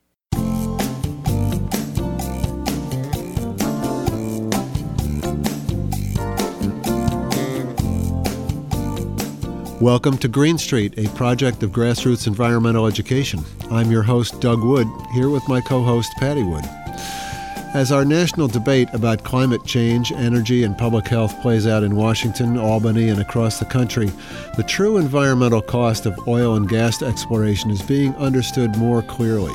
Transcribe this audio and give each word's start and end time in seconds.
Welcome 9.81 10.17
to 10.19 10.29
Green 10.29 10.57
Street, 10.57 10.97
a 10.97 11.09
project 11.15 11.61
of 11.61 11.71
grassroots 11.71 12.27
environmental 12.27 12.87
education. 12.87 13.43
I'm 13.69 13.91
your 13.91 14.03
host, 14.03 14.39
Doug 14.39 14.63
Wood, 14.63 14.87
here 15.13 15.27
with 15.27 15.45
my 15.49 15.59
co 15.59 15.83
host, 15.83 16.13
Patti 16.17 16.43
Wood. 16.43 16.63
As 17.73 17.91
our 17.91 18.05
national 18.05 18.47
debate 18.47 18.87
about 18.93 19.25
climate 19.25 19.65
change, 19.65 20.13
energy, 20.13 20.63
and 20.63 20.77
public 20.77 21.09
health 21.09 21.41
plays 21.41 21.67
out 21.67 21.83
in 21.83 21.97
Washington, 21.97 22.57
Albany, 22.57 23.09
and 23.09 23.19
across 23.19 23.59
the 23.59 23.65
country, 23.65 24.09
the 24.55 24.63
true 24.63 24.95
environmental 24.95 25.61
cost 25.61 26.05
of 26.05 26.25
oil 26.25 26.55
and 26.55 26.69
gas 26.69 27.01
exploration 27.01 27.69
is 27.69 27.81
being 27.81 28.15
understood 28.15 28.77
more 28.77 29.01
clearly. 29.01 29.53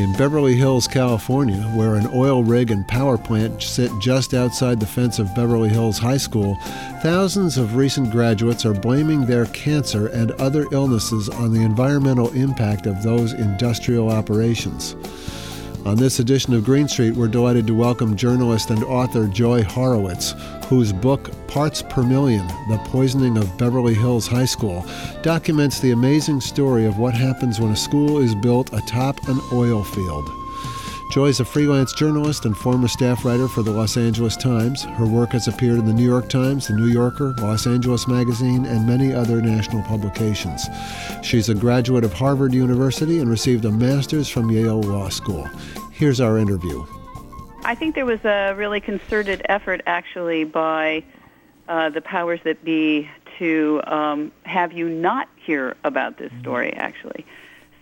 In 0.00 0.14
Beverly 0.14 0.56
Hills, 0.56 0.88
California, 0.88 1.60
where 1.74 1.96
an 1.96 2.08
oil 2.14 2.42
rig 2.42 2.70
and 2.70 2.88
power 2.88 3.18
plant 3.18 3.62
sit 3.62 3.90
just 3.98 4.32
outside 4.32 4.80
the 4.80 4.86
fence 4.86 5.18
of 5.18 5.34
Beverly 5.34 5.68
Hills 5.68 5.98
High 5.98 6.16
School, 6.16 6.56
thousands 7.02 7.58
of 7.58 7.76
recent 7.76 8.10
graduates 8.10 8.64
are 8.64 8.72
blaming 8.72 9.26
their 9.26 9.44
cancer 9.46 10.06
and 10.06 10.30
other 10.32 10.64
illnesses 10.72 11.28
on 11.28 11.52
the 11.52 11.60
environmental 11.60 12.32
impact 12.32 12.86
of 12.86 13.02
those 13.02 13.34
industrial 13.34 14.10
operations. 14.10 14.96
On 15.84 15.96
this 15.96 16.18
edition 16.18 16.54
of 16.54 16.64
Green 16.64 16.88
Street, 16.88 17.14
we're 17.14 17.28
delighted 17.28 17.66
to 17.66 17.74
welcome 17.74 18.16
journalist 18.16 18.70
and 18.70 18.82
author 18.84 19.26
Joy 19.26 19.62
Horowitz, 19.62 20.32
whose 20.70 20.92
book, 20.92 21.32
Parts 21.48 21.82
Per 21.82 22.04
Million 22.04 22.46
The 22.68 22.80
Poisoning 22.84 23.36
of 23.36 23.58
Beverly 23.58 23.92
Hills 23.92 24.28
High 24.28 24.44
School, 24.44 24.86
documents 25.20 25.80
the 25.80 25.90
amazing 25.90 26.40
story 26.40 26.86
of 26.86 26.96
what 26.96 27.12
happens 27.12 27.58
when 27.58 27.72
a 27.72 27.76
school 27.76 28.18
is 28.18 28.36
built 28.36 28.72
atop 28.72 29.16
an 29.26 29.40
oil 29.52 29.82
field. 29.82 30.30
Joy 31.10 31.26
is 31.26 31.40
a 31.40 31.44
freelance 31.44 31.92
journalist 31.92 32.44
and 32.44 32.56
former 32.56 32.86
staff 32.86 33.24
writer 33.24 33.48
for 33.48 33.64
the 33.64 33.72
Los 33.72 33.96
Angeles 33.96 34.36
Times. 34.36 34.84
Her 34.84 35.06
work 35.06 35.30
has 35.30 35.48
appeared 35.48 35.80
in 35.80 35.86
the 35.86 35.92
New 35.92 36.04
York 36.04 36.28
Times, 36.28 36.68
the 36.68 36.74
New 36.74 36.86
Yorker, 36.86 37.34
Los 37.38 37.66
Angeles 37.66 38.06
Magazine, 38.06 38.64
and 38.64 38.86
many 38.86 39.12
other 39.12 39.42
national 39.42 39.82
publications. 39.82 40.68
She's 41.20 41.48
a 41.48 41.54
graduate 41.54 42.04
of 42.04 42.12
Harvard 42.12 42.54
University 42.54 43.18
and 43.18 43.28
received 43.28 43.64
a 43.64 43.72
master's 43.72 44.28
from 44.28 44.52
Yale 44.52 44.82
Law 44.82 45.08
School. 45.08 45.50
Here's 45.90 46.20
our 46.20 46.38
interview. 46.38 46.86
I 47.70 47.76
think 47.76 47.94
there 47.94 48.04
was 48.04 48.24
a 48.24 48.52
really 48.56 48.80
concerted 48.80 49.42
effort, 49.44 49.80
actually, 49.86 50.42
by 50.42 51.04
uh, 51.68 51.88
the 51.88 52.00
powers 52.00 52.40
that 52.42 52.64
be 52.64 53.08
to 53.38 53.80
um, 53.86 54.32
have 54.42 54.72
you 54.72 54.88
not 54.88 55.28
hear 55.36 55.76
about 55.84 56.18
this 56.18 56.32
story, 56.40 56.72
actually. 56.72 57.24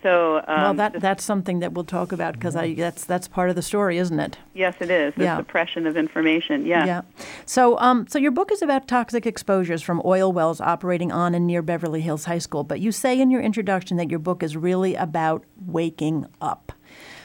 So 0.03 0.43
um, 0.47 0.61
well, 0.61 0.73
that 0.75 1.01
that's 1.01 1.23
something 1.23 1.57
that 1.59 1.73
we'll 1.73 1.85
talk 1.85 2.11
about 2.11 2.35
because 2.35 2.53
that's 2.53 3.03
that's 3.03 3.27
part 3.27 3.49
of 3.49 3.55
the 3.55 3.63
story, 3.63 3.97
isn't 3.97 4.19
it? 4.19 4.37
Yes, 4.53 4.75
it 4.79 4.91
is. 4.91 5.15
The 5.15 5.23
Yeah. 5.23 5.37
suppression 5.37 5.87
of 5.87 5.97
information. 5.97 6.67
Yeah. 6.67 6.85
Yeah. 6.85 7.01
So, 7.47 7.77
um, 7.79 8.05
so 8.07 8.19
your 8.19 8.31
book 8.31 8.51
is 8.51 8.61
about 8.61 8.87
toxic 8.87 9.25
exposures 9.25 9.81
from 9.81 10.03
oil 10.05 10.31
wells 10.31 10.61
operating 10.61 11.11
on 11.11 11.33
and 11.33 11.47
near 11.47 11.63
Beverly 11.63 12.01
Hills 12.01 12.25
High 12.25 12.37
School. 12.37 12.63
But 12.63 12.79
you 12.79 12.91
say 12.91 13.19
in 13.19 13.31
your 13.31 13.41
introduction 13.41 13.97
that 13.97 14.11
your 14.11 14.19
book 14.19 14.43
is 14.43 14.55
really 14.55 14.93
about 14.93 15.45
waking 15.65 16.27
up. 16.39 16.73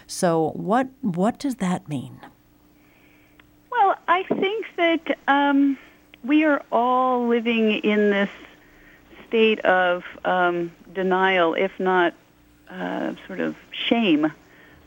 So, 0.06 0.52
what 0.54 0.88
what 1.02 1.38
does 1.38 1.56
that 1.56 1.90
mean? 1.90 2.20
Well, 3.84 3.98
I 4.08 4.22
think 4.22 4.64
that 4.76 5.18
um, 5.28 5.76
we 6.24 6.44
are 6.44 6.62
all 6.72 7.28
living 7.28 7.70
in 7.70 8.08
this 8.08 8.30
state 9.28 9.60
of 9.60 10.04
um, 10.24 10.72
denial, 10.94 11.52
if 11.52 11.78
not 11.78 12.14
uh, 12.70 13.12
sort 13.26 13.40
of 13.40 13.54
shame, 13.72 14.32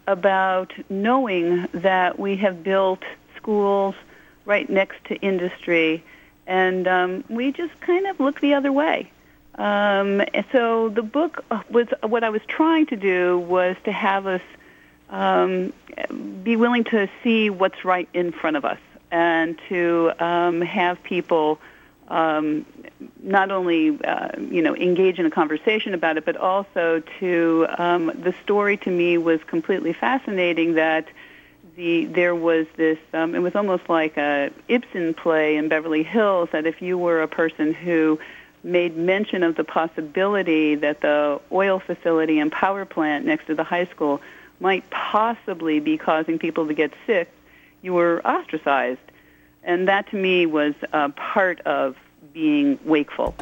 about 0.08 0.74
knowing 0.90 1.68
that 1.74 2.18
we 2.18 2.38
have 2.38 2.64
built 2.64 3.04
schools 3.36 3.94
right 4.46 4.68
next 4.68 5.06
to 5.06 5.16
industry, 5.18 6.04
and 6.48 6.88
um, 6.88 7.24
we 7.30 7.52
just 7.52 7.80
kind 7.82 8.08
of 8.08 8.20
look 8.20 8.42
the 8.42 8.56
other 8.56 8.72
way. 8.72 9.12
Um, 9.60 10.24
and 10.34 10.44
so 10.52 10.90
the 10.90 11.04
book 11.04 11.46
was 11.70 11.86
what 12.02 12.24
I 12.24 12.32
was 12.32 12.42
trying 12.48 12.88
to 12.88 12.96
do 12.96 13.38
was 13.38 13.76
to 13.84 13.92
have 13.92 14.26
us 14.26 14.42
um, 15.12 15.72
be 16.44 16.56
willing 16.56 16.84
to 16.86 17.08
see 17.24 17.52
what's 17.52 17.86
right 17.86 18.10
in 18.16 18.32
front 18.32 18.58
of 18.58 18.66
us 18.66 18.80
and 19.12 19.60
to 19.70 20.12
um, 20.20 20.62
have 20.62 21.02
people 21.04 21.60
um, 22.08 22.66
not 23.22 23.52
only 23.52 24.02
uh, 24.04 24.30
you 24.40 24.62
know 24.62 24.76
engage 24.76 25.20
in 25.20 25.26
a 25.26 25.32
conversation 25.32 25.94
about 25.94 26.18
it, 26.18 26.26
but 26.26 26.38
also 26.38 27.02
to 27.20 27.68
um, 27.78 28.08
the 28.08 28.34
story 28.44 28.78
to 28.78 28.90
me 28.90 29.18
was 29.18 29.44
completely 29.44 29.94
fascinating. 29.94 30.76
That 30.76 31.08
the 31.76 32.06
there 32.06 32.36
was 32.36 32.66
this 32.76 32.98
um, 33.14 33.36
it 33.36 33.40
was 33.40 33.56
almost 33.56 33.90
like 33.90 34.18
a 34.18 34.52
Ibsen 34.68 35.14
play 35.14 35.58
in 35.58 35.68
Beverly 35.68 36.04
Hills. 36.04 36.50
That 36.52 36.66
if 36.66 36.82
you 36.82 36.98
were 36.98 37.22
a 37.22 37.28
person 37.28 37.74
who 37.74 38.20
made 38.64 38.98
mention 38.98 39.44
of 39.44 39.56
the 39.56 39.64
possibility 39.64 40.76
that 40.76 41.02
the 41.02 41.40
oil 41.52 41.80
facility 41.80 42.40
and 42.40 42.52
power 42.52 42.86
plant 42.86 43.26
next 43.26 43.48
to 43.48 43.56
the 43.56 43.64
high 43.64 43.86
school 43.86 44.22
might 44.60 44.90
possibly 44.90 45.80
be 45.80 45.98
causing 45.98 46.40
people 46.40 46.68
to 46.68 46.74
get 46.74 46.92
sick, 47.06 47.32
you 47.82 47.94
were 47.94 48.26
ostracized. 48.26 49.00
And 49.64 49.88
that 49.88 50.10
to 50.12 50.16
me 50.16 50.46
was 50.46 50.74
a 50.94 51.10
part 51.10 51.62
of 51.62 51.96
being 52.34 52.80
wakeful. 52.86 53.36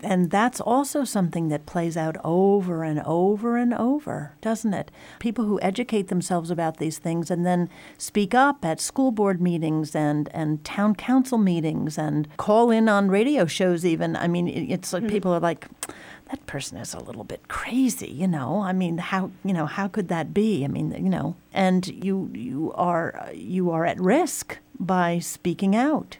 And 0.00 0.30
that's 0.30 0.60
also 0.60 1.04
something 1.04 1.48
that 1.48 1.66
plays 1.66 1.96
out 1.96 2.16
over 2.22 2.84
and 2.84 3.02
over 3.04 3.56
and 3.56 3.74
over, 3.74 4.34
doesn't 4.40 4.72
it? 4.72 4.92
People 5.18 5.44
who 5.46 5.60
educate 5.60 6.06
themselves 6.08 6.50
about 6.50 6.76
these 6.76 6.98
things 6.98 7.30
and 7.30 7.44
then 7.44 7.68
speak 7.96 8.32
up 8.32 8.64
at 8.64 8.80
school 8.80 9.10
board 9.10 9.40
meetings 9.40 9.96
and, 9.96 10.28
and 10.32 10.62
town 10.64 10.94
council 10.94 11.38
meetings 11.38 11.98
and 11.98 12.28
call 12.36 12.70
in 12.70 12.88
on 12.88 13.08
radio 13.08 13.44
shows, 13.44 13.84
even. 13.84 14.14
I 14.14 14.28
mean, 14.28 14.46
it's 14.46 14.92
like 14.92 15.02
mm-hmm. 15.02 15.10
people 15.10 15.32
are 15.32 15.40
like, 15.40 15.66
that 16.30 16.46
person 16.46 16.78
is 16.78 16.94
a 16.94 17.00
little 17.00 17.24
bit 17.24 17.48
crazy, 17.48 18.10
you 18.10 18.28
know. 18.28 18.60
I 18.60 18.72
mean, 18.72 18.98
how 18.98 19.30
you 19.44 19.52
know 19.52 19.66
how 19.66 19.88
could 19.88 20.08
that 20.08 20.34
be? 20.34 20.64
I 20.64 20.68
mean, 20.68 20.92
you 20.92 21.10
know, 21.10 21.36
and 21.52 21.86
you 21.86 22.30
you 22.34 22.72
are 22.74 23.30
you 23.34 23.70
are 23.70 23.86
at 23.86 23.98
risk 24.00 24.58
by 24.78 25.18
speaking 25.18 25.74
out 25.74 26.18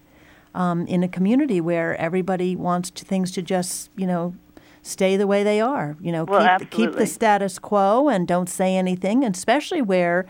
um, 0.55 0.87
in 0.87 1.03
a 1.03 1.09
community 1.09 1.61
where 1.61 1.97
everybody 1.97 2.57
wants 2.57 2.91
to, 2.91 3.05
things 3.05 3.31
to 3.33 3.43
just, 3.43 3.91
you 3.97 4.07
know, 4.07 4.35
stay 4.83 5.17
the 5.17 5.27
way 5.27 5.43
they 5.45 5.61
are. 5.61 5.97
You 6.01 6.13
know, 6.13 6.25
Well, 6.25 6.59
keep, 6.59 6.71
keep 6.71 6.93
the 6.93 7.07
status 7.07 7.59
quo 7.59 8.09
and 8.09 8.27
don't 8.27 8.49
say 8.49 8.77
anything, 8.77 9.25
and 9.25 9.35
especially 9.35 9.83
where 9.83 10.27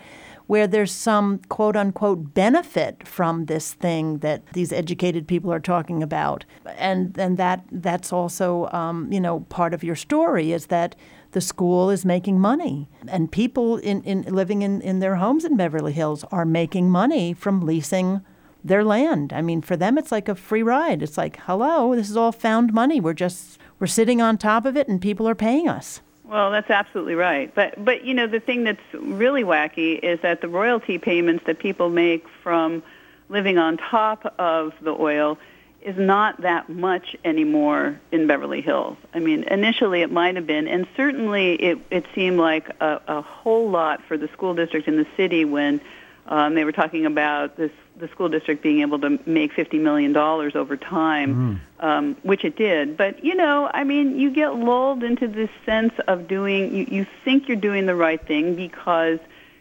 where 0.48 0.66
there's 0.66 0.90
some 0.90 1.38
quote 1.48 1.76
unquote 1.76 2.34
benefit 2.34 3.06
from 3.06 3.44
this 3.44 3.74
thing 3.74 4.18
that 4.18 4.44
these 4.54 4.72
educated 4.72 5.28
people 5.28 5.52
are 5.52 5.60
talking 5.60 6.02
about. 6.02 6.44
And 6.76 7.16
and 7.18 7.36
that 7.36 7.64
that's 7.70 8.12
also 8.12 8.68
um, 8.72 9.12
you 9.12 9.20
know 9.20 9.40
part 9.48 9.72
of 9.72 9.84
your 9.84 9.94
story 9.94 10.50
is 10.52 10.66
that 10.66 10.96
the 11.32 11.40
school 11.40 11.90
is 11.90 12.04
making 12.06 12.40
money 12.40 12.88
and 13.06 13.30
people 13.30 13.76
in, 13.76 14.02
in 14.04 14.22
living 14.22 14.62
in, 14.62 14.80
in 14.80 14.98
their 15.00 15.16
homes 15.16 15.44
in 15.44 15.58
Beverly 15.58 15.92
Hills 15.92 16.24
are 16.32 16.46
making 16.46 16.90
money 16.90 17.34
from 17.34 17.60
leasing 17.60 18.22
their 18.64 18.82
land. 18.82 19.32
I 19.32 19.42
mean, 19.42 19.60
for 19.60 19.76
them, 19.76 19.98
it's 19.98 20.10
like 20.10 20.28
a 20.28 20.34
free 20.34 20.62
ride. 20.62 21.02
It's 21.02 21.18
like, 21.18 21.38
hello, 21.40 21.94
this 21.94 22.08
is 22.08 22.16
all 22.16 22.32
found 22.32 22.72
money. 22.72 23.00
We're 23.00 23.12
just 23.12 23.58
we're 23.78 23.86
sitting 23.86 24.22
on 24.22 24.38
top 24.38 24.64
of 24.64 24.76
it, 24.76 24.88
and 24.88 25.00
people 25.00 25.28
are 25.28 25.34
paying 25.34 25.68
us. 25.68 26.00
Well, 26.28 26.50
that's 26.50 26.68
absolutely 26.68 27.14
right. 27.14 27.52
But 27.54 27.82
but 27.82 28.04
you 28.04 28.12
know 28.12 28.26
the 28.26 28.40
thing 28.40 28.64
that's 28.64 28.82
really 28.92 29.44
wacky 29.44 29.98
is 29.98 30.20
that 30.20 30.42
the 30.42 30.48
royalty 30.48 30.98
payments 30.98 31.44
that 31.46 31.58
people 31.58 31.88
make 31.88 32.26
from 32.42 32.82
living 33.30 33.56
on 33.56 33.78
top 33.78 34.34
of 34.38 34.74
the 34.82 34.90
oil 34.90 35.38
is 35.80 35.96
not 35.96 36.42
that 36.42 36.68
much 36.68 37.16
anymore 37.24 37.98
in 38.12 38.26
Beverly 38.26 38.60
Hills. 38.60 38.98
I 39.14 39.20
mean, 39.20 39.44
initially 39.44 40.02
it 40.02 40.10
might 40.10 40.34
have 40.36 40.46
been, 40.46 40.68
and 40.68 40.86
certainly 40.96 41.54
it 41.54 41.78
it 41.90 42.04
seemed 42.14 42.38
like 42.38 42.68
a, 42.80 43.00
a 43.08 43.22
whole 43.22 43.70
lot 43.70 44.02
for 44.06 44.18
the 44.18 44.28
school 44.28 44.54
district 44.54 44.86
in 44.86 44.98
the 44.98 45.06
city 45.16 45.46
when 45.46 45.80
um, 46.26 46.54
they 46.54 46.64
were 46.64 46.72
talking 46.72 47.06
about 47.06 47.56
this 47.56 47.72
the 47.98 48.08
school 48.08 48.28
district 48.28 48.62
being 48.62 48.80
able 48.80 48.98
to 49.00 49.18
make 49.26 49.52
fifty 49.52 49.78
million 49.78 50.12
dollars 50.12 50.54
over 50.56 50.76
time, 50.76 51.60
um, 51.80 52.16
which 52.22 52.44
it 52.44 52.56
did. 52.56 52.96
But 52.96 53.24
you 53.24 53.34
know, 53.34 53.70
I 53.72 53.84
mean, 53.84 54.18
you 54.18 54.30
get 54.30 54.54
lulled 54.54 55.02
into 55.02 55.26
this 55.28 55.50
sense 55.66 55.94
of 56.06 56.28
doing. 56.28 56.74
You, 56.74 56.86
you 56.90 57.06
think 57.24 57.48
you're 57.48 57.56
doing 57.56 57.86
the 57.86 57.94
right 57.94 58.24
thing 58.24 58.56
because 58.56 59.18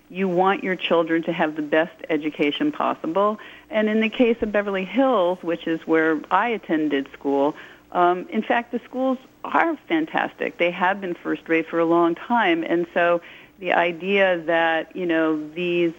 you 0.10 0.30
want 0.30 0.64
your 0.64 0.76
children 0.76 1.24
to 1.24 1.34
have 1.34 1.56
the 1.56 1.62
best 1.62 1.96
education 2.10 2.72
possible. 2.72 3.40
And 3.70 3.90
in 3.90 4.00
the 4.00 4.10
case 4.10 4.38
of 4.42 4.52
Beverly 4.52 4.86
Hills, 4.86 5.40
which 5.42 5.68
is 5.68 5.82
where 5.86 6.22
I 6.32 6.48
attended 6.50 7.10
school, 7.12 7.56
Um, 7.92 8.28
in 8.30 8.42
fact, 8.42 8.72
the 8.72 8.82
schools 8.90 9.18
are 9.44 9.78
fantastic. 9.88 10.58
They 10.58 10.72
have 10.72 11.00
been 11.00 11.16
first 11.16 11.48
rate 11.48 11.68
for 11.72 11.80
a 11.80 11.86
long 11.86 12.16
time, 12.16 12.64
and 12.64 12.86
so 12.94 13.22
the 13.60 13.72
idea 13.74 14.40
that 14.46 14.96
you 14.96 15.06
know 15.06 15.28
these 15.56 15.94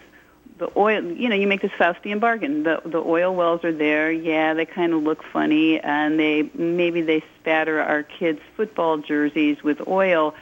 the 0.58 0.70
oil 0.76 1.02
you 1.12 1.28
know 1.28 1.37
you 1.37 1.46
make 1.46 1.62
this 1.62 1.72
Faustian 1.72 2.20
bargain 2.20 2.62
the 2.64 2.81
the 2.84 2.99
oil 2.99 3.34
wells 3.34 3.64
are 3.64 3.72
there 3.72 4.10
yeah 4.10 4.55
they 4.55 4.66
kind 4.66 4.93
of 4.93 5.02
look 5.02 5.22
funny 5.22 5.81
and 5.81 6.19
they 6.19 6.50
maybe 6.55 7.00
they 7.00 7.22
spatter 7.40 7.81
our 7.81 8.02
kids 8.02 8.40
football 8.56 8.99
jerseys 8.99 9.62
with 9.62 9.87
oil 9.87 10.34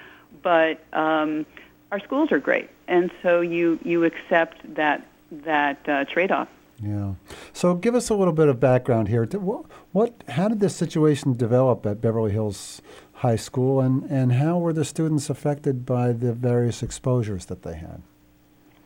but 0.43 0.81
um 0.93 1.47
our 1.93 2.01
schools 2.01 2.33
are 2.33 2.39
great 2.39 2.69
and 2.89 3.11
so 3.23 3.41
you 3.41 3.79
you 3.85 4.05
accept 4.05 4.59
that 4.75 5.07
that 5.31 5.89
uh, 5.89 6.05
trade 6.05 6.31
off 6.31 6.49
yeah. 6.83 7.15
So 7.53 7.75
give 7.75 7.95
us 7.95 8.11
a 8.11 8.15
little 8.15 8.35
bit 8.35 8.49
of 8.49 8.61
background 8.61 9.09
here. 9.09 9.25
What, 9.25 9.65
what, 9.93 10.25
how 10.29 10.49
did 10.49 10.61
this 10.61 10.77
situation 10.77 11.33
develop 11.33 11.87
at 11.87 12.03
Beverly 12.03 12.33
Hills 12.33 12.83
High 13.15 13.37
School, 13.37 13.81
and, 13.81 14.03
and 14.11 14.33
how 14.33 14.59
were 14.59 14.75
the 14.75 14.85
students 14.85 15.31
affected 15.31 15.87
by 15.87 16.13
the 16.13 16.35
various 16.35 16.83
exposures 16.83 17.47
that 17.47 17.63
they 17.63 17.77
had? 17.77 18.03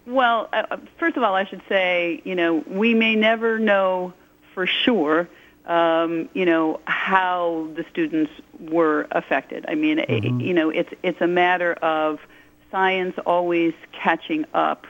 Well, 0.06 0.49
uh, 0.52 0.64
uh 0.70 0.76
first 0.99 1.17
of 1.17 1.23
all, 1.23 1.35
I 1.35 1.44
should 1.44 1.62
say, 1.69 2.20
you 2.25 2.35
know, 2.35 2.64
we 2.67 2.94
may 2.94 3.14
never 3.17 3.58
know 3.58 4.12
for 4.55 4.67
sure, 4.67 5.29
um, 5.67 6.29
you 6.35 6.44
know, 6.44 6.81
how 6.85 7.69
the 7.75 7.85
students 7.91 8.32
were 8.58 9.06
affected. 9.12 9.64
I 9.69 9.75
mean, 9.75 9.99
mm-hmm. 9.99 10.41
it, 10.41 10.44
you 10.44 10.55
know, 10.55 10.70
it's 10.70 10.93
it's 11.02 11.20
a 11.20 11.26
matter 11.26 11.75
of 11.75 12.20
science 12.70 13.17
always 13.26 13.75
catching 13.93 14.44
up 14.55 14.87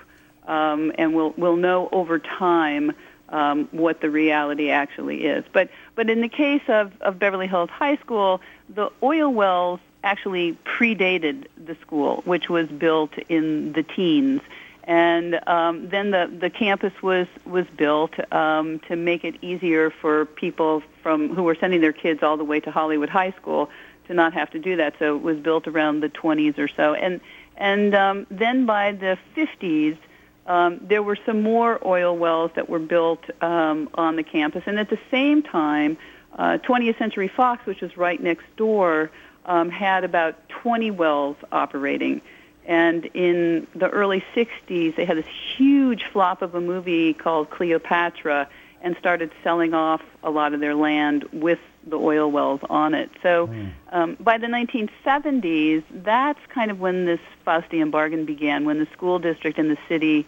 um, 0.50 0.92
and 0.98 1.14
we'll 1.14 1.32
we'll 1.36 1.56
know 1.56 1.88
over 1.92 2.18
time 2.18 2.92
um, 3.28 3.68
what 3.70 4.00
the 4.00 4.10
reality 4.10 4.70
actually 4.70 5.24
is. 5.24 5.44
But 5.52 5.70
but 5.94 6.10
in 6.10 6.20
the 6.20 6.28
case 6.28 6.62
of, 6.68 6.92
of 7.00 7.18
Beverly 7.18 7.46
Hills 7.46 7.70
High 7.70 7.96
School, 7.98 8.40
the 8.68 8.90
oil 9.02 9.32
wells 9.32 9.80
actually 10.02 10.58
predated 10.64 11.46
the 11.62 11.76
school, 11.82 12.22
which 12.24 12.48
was 12.48 12.68
built 12.68 13.16
in 13.28 13.72
the 13.72 13.82
teens. 13.82 14.40
And 14.84 15.40
um, 15.46 15.88
then 15.88 16.10
the, 16.10 16.30
the 16.40 16.50
campus 16.50 16.92
was 17.02 17.26
was 17.44 17.66
built 17.76 18.14
um, 18.32 18.80
to 18.88 18.96
make 18.96 19.24
it 19.24 19.36
easier 19.42 19.90
for 19.90 20.24
people 20.24 20.82
from 21.02 21.34
who 21.34 21.42
were 21.42 21.54
sending 21.54 21.80
their 21.80 21.92
kids 21.92 22.22
all 22.22 22.36
the 22.36 22.44
way 22.44 22.60
to 22.60 22.70
Hollywood 22.70 23.10
High 23.10 23.32
School 23.32 23.70
to 24.06 24.14
not 24.14 24.32
have 24.32 24.50
to 24.50 24.58
do 24.58 24.76
that. 24.76 24.94
So 24.98 25.16
it 25.16 25.22
was 25.22 25.38
built 25.38 25.68
around 25.68 26.00
the 26.00 26.08
20s 26.08 26.58
or 26.58 26.68
so. 26.68 26.94
And 26.94 27.20
and 27.56 27.94
um, 27.94 28.26
then 28.30 28.64
by 28.64 28.92
the 28.92 29.18
50s, 29.36 29.98
um, 30.46 30.80
there 30.82 31.02
were 31.02 31.18
some 31.26 31.42
more 31.42 31.78
oil 31.86 32.16
wells 32.16 32.50
that 32.54 32.68
were 32.68 32.78
built 32.78 33.22
um, 33.42 33.90
on 33.94 34.16
the 34.16 34.22
campus, 34.22 34.64
and 34.66 34.78
at 34.78 34.88
the 34.88 34.98
same 35.10 35.42
time, 35.42 35.98
uh, 36.38 36.58
20th 36.58 36.98
Century 36.98 37.28
Fox, 37.28 37.64
which 37.66 37.82
was 37.82 37.96
right 37.96 38.20
next 38.20 38.44
door, 38.56 39.10
um, 39.44 39.68
had 39.68 40.04
about 40.04 40.48
20 40.48 40.90
wells 40.90 41.36
operating. 41.52 42.22
And 42.70 43.06
in 43.14 43.66
the 43.74 43.88
early 43.88 44.24
60s, 44.32 44.94
they 44.94 45.04
had 45.04 45.16
this 45.16 45.26
huge 45.56 46.04
flop 46.04 46.40
of 46.40 46.54
a 46.54 46.60
movie 46.60 47.12
called 47.12 47.50
Cleopatra 47.50 48.48
and 48.80 48.96
started 48.96 49.32
selling 49.42 49.74
off 49.74 50.00
a 50.22 50.30
lot 50.30 50.54
of 50.54 50.60
their 50.60 50.76
land 50.76 51.24
with 51.32 51.58
the 51.84 51.96
oil 51.96 52.30
wells 52.30 52.60
on 52.70 52.94
it. 52.94 53.10
So 53.24 53.48
mm. 53.48 53.72
um, 53.90 54.16
by 54.20 54.38
the 54.38 54.46
1970s, 54.46 55.82
that's 55.90 56.38
kind 56.54 56.70
of 56.70 56.78
when 56.78 57.06
this 57.06 57.18
Faustian 57.44 57.90
bargain 57.90 58.24
began, 58.24 58.64
when 58.64 58.78
the 58.78 58.86
school 58.92 59.18
district 59.18 59.58
and 59.58 59.68
the 59.68 59.78
city 59.88 60.24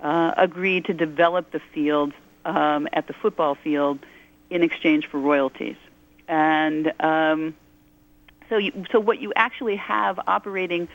uh, 0.00 0.32
agreed 0.36 0.84
to 0.84 0.94
develop 0.94 1.50
the 1.50 1.60
field 1.74 2.12
um, 2.44 2.86
at 2.92 3.08
the 3.08 3.14
football 3.14 3.56
field 3.56 3.98
in 4.48 4.62
exchange 4.62 5.08
for 5.08 5.18
royalties. 5.18 5.76
And 6.28 6.92
um, 7.00 7.56
so, 8.48 8.58
you, 8.58 8.84
so 8.92 9.00
what 9.00 9.20
you 9.20 9.32
actually 9.34 9.76
have 9.76 10.20
operating 10.28 10.86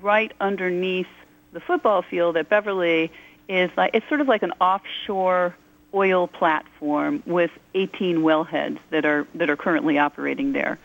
right 0.00 0.32
underneath 0.40 1.06
the 1.52 1.60
football 1.60 2.02
field 2.02 2.36
at 2.36 2.48
Beverly 2.48 3.12
is 3.48 3.70
like 3.76 3.90
it's 3.94 4.08
sort 4.08 4.20
of 4.20 4.28
like 4.28 4.42
an 4.42 4.52
offshore 4.60 5.54
oil 5.94 6.26
platform 6.26 7.22
with 7.26 7.50
18 7.74 8.18
wellheads 8.18 8.78
that 8.90 9.04
are 9.04 9.26
that 9.34 9.50
are 9.50 9.56
currently 9.56 9.98
operating 9.98 10.52
there. 10.52 10.78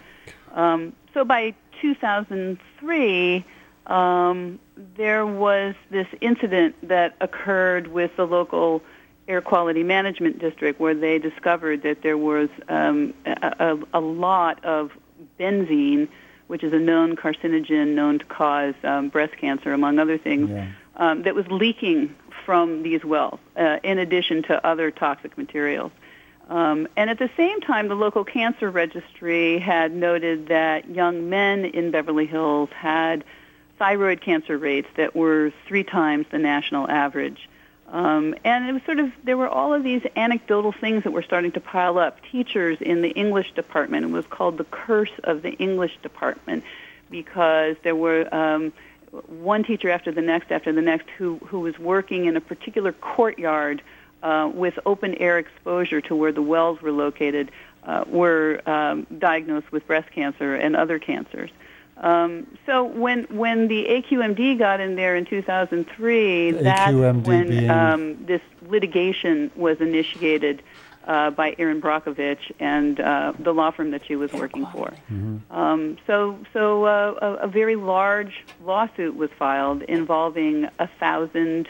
Um, 0.54 0.94
so 1.13 1.24
by 1.24 1.54
2003, 1.81 3.45
um, 3.86 4.59
there 4.95 5.25
was 5.25 5.75
this 5.89 6.07
incident 6.21 6.75
that 6.88 7.15
occurred 7.21 7.88
with 7.88 8.15
the 8.18 8.25
local 8.25 8.81
air 9.27 9.42
quality 9.42 9.83
management 9.83 10.39
district 10.39 10.80
where 10.80 10.95
they 10.95 11.19
discovered 11.19 11.83
that 11.83 12.01
there 12.01 12.18
was 12.18 12.50
um, 12.69 13.13
a, 13.25 13.77
a, 13.94 14.00
lot 14.00 14.63
of 14.63 14.92
benzene, 15.39 16.07
which 16.48 16.64
is 16.64 16.74
a 16.74 16.80
known 16.80 17.16
carcinogen 17.16 17.96
known 17.96 18.20
to 18.20 18.26
cause 18.26 18.76
um, 18.84 19.10
breast 19.10 19.38
cancer, 19.38 19.74
among 19.74 20.00
other 20.00 20.18
things, 20.18 20.50
yeah. 20.50 20.72
um, 20.96 21.24
that 21.24 21.36
was 21.36 21.46
leaking 21.48 22.16
from 22.46 22.84
these 22.84 23.04
wells, 23.04 23.40
uh, 23.56 23.78
in 23.84 24.00
addition 24.00 24.44
to 24.44 24.66
other 24.66 24.90
toxic 24.92 25.38
materials. 25.38 25.92
Um, 26.50 26.88
and 26.96 27.10
at 27.10 27.20
the 27.20 27.30
same 27.36 27.60
time, 27.60 27.90
the 27.90 27.96
local 27.96 28.24
cancer 28.24 28.72
registry 28.72 29.60
had 29.60 29.94
noted 29.94 30.48
that 30.48 30.90
young 30.90 31.30
men 31.30 31.66
in 31.66 31.92
Beverly 31.92 32.26
Hills 32.26 32.70
had 32.74 33.26
thyroid 33.78 34.22
cancer 34.22 34.58
rates 34.58 34.88
that 34.96 35.16
were 35.16 35.52
three 35.68 35.84
times 35.84 36.26
the 36.32 36.40
national 36.40 36.90
average. 36.90 37.50
Um, 37.89 38.36
and 38.44 38.68
it 38.68 38.74
was 38.74 38.81
sort 38.84 39.00
of, 39.00 39.12
there 39.24 39.38
were 39.38 39.48
all 39.48 39.74
of 39.74 39.84
these 39.84 40.01
anecdotal 40.16 40.74
things 40.74 41.04
that 41.04 41.12
were 41.12 41.22
starting 41.24 41.54
to 41.54 41.62
pile 41.62 41.98
up. 41.98 42.22
Teachers 42.31 42.80
in 42.81 43.01
the 43.01 43.10
English 43.10 43.54
department, 43.54 44.06
it 44.06 44.12
was 44.12 44.25
called 44.28 44.57
the 44.57 44.66
curse 44.66 45.12
of 45.24 45.42
the 45.42 45.51
English 45.54 45.98
department 46.04 46.63
because 47.10 47.78
there 47.84 47.95
were 47.95 48.34
um, 48.36 48.74
one 49.28 49.63
teacher 49.63 49.89
after 49.89 50.12
the 50.12 50.22
next 50.22 50.51
after 50.51 50.74
the 50.74 50.81
next 50.81 51.10
who, 51.18 51.38
who 51.48 51.62
was 51.62 51.80
working 51.80 52.25
in 52.25 52.36
a 52.36 52.42
particular 52.42 52.92
courtyard 52.92 53.81
uh, 54.22 54.51
with 54.54 54.78
open 54.86 55.16
air 55.16 55.38
exposure 55.38 56.01
to 56.01 56.16
where 56.16 56.33
the 56.33 56.42
wells 56.42 56.81
were 56.81 56.92
located 56.92 57.51
uh, 57.83 58.04
were 58.07 58.62
um, 58.66 59.07
diagnosed 59.18 59.72
with 59.72 59.88
breast 59.88 60.12
cancer 60.12 60.56
and 60.56 60.75
other 60.75 61.00
cancers. 61.00 61.51
Um, 62.00 62.58
so 62.66 62.84
when 62.84 63.24
when 63.24 63.68
the 63.68 63.86
AQMD 63.86 64.60
got 64.60 64.80
in 64.80 64.96
there 64.96 65.16
in 65.16 65.26
2003, 65.26 66.52
that's 66.52 66.94
when 66.94 67.70
um, 67.70 68.26
this 68.26 68.42
litigation 68.68 69.50
was 69.56 69.82
initiated 69.82 70.62
uh, 71.08 71.32
by 71.32 71.56
Erin 71.58 71.82
Brockovich 71.82 72.52
and 72.60 73.00
uh, 73.00 73.34
the 73.40 73.54
law 73.54 73.72
firm 73.72 73.92
that 73.92 74.06
she 74.06 74.16
was 74.16 74.32
working 74.34 74.66
for. 74.68 74.94
Mm-hmm. 75.12 75.52
Um, 75.52 75.98
so 76.06 76.38
so 76.54 76.86
uh, 76.86 77.16
a, 77.22 77.46
a, 77.46 77.48
very 77.48 77.76
large 77.78 78.46
lawsuit 78.64 79.16
was 79.16 79.30
filed 79.40 79.82
involving 79.84 80.68
a 80.80 80.88
thousand 81.00 81.69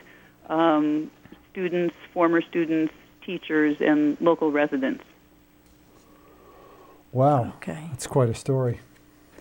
um, 0.50 1.12
students, 1.52 1.96
former 2.14 2.42
students, 2.42 2.94
teachers, 3.24 3.78
and 3.80 4.18
local 4.20 4.52
residents. 4.52 5.04
Wow. 7.12 7.54
Okay. 7.58 7.88
That's 7.92 8.08
quite 8.08 8.30
a 8.30 8.36
story. 8.36 8.80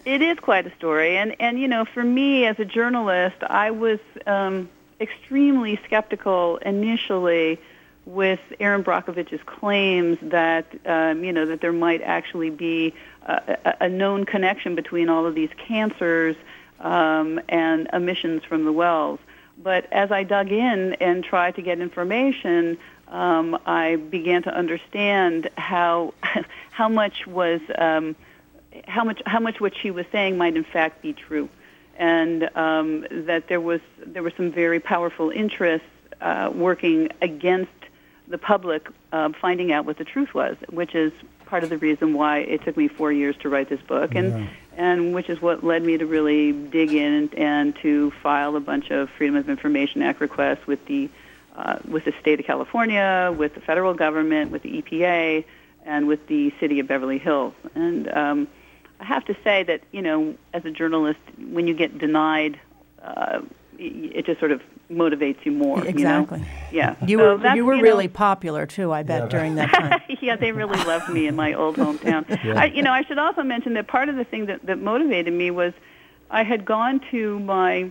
It 0.07 0.23
is 0.23 0.39
quite 0.39 0.69
a 0.69 0.75
story, 0.77 1.17
and 1.17 1.35
and 1.41 1.59
you 1.59 1.67
know, 1.67 1.85
for 1.85 2.05
me 2.05 2.47
as 2.47 2.61
a 2.61 2.65
journalist, 2.65 3.39
I 3.43 3.73
was 3.73 3.99
um, 4.25 4.69
extremely 5.01 5.81
skeptical 5.85 6.59
initially 6.59 7.59
with 8.05 8.39
Erin 8.61 8.85
Brockovich's 8.85 9.43
claims 9.47 10.17
that 10.23 10.67
um, 10.87 11.25
you 11.25 11.33
know 11.33 11.45
that 11.47 11.61
there 11.61 11.73
might 11.73 12.03
actually 12.03 12.51
be 12.51 12.95
a, 13.25 13.75
a, 13.81 13.89
known 13.89 14.25
connection 14.25 14.77
between 14.77 15.09
all 15.09 15.27
of 15.27 15.35
these 15.35 15.51
cancers 15.59 16.37
um, 16.79 17.41
and 17.49 17.89
emissions 17.93 18.45
from 18.45 18.65
the 18.65 18.73
wells. 18.73 19.19
But 19.61 19.93
as 19.93 20.13
I 20.13 20.23
dug 20.23 20.53
in 20.53 20.93
and 21.01 21.25
tried 21.25 21.57
to 21.57 21.63
get 21.63 21.81
information, 21.81 22.79
um, 23.09 23.59
I 23.67 23.97
began 23.97 24.45
to 24.45 24.57
understand 24.57 25.51
how 25.59 26.15
how 26.71 26.89
much 26.89 27.27
was 27.27 27.61
um, 27.77 28.15
how 28.87 29.05
much 29.05 29.23
how 29.27 29.41
much 29.41 29.61
what 29.61 29.77
she 29.77 29.91
was 29.91 30.07
saying 30.13 30.37
might 30.39 30.57
in 30.57 30.65
fact 30.65 31.03
be 31.03 31.13
true, 31.13 31.49
and 31.97 32.49
um, 32.57 33.07
that 33.11 33.49
there 33.49 33.61
was 33.61 33.81
there 34.05 34.23
were 34.23 34.33
some 34.37 34.51
very 34.51 34.81
powerful 34.81 35.31
interests 35.31 35.87
uh, 36.21 36.51
working 36.55 37.11
against 37.21 37.73
the 38.29 38.39
public 38.39 38.89
uh, 39.13 39.31
finding 39.41 39.73
out 39.73 39.85
what 39.85 39.99
the 39.99 40.05
truth 40.05 40.35
was, 40.35 40.57
which 40.71 40.95
is 40.95 41.13
part 41.47 41.63
of 41.63 41.71
the 41.71 41.79
reason 41.79 42.13
why 42.13 42.39
it 42.39 42.63
took 42.63 42.77
me 42.77 42.89
four 42.89 43.13
years 43.13 43.37
to 43.39 43.49
write 43.49 43.69
this 43.69 43.81
book, 43.83 44.15
and 44.15 44.41
yeah. 44.41 44.49
and 44.77 45.15
which 45.15 45.31
is 45.31 45.41
what 45.41 45.65
led 45.65 45.83
me 45.83 45.97
to 45.97 46.07
really 46.07 46.53
dig 46.53 46.93
in 46.93 47.13
and, 47.13 47.35
and 47.35 47.77
to 47.77 48.11
file 48.23 48.57
a 48.57 48.61
bunch 48.61 48.91
of 48.91 49.09
Freedom 49.11 49.37
of 49.37 49.49
Information 49.49 50.03
Act 50.03 50.21
requests 50.21 50.67
with 50.67 50.85
the 50.87 51.09
uh, 51.57 51.79
with 51.89 52.05
the 52.05 52.13
state 52.21 52.39
of 52.41 52.47
California, 52.47 53.35
with 53.37 53.55
the 53.55 53.61
federal 53.61 53.95
government, 53.95 54.51
with 54.51 54.63
the 54.63 54.83
EPA, 54.83 55.45
and 55.87 56.07
with 56.07 56.27
the 56.27 56.53
city 56.61 56.81
of 56.81 56.89
Beverly 56.89 57.19
Hills, 57.19 57.55
and 57.75 58.09
um, 58.13 58.49
I 59.01 59.05
have 59.05 59.25
to 59.27 59.37
say 59.45 59.63
that 59.65 59.83
you 59.93 60.03
know, 60.03 60.35
as 60.53 60.65
a 60.65 60.71
journalist, 60.71 61.21
when 61.39 61.67
you 61.67 61.75
get 61.75 61.99
denied, 61.99 62.59
uh, 63.03 63.41
it 63.79 64.27
just 64.27 64.39
sort 64.39 64.53
of 64.53 64.63
motivates 64.91 65.45
you 65.45 65.53
more. 65.53 65.85
Exactly. 65.85 66.39
You 66.39 66.45
know? 66.45 66.51
Yeah. 66.73 66.97
You 67.07 67.19
so 67.19 67.37
were 67.37 67.55
you 67.55 67.65
were 67.65 67.75
you 67.75 67.83
know, 67.83 67.89
really 67.89 68.09
popular 68.09 68.67
too. 68.67 68.93
I 68.93 69.03
bet 69.03 69.23
yeah. 69.23 69.29
during 69.29 69.55
that 69.57 69.67
time. 69.73 70.01
yeah, 70.21 70.37
they 70.37 70.53
really 70.53 70.83
loved 70.85 71.09
me 71.09 71.27
in 71.27 71.37
my 71.37 71.55
old 71.55 71.77
hometown. 71.77 72.25
Yeah. 72.47 72.61
I, 72.61 72.67
you 72.67 72.83
know, 72.83 72.93
I 72.93 73.03
should 73.03 73.19
also 73.19 73.43
mention 73.43 73.75
that 73.75 73.89
part 73.89 74.09
of 74.09 74.17
the 74.17 74.25
thing 74.25 74.47
that, 74.47 74.65
that 74.67 74.81
motivated 74.81 75.33
me 75.33 75.51
was 75.51 75.73
I 76.31 76.45
had 76.45 76.65
gone 76.65 77.01
to 77.11 77.41
my 77.41 77.91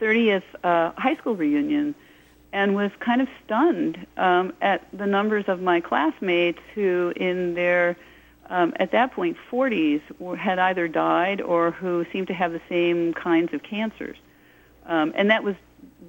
30th 0.00 0.42
uh, 0.62 0.92
high 0.96 1.16
school 1.16 1.34
reunion 1.34 1.94
and 2.52 2.74
was 2.74 2.90
kind 3.00 3.22
of 3.22 3.28
stunned 3.44 4.06
um, 4.16 4.52
at 4.60 4.86
the 4.92 5.06
numbers 5.06 5.44
of 5.48 5.60
my 5.60 5.80
classmates 5.80 6.58
who, 6.74 7.12
in 7.16 7.54
their 7.54 7.96
um, 8.50 8.74
at 8.76 8.92
that 8.92 9.12
point 9.12 9.36
40s, 9.50 10.02
were, 10.18 10.36
had 10.36 10.58
either 10.58 10.88
died 10.88 11.40
or 11.40 11.70
who 11.70 12.04
seemed 12.12 12.28
to 12.28 12.34
have 12.34 12.52
the 12.52 12.60
same 12.68 13.14
kinds 13.14 13.52
of 13.54 13.62
cancers. 13.62 14.16
Um, 14.86 15.12
and 15.16 15.30
that 15.30 15.42
was 15.42 15.56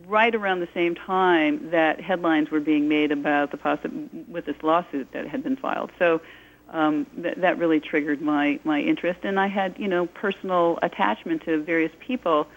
right 0.08 0.36
around 0.36 0.60
the 0.60 0.70
same 0.74 0.96
time 0.96 1.72
that 1.72 2.02
headlines 2.02 2.52
were 2.52 2.60
being 2.60 2.88
made 2.88 3.12
about 3.12 3.52
the 3.52 3.58
possi- 3.58 4.28
with 4.28 4.46
this 4.46 4.56
lawsuit 4.62 5.12
that 5.14 5.28
had 5.28 5.44
been 5.44 5.56
filed. 5.56 5.92
So 5.98 6.22
um, 6.70 7.06
th- 7.22 7.38
that 7.38 7.58
really 7.58 7.80
triggered 7.80 8.22
my 8.22 8.60
my 8.64 8.82
interest, 8.82 9.20
and 9.24 9.40
I 9.40 9.48
had 9.48 9.76
you 9.78 9.88
know 9.88 10.08
personal 10.08 10.80
attachment 10.82 11.44
to 11.46 11.62
various 11.62 11.92
people 12.00 12.48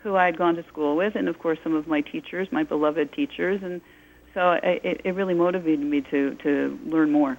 who 0.00 0.16
I 0.16 0.26
had 0.26 0.38
gone 0.38 0.56
to 0.56 0.64
school 0.68 0.96
with, 0.96 1.16
and 1.16 1.28
of 1.28 1.38
course 1.38 1.58
some 1.62 1.74
of 1.74 1.86
my 1.86 2.00
teachers, 2.00 2.48
my 2.50 2.62
beloved 2.62 3.12
teachers, 3.12 3.62
and 3.62 3.80
so 4.34 4.52
it, 4.62 5.02
it 5.04 5.14
really 5.14 5.34
motivated 5.34 5.84
me 5.84 6.00
to 6.02 6.34
to 6.36 6.78
learn 6.86 7.10
more. 7.10 7.38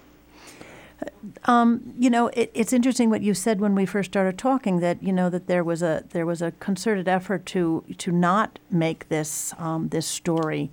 Um, 1.46 1.94
you 1.98 2.10
know, 2.10 2.28
it, 2.28 2.52
it's 2.54 2.74
interesting 2.74 3.10
what 3.10 3.22
you 3.22 3.34
said 3.34 3.60
when 3.60 3.76
we 3.76 3.86
first 3.86 4.12
started 4.12 4.38
talking 4.38 4.80
that 4.80 5.02
you 5.02 5.14
know 5.14 5.30
that 5.30 5.48
there 5.48 5.64
was 5.64 5.82
a 5.82 6.04
there 6.12 6.26
was 6.26 6.42
a 6.42 6.52
concerted 6.54 7.08
effort 7.08 7.46
to 7.48 7.84
to 7.98 8.12
not 8.12 8.60
make 8.70 9.10
this 9.10 9.54
um, 9.58 9.90
this 9.90 10.06
story, 10.06 10.72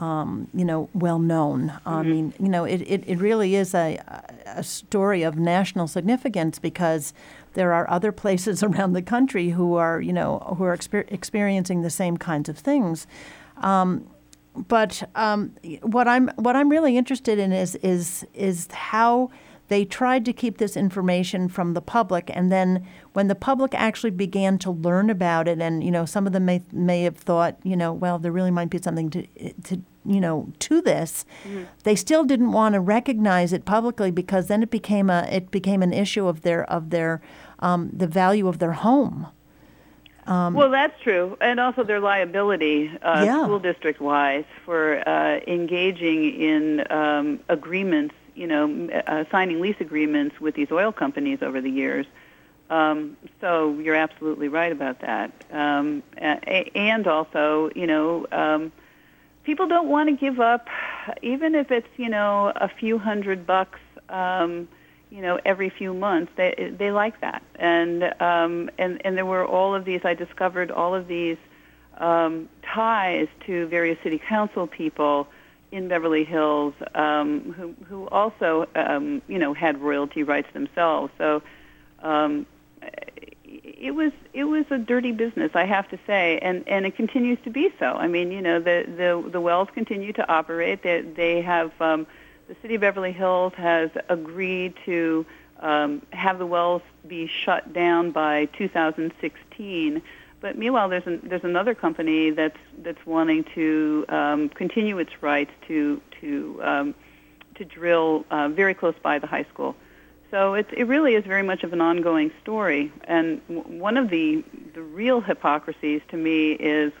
um, 0.00 0.48
you 0.52 0.64
know, 0.64 0.88
well 0.94 1.18
known. 1.18 1.72
I 1.86 2.02
mean, 2.02 2.32
you 2.38 2.48
know, 2.48 2.64
it, 2.64 2.82
it, 2.82 3.04
it 3.06 3.18
really 3.18 3.54
is 3.54 3.74
a 3.74 3.98
a 4.46 4.62
story 4.64 5.22
of 5.22 5.36
national 5.36 5.86
significance 5.86 6.58
because 6.58 7.12
there 7.54 7.72
are 7.72 7.88
other 7.90 8.12
places 8.12 8.62
around 8.68 8.92
the 8.92 9.02
country 9.02 9.50
who 9.50 9.74
are 9.74 10.00
you 10.00 10.12
know 10.12 10.54
who 10.58 10.64
are 10.64 10.76
exper- 10.76 11.10
experiencing 11.12 11.82
the 11.82 11.90
same 11.90 12.16
kinds 12.16 12.48
of 12.48 12.58
things. 12.58 13.06
Um, 13.58 14.08
but 14.54 15.08
um, 15.14 15.54
what 15.82 16.08
I'm 16.08 16.28
what 16.36 16.56
I'm 16.56 16.68
really 16.68 16.96
interested 16.96 17.38
in 17.38 17.52
is 17.52 17.76
is 17.76 18.26
is 18.34 18.68
how 18.72 19.30
they 19.68 19.84
tried 19.84 20.24
to 20.24 20.32
keep 20.32 20.58
this 20.58 20.76
information 20.76 21.48
from 21.48 21.74
the 21.74 21.80
public, 21.82 22.30
and 22.34 22.50
then 22.50 22.86
when 23.12 23.28
the 23.28 23.34
public 23.34 23.74
actually 23.74 24.10
began 24.10 24.58
to 24.58 24.70
learn 24.70 25.10
about 25.10 25.46
it, 25.48 25.60
and 25.60 25.84
you 25.84 25.90
know, 25.90 26.04
some 26.06 26.26
of 26.26 26.32
them 26.32 26.44
may 26.46 26.62
may 26.72 27.02
have 27.02 27.16
thought, 27.16 27.56
you 27.62 27.76
know, 27.76 27.92
well, 27.92 28.18
there 28.18 28.32
really 28.32 28.50
might 28.50 28.70
be 28.70 28.78
something 28.78 29.10
to 29.10 29.26
to 29.64 29.80
you 30.06 30.20
know 30.20 30.48
to 30.60 30.80
this. 30.80 31.24
They 31.84 31.94
still 31.96 32.24
didn't 32.24 32.52
want 32.52 32.74
to 32.74 32.80
recognize 32.80 33.52
it 33.52 33.64
publicly 33.64 34.10
because 34.10 34.46
then 34.48 34.62
it 34.62 34.70
became 34.70 35.10
a 35.10 35.28
it 35.30 35.50
became 35.50 35.82
an 35.82 35.92
issue 35.92 36.26
of 36.26 36.40
their 36.42 36.64
of 36.70 36.90
their 36.90 37.20
um, 37.58 37.90
the 37.92 38.06
value 38.06 38.48
of 38.48 38.58
their 38.58 38.72
home. 38.72 39.26
well, 40.26 40.70
that's 40.70 40.98
true, 41.02 41.36
and 41.40 41.58
also 41.58 41.82
their 41.84 42.00
liability, 42.00 42.90
uh, 43.02 43.22
Yeah. 43.24 43.44
school 43.44 43.58
district 43.58 44.00
wise, 44.00 44.44
for 44.64 45.06
uh, 45.08 45.40
engaging 45.46 46.40
in 46.40 46.90
um, 46.90 47.40
agreements. 47.48 48.14
You 48.38 48.46
know, 48.46 48.88
uh, 49.06 49.24
signing 49.30 49.60
lease 49.60 49.80
agreements 49.80 50.40
with 50.40 50.54
these 50.54 50.70
oil 50.70 50.92
companies 50.92 51.38
over 51.42 51.60
the 51.60 51.70
years. 51.70 52.06
Um, 52.70 53.16
so 53.40 53.76
you're 53.78 53.94
absolutely 53.94 54.48
right 54.48 54.70
about 54.70 55.00
that, 55.00 55.32
um, 55.50 56.02
and 56.18 57.06
also, 57.06 57.70
you 57.74 57.86
know, 57.86 58.26
um, 58.30 58.72
people 59.44 59.66
don't 59.66 59.88
want 59.88 60.10
to 60.10 60.16
give 60.16 60.38
up, 60.38 60.68
even 61.22 61.54
if 61.54 61.70
it's 61.70 61.88
you 61.96 62.08
know 62.08 62.52
a 62.54 62.68
few 62.68 62.98
hundred 62.98 63.46
bucks. 63.46 63.80
Um, 64.08 64.68
you 65.10 65.22
know, 65.22 65.40
every 65.44 65.70
few 65.70 65.94
months. 65.94 66.32
They 66.36 66.74
they 66.76 66.90
like 66.90 67.20
that, 67.22 67.42
and 67.56 68.04
um, 68.20 68.70
and 68.78 69.00
and 69.04 69.16
there 69.16 69.26
were 69.26 69.46
all 69.46 69.74
of 69.74 69.84
these. 69.84 70.02
I 70.04 70.14
discovered 70.14 70.70
all 70.70 70.94
of 70.94 71.08
these 71.08 71.38
um, 71.98 72.48
ties 72.62 73.28
to 73.46 73.66
various 73.68 73.98
city 74.02 74.18
council 74.18 74.66
people 74.66 75.28
in 75.70 75.88
Beverly 75.88 76.24
Hills 76.24 76.74
um, 76.94 77.52
who 77.52 77.74
who 77.84 78.08
also 78.08 78.66
um, 78.74 79.22
you 79.28 79.38
know 79.38 79.54
had 79.54 79.80
royalty 79.80 80.22
rights 80.22 80.52
themselves. 80.52 81.12
So. 81.18 81.42
Um, 82.00 82.46
it 83.44 83.94
was 83.94 84.12
it 84.32 84.44
was 84.44 84.64
a 84.70 84.78
dirty 84.78 85.12
business, 85.12 85.52
I 85.54 85.64
have 85.64 85.88
to 85.90 85.98
say, 86.06 86.38
and 86.38 86.66
and 86.68 86.84
it 86.84 86.96
continues 86.96 87.38
to 87.44 87.50
be 87.50 87.72
so. 87.78 87.86
I 87.86 88.06
mean, 88.06 88.30
you 88.30 88.42
know, 88.42 88.58
the 88.58 88.84
the 88.86 89.30
the 89.30 89.40
wells 89.40 89.68
continue 89.72 90.12
to 90.14 90.28
operate. 90.30 90.82
They 90.82 91.00
they 91.00 91.42
have 91.42 91.72
um, 91.80 92.06
the 92.48 92.56
city 92.60 92.74
of 92.74 92.80
Beverly 92.80 93.12
Hills 93.12 93.52
has 93.56 93.90
agreed 94.08 94.74
to 94.84 95.24
um, 95.60 96.02
have 96.10 96.38
the 96.38 96.46
wells 96.46 96.82
be 97.06 97.26
shut 97.26 97.72
down 97.72 98.10
by 98.10 98.46
2016. 98.46 100.02
But 100.40 100.56
meanwhile, 100.56 100.88
there's 100.88 101.06
an, 101.06 101.20
there's 101.24 101.44
another 101.44 101.74
company 101.74 102.30
that's 102.30 102.58
that's 102.82 103.04
wanting 103.06 103.44
to 103.54 104.04
um, 104.08 104.48
continue 104.50 104.98
its 104.98 105.22
rights 105.22 105.50
to 105.66 106.00
to 106.20 106.60
um, 106.62 106.94
to 107.56 107.64
drill 107.64 108.24
uh, 108.30 108.48
very 108.48 108.74
close 108.74 108.94
by 109.02 109.18
the 109.18 109.26
high 109.26 109.44
school. 109.44 109.74
So 110.30 110.54
it, 110.54 110.66
it 110.72 110.84
really 110.84 111.14
is 111.14 111.24
very 111.24 111.42
much 111.42 111.64
of 111.64 111.72
an 111.72 111.80
ongoing 111.80 112.30
story. 112.42 112.92
And 113.04 113.40
w- 113.48 113.80
one 113.80 113.96
of 113.96 114.10
the, 114.10 114.44
the 114.74 114.82
real 114.82 115.20
hypocrisies 115.20 116.02
to 116.08 116.16
me 116.16 116.52
is 116.52 116.92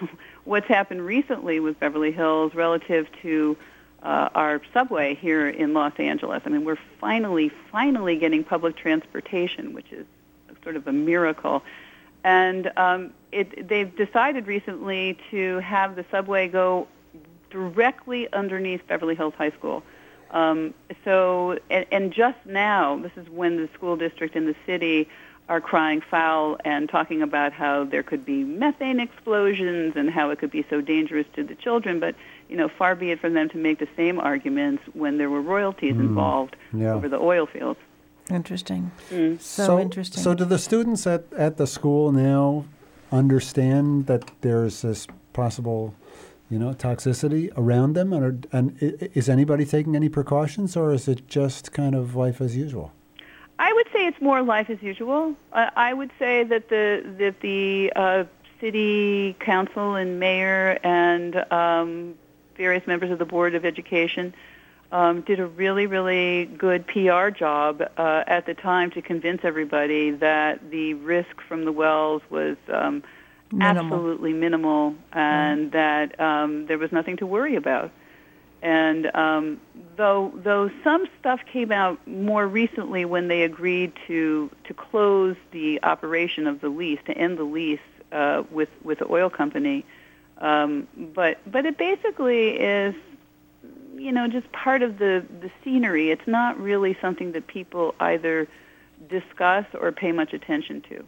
what's 0.44 0.68
happened 0.68 1.04
recently 1.04 1.58
with 1.58 1.80
Beverly 1.80 2.12
Hills 2.12 2.54
relative 2.54 3.08
to 3.22 3.56
uh, 4.02 4.28
our 4.34 4.60
subway 4.72 5.16
here 5.16 5.48
in 5.48 5.74
Los 5.74 5.94
Angeles. 5.98 6.42
I 6.46 6.48
mean, 6.48 6.64
we're 6.64 6.78
finally, 7.00 7.50
finally 7.72 8.16
getting 8.16 8.44
public 8.44 8.76
transportation, 8.76 9.72
which 9.74 9.90
is 9.90 10.06
sort 10.62 10.76
of 10.76 10.86
a 10.86 10.92
miracle. 10.92 11.62
And 12.26 12.72
um, 12.76 13.12
it, 13.30 13.68
they've 13.68 13.94
decided 13.94 14.48
recently 14.48 15.16
to 15.30 15.60
have 15.60 15.94
the 15.94 16.04
subway 16.10 16.48
go 16.48 16.88
directly 17.50 18.30
underneath 18.32 18.84
Beverly 18.88 19.14
Hills 19.14 19.34
High 19.38 19.52
School. 19.52 19.84
Um, 20.32 20.74
so, 21.04 21.60
and, 21.70 21.86
and 21.92 22.12
just 22.12 22.38
now, 22.44 22.96
this 22.96 23.12
is 23.16 23.28
when 23.30 23.58
the 23.58 23.68
school 23.74 23.96
district 23.96 24.34
and 24.34 24.48
the 24.48 24.56
city 24.66 25.08
are 25.48 25.60
crying 25.60 26.00
foul 26.00 26.58
and 26.64 26.88
talking 26.88 27.22
about 27.22 27.52
how 27.52 27.84
there 27.84 28.02
could 28.02 28.26
be 28.26 28.42
methane 28.42 28.98
explosions 28.98 29.94
and 29.94 30.10
how 30.10 30.30
it 30.30 30.40
could 30.40 30.50
be 30.50 30.66
so 30.68 30.80
dangerous 30.80 31.28
to 31.36 31.44
the 31.44 31.54
children. 31.54 32.00
But, 32.00 32.16
you 32.48 32.56
know, 32.56 32.68
far 32.68 32.96
be 32.96 33.12
it 33.12 33.20
from 33.20 33.34
them 33.34 33.48
to 33.50 33.56
make 33.56 33.78
the 33.78 33.88
same 33.96 34.18
arguments 34.18 34.82
when 34.94 35.18
there 35.18 35.30
were 35.30 35.40
royalties 35.40 35.94
involved 35.94 36.56
Yeah. 36.72 36.94
over 36.94 37.08
the 37.08 37.20
oil 37.20 37.46
fields. 37.46 37.78
Interesting. 38.30 38.90
So, 39.10 39.36
so 39.38 39.78
interesting. 39.78 40.22
So 40.22 40.34
do 40.34 40.44
the 40.44 40.58
students 40.58 41.06
at, 41.06 41.24
at 41.36 41.56
the 41.56 41.66
school 41.66 42.10
now 42.12 42.64
understand 43.12 44.06
that 44.06 44.30
there's 44.40 44.82
this 44.82 45.06
possible, 45.32 45.94
you 46.50 46.58
know, 46.58 46.72
toxicity 46.72 47.52
around 47.56 47.92
them, 47.94 48.12
and 48.12 48.24
are, 48.24 48.36
and 48.52 48.76
i- 48.82 49.04
i- 49.04 49.08
is 49.14 49.28
anybody 49.28 49.64
taking 49.64 49.94
any 49.94 50.08
precautions, 50.08 50.76
or 50.76 50.92
is 50.92 51.06
it 51.08 51.26
just 51.28 51.72
kind 51.72 51.94
of 51.94 52.16
life 52.16 52.40
as 52.40 52.56
usual? 52.56 52.92
I 53.58 53.72
would 53.72 53.86
say 53.92 54.06
it's 54.06 54.20
more 54.20 54.42
life 54.42 54.68
as 54.70 54.82
usual. 54.82 55.34
I 55.52 55.70
I 55.76 55.92
would 55.94 56.10
say 56.18 56.44
that 56.44 56.68
the 56.68 57.02
that 57.18 57.40
the 57.40 57.92
uh, 57.96 58.24
city 58.60 59.34
council 59.40 59.94
and 59.94 60.18
mayor 60.20 60.78
and 60.82 61.36
um, 61.52 62.14
various 62.56 62.86
members 62.86 63.10
of 63.10 63.18
the 63.18 63.24
board 63.24 63.54
of 63.54 63.64
education 63.64 64.34
um, 64.92 65.22
did 65.22 65.40
a 65.40 65.46
really 65.46 65.86
really 65.86 66.46
good 66.46 66.86
PR 66.86 67.30
job 67.30 67.82
uh, 67.96 68.24
at 68.26 68.46
the 68.46 68.54
time 68.54 68.90
to 68.92 69.02
convince 69.02 69.40
everybody 69.44 70.10
that 70.10 70.70
the 70.70 70.94
risk 70.94 71.40
from 71.48 71.64
the 71.64 71.72
wells 71.72 72.22
was. 72.30 72.56
Um, 72.72 73.02
Minimal. 73.52 73.84
Absolutely 73.84 74.32
minimal, 74.32 74.96
and 75.12 75.70
that 75.70 76.18
um, 76.18 76.66
there 76.66 76.78
was 76.78 76.90
nothing 76.90 77.16
to 77.18 77.26
worry 77.26 77.54
about. 77.54 77.92
And 78.60 79.14
um, 79.14 79.60
though 79.96 80.32
though 80.34 80.68
some 80.82 81.06
stuff 81.20 81.40
came 81.52 81.70
out 81.70 82.04
more 82.08 82.48
recently 82.48 83.04
when 83.04 83.28
they 83.28 83.42
agreed 83.42 83.92
to 84.08 84.50
to 84.64 84.74
close 84.74 85.36
the 85.52 85.80
operation 85.84 86.48
of 86.48 86.60
the 86.60 86.68
lease 86.68 86.98
to 87.06 87.16
end 87.16 87.38
the 87.38 87.44
lease 87.44 87.78
uh, 88.10 88.42
with 88.50 88.70
with 88.82 88.98
the 88.98 89.08
oil 89.08 89.30
company, 89.30 89.84
um, 90.38 90.88
but 91.14 91.38
but 91.50 91.66
it 91.66 91.78
basically 91.78 92.48
is 92.48 92.94
you 93.98 94.12
know 94.12 94.28
just 94.28 94.50
part 94.52 94.82
of 94.82 94.98
the 94.98 95.24
the 95.40 95.50
scenery. 95.62 96.10
It's 96.10 96.26
not 96.26 96.58
really 96.60 96.96
something 97.00 97.32
that 97.32 97.46
people 97.46 97.94
either 98.00 98.48
discuss 99.08 99.66
or 99.74 99.92
pay 99.92 100.12
much 100.12 100.32
attention 100.32 100.82
to. 100.82 101.04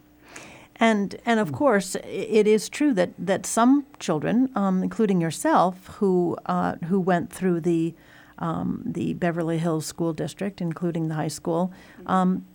And 0.79 1.17
and 1.25 1.39
of 1.39 1.51
course, 1.51 1.95
it 1.95 2.47
is 2.47 2.69
true 2.69 2.93
that, 2.93 3.11
that 3.17 3.45
some 3.45 3.85
children, 3.99 4.49
um, 4.55 4.81
including 4.81 5.19
yourself, 5.19 5.87
who 5.97 6.37
uh, 6.45 6.75
who 6.87 6.99
went 6.99 7.33
through 7.33 7.61
the 7.61 7.93
um, 8.37 8.81
the 8.85 9.13
Beverly 9.13 9.57
Hills 9.57 9.85
School 9.85 10.13
District, 10.13 10.61
including 10.61 11.09
the 11.09 11.15
high 11.15 11.27
school, 11.27 11.73
um, 12.05 12.45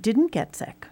didn't 0.00 0.32
get 0.32 0.56
sick. 0.56 0.86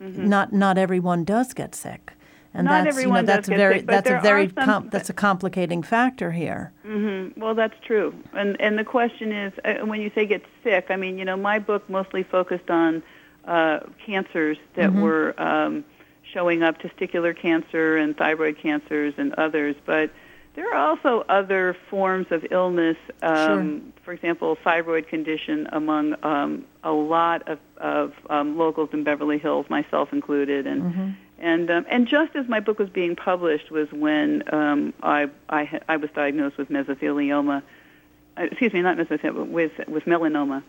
Not 0.00 0.52
not 0.52 0.76
everyone 0.76 1.24
does 1.24 1.54
get 1.54 1.74
sick, 1.74 2.12
And 2.56 2.64
Not 2.64 2.84
that's 2.84 3.02
you 3.02 3.10
know, 3.12 3.20
that's 3.22 3.48
very 3.48 3.78
sick, 3.80 3.86
that's 3.86 4.08
a 4.08 4.18
very 4.20 4.48
some- 4.48 4.64
com- 4.64 4.88
that's 4.90 5.10
a 5.10 5.12
complicating 5.12 5.82
factor 5.82 6.32
here. 6.32 6.72
hmm 6.84 7.28
Well, 7.36 7.54
that's 7.54 7.78
true. 7.84 8.14
And 8.32 8.58
and 8.60 8.78
the 8.78 8.84
question 8.84 9.30
is, 9.30 9.52
uh, 9.64 9.84
when 9.86 10.00
you 10.00 10.10
say 10.14 10.24
get 10.24 10.42
sick, 10.64 10.86
I 10.88 10.96
mean, 10.96 11.18
you 11.18 11.24
know, 11.26 11.36
my 11.36 11.58
book 11.58 11.88
mostly 11.90 12.22
focused 12.22 12.70
on 12.70 13.02
uh, 13.44 13.80
cancers 14.04 14.56
that 14.74 14.90
Mm-hmm. 14.90 15.02
were 15.02 15.34
um, 15.40 15.84
showing 16.32 16.62
up, 16.62 16.80
testicular 16.80 17.36
cancer 17.36 17.96
and 17.98 18.16
thyroid 18.16 18.56
cancers 18.58 19.12
and 19.18 19.34
others. 19.34 19.76
But 19.84 20.10
there 20.54 20.66
are 20.72 20.88
also 20.88 21.24
other 21.28 21.76
forms 21.90 22.26
of 22.30 22.46
illness. 22.50 22.96
Um, 23.22 23.92
For 24.02 24.12
example, 24.14 24.56
thyroid 24.64 25.08
condition 25.08 25.68
among 25.72 26.14
um, 26.24 26.64
a 26.82 26.92
lot 26.92 27.46
of, 27.48 27.58
of 27.76 28.14
um, 28.30 28.56
locals 28.56 28.88
in 28.94 29.04
Beverly 29.04 29.38
Hills, 29.38 29.66
myself 29.68 30.12
included, 30.12 30.66
and. 30.66 30.82
Mm-hmm. 30.82 31.10
And 31.38 31.70
um, 31.70 31.86
and 31.88 32.08
just 32.08 32.34
as 32.34 32.48
my 32.48 32.60
book 32.60 32.78
was 32.78 32.88
being 32.88 33.14
published 33.14 33.70
was 33.70 33.90
when 33.92 34.42
um, 34.54 34.94
I 35.02 35.28
I, 35.48 35.80
I 35.88 35.96
was 35.96 36.10
diagnosed 36.14 36.56
with 36.56 36.70
mesothelioma, 36.70 37.62
uh, 38.38 38.42
excuse 38.42 38.72
me, 38.72 38.82
not 38.82 38.96
mesothelioma, 38.96 39.48
with 39.48 39.72
with 39.86 40.04
melanoma. 40.04 40.62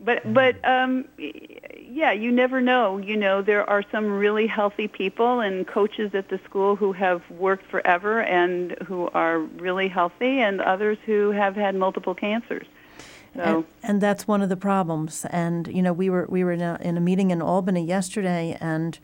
But 0.00 0.32
but 0.32 0.56
um, 0.64 1.06
yeah, 1.18 2.12
you 2.12 2.32
never 2.32 2.60
know. 2.60 2.98
You 2.98 3.16
know, 3.16 3.42
there 3.42 3.68
are 3.68 3.84
some 3.92 4.06
really 4.06 4.46
healthy 4.46 4.88
people 4.88 5.40
and 5.40 5.66
coaches 5.66 6.14
at 6.14 6.28
the 6.28 6.40
school 6.44 6.76
who 6.76 6.92
have 6.92 7.22
worked 7.30 7.66
forever 7.70 8.22
and 8.22 8.72
who 8.86 9.08
are 9.08 9.38
really 9.38 9.88
healthy, 9.88 10.40
and 10.40 10.60
others 10.60 10.98
who 11.06 11.30
have 11.30 11.54
had 11.54 11.74
multiple 11.74 12.14
cancers. 12.14 12.66
So 13.34 13.40
And, 13.40 13.64
and 13.82 14.00
that's 14.00 14.28
one 14.28 14.42
of 14.42 14.48
the 14.48 14.56
problems. 14.56 15.24
And 15.30 15.68
you 15.68 15.82
know, 15.82 15.92
we 15.92 16.10
were 16.10 16.26
we 16.28 16.44
were 16.44 16.52
in 16.52 16.60
a, 16.60 16.78
in 16.80 16.96
a 16.96 17.00
meeting 17.00 17.30
in 17.30 17.40
Albany 17.40 17.84
yesterday, 17.84 18.56
and 18.60 18.98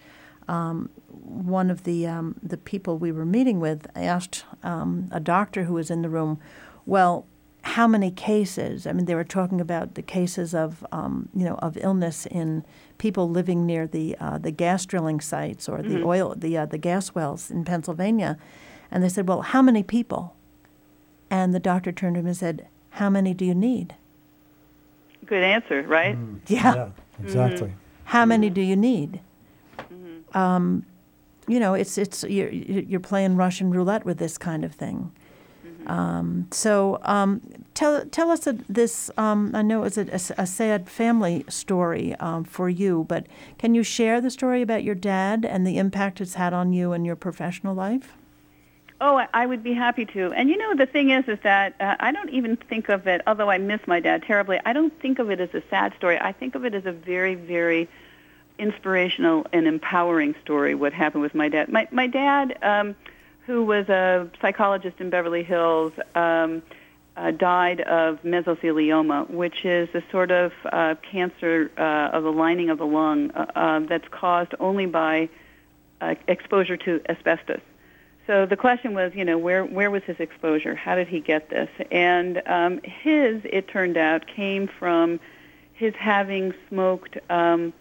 um, 0.49 0.91
one 1.31 1.71
of 1.71 1.85
the 1.85 2.07
um, 2.07 2.37
the 2.43 2.57
people 2.57 2.99
we 2.99 3.13
were 3.13 3.25
meeting 3.25 3.61
with 3.61 3.87
asked 3.95 4.45
um, 4.63 5.09
a 5.11 5.21
doctor 5.21 5.65
who 5.65 5.75
was 5.75 5.91
in 5.91 6.03
the 6.03 6.09
room, 6.09 6.39
"Well, 6.87 7.27
how 7.63 7.87
many 7.87 8.11
cases?" 8.11 8.87
I 8.87 8.93
mean, 8.93 9.07
they 9.07 9.15
were 9.15 9.25
talking 9.25 9.61
about 9.61 9.95
the 9.95 10.03
cases 10.03 10.55
of 10.55 10.85
um, 10.93 11.29
you 11.35 11.45
know 11.45 11.57
of 11.57 11.77
illness 11.79 12.27
in 12.27 12.65
people 12.99 13.29
living 13.29 13.67
near 13.67 13.87
the 13.87 14.17
uh, 14.21 14.39
the 14.39 14.51
gas 14.51 14.85
drilling 14.87 15.21
sites 15.21 15.69
or 15.69 15.83
the 15.83 16.03
oil 16.03 16.35
the 16.37 16.57
uh, 16.57 16.67
the 16.67 16.79
gas 16.79 17.15
wells 17.15 17.51
in 17.51 17.65
Pennsylvania, 17.65 18.39
and 18.91 19.03
they 19.03 19.09
said, 19.09 19.29
"Well, 19.29 19.43
how 19.43 19.63
many 19.63 19.83
people?" 19.83 20.35
And 21.31 21.55
the 21.55 21.61
doctor 21.61 21.93
turned 21.93 22.17
to 22.17 22.21
him 22.21 22.27
and 22.27 22.37
said, 22.37 22.67
"How 22.91 23.09
many 23.09 23.35
do 23.35 23.45
you 23.45 23.55
need?" 23.55 23.95
good 25.31 25.45
answer, 25.45 25.83
right? 25.83 26.19
Yeah. 26.49 26.91
exactly. 27.23 27.73
How 28.05 28.27
many 28.27 28.51
do 28.51 28.61
you 28.61 28.75
need? 28.75 29.21
Um, 30.35 30.85
you 31.51 31.59
know, 31.59 31.75
it's 31.75 31.99
it's 31.99 32.23
you're 32.25 32.51
you're 32.51 33.01
playing 33.01 33.37
Russian 33.37 33.71
roulette 33.71 34.05
with 34.05 34.19
this 34.19 34.39
kind 34.39 34.65
of 34.65 34.73
thing. 34.75 35.11
Um, 35.87 36.47
so 36.51 36.99
um, 37.03 37.41
tell 37.75 38.05
tell 38.07 38.31
us 38.31 38.47
a, 38.47 38.53
this. 38.69 39.11
Um, 39.17 39.51
I 39.55 39.63
know 39.63 39.83
it's 39.85 39.99
a, 39.99 40.07
a, 40.13 40.43
a 40.43 40.47
sad 40.47 40.89
family 40.89 41.45
story 41.49 42.15
um, 42.17 42.45
for 42.45 42.69
you, 42.69 43.05
but 43.09 43.27
can 43.59 43.75
you 43.75 43.83
share 43.83 44.21
the 44.21 44.31
story 44.31 44.63
about 44.63 44.85
your 44.85 44.95
dad 44.95 45.45
and 45.45 45.67
the 45.67 45.79
impact 45.79 46.21
it's 46.21 46.35
had 46.35 46.53
on 46.53 46.73
you 46.73 46.93
and 46.93 47.05
your 47.05 47.17
professional 47.17 47.75
life? 47.75 48.13
Oh, 49.01 49.17
I- 49.17 49.29
I 49.33 49.47
would 49.47 49.63
be 49.63 49.73
happy 49.73 50.05
to. 50.07 50.33
And 50.33 50.51
you 50.51 50.59
know, 50.59 50.75
the 50.75 50.87
thing 50.87 51.11
is, 51.11 51.27
is 51.27 51.39
that 51.43 51.75
uh, 51.81 51.97
I 51.99 52.13
don't 52.13 52.31
even 52.31 52.57
think 52.57 52.91
of 52.91 53.07
it. 53.07 53.23
Although 53.27 53.51
I 53.51 53.59
miss 53.59 53.81
my 53.87 53.99
dad 53.99 54.23
terribly, 54.23 54.61
I 54.67 54.73
don't 54.75 54.93
think 55.01 55.19
of 55.19 55.31
it 55.31 55.41
as 55.41 55.53
a 55.55 55.63
sad 55.71 55.95
story. 55.97 56.19
I 56.19 56.33
think 56.33 56.55
of 56.55 56.65
it 56.67 56.75
as 56.75 56.85
a 56.85 56.93
very, 56.93 57.35
very 57.35 57.89
inspirational 58.61 59.47
and 59.53 59.67
empowering 59.67 60.35
story. 60.45 60.75
What 60.75 60.93
happened 60.93 61.23
with 61.23 61.35
my 61.35 61.49
dad? 61.49 61.69
My 61.69 61.89
my 61.91 62.07
dad, 62.07 62.59
um, 62.63 62.95
who 63.47 63.65
was 63.65 63.89
a 63.89 64.29
psychologist 64.41 64.97
in 65.01 65.11
Beverly 65.11 65.43
Hills, 65.43 65.93
um, 66.15 66.63
uh, 67.17 67.31
died 67.33 67.81
of 67.83 68.23
mesothelioma, 68.23 69.29
which 69.31 69.65
is 69.65 69.89
a 69.95 70.03
sort 70.11 70.31
of 70.31 70.53
uh, 70.73 70.95
cancer 71.11 71.71
uh, 71.77 72.17
of 72.17 72.23
the 72.23 72.33
lining 72.33 72.71
of 72.71 72.79
the 72.79 72.87
lung 72.87 73.31
uh, 73.33 73.47
uh, 73.55 73.81
that's 73.81 74.09
caused 74.11 74.53
only 74.61 74.87
by 74.87 75.29
uh, 76.01 76.15
exposure 76.29 76.77
to 76.77 77.01
asbestos. 77.09 77.61
So 78.27 78.47
the 78.47 78.57
question 78.57 78.95
was, 78.95 79.13
you 79.15 79.25
know, 79.25 79.39
where 79.39 79.65
where 79.65 79.91
was 79.91 80.05
his 80.05 80.21
exposure? 80.21 80.75
How 80.75 80.95
did 80.95 81.09
he 81.09 81.21
get 81.21 81.51
this? 81.51 81.69
And 81.91 82.43
um, 82.47 82.81
his, 82.85 83.43
it 83.45 83.67
turned 83.69 83.97
out, 83.97 84.27
came 84.27 84.69
from 84.79 85.19
his 85.73 85.95
having 85.95 86.55
smoked 86.69 87.19
um, 87.29 87.73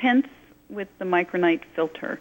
Kent's 0.00 0.28
with 0.68 0.88
the 0.98 1.04
micronite 1.04 1.62
filter, 1.74 2.18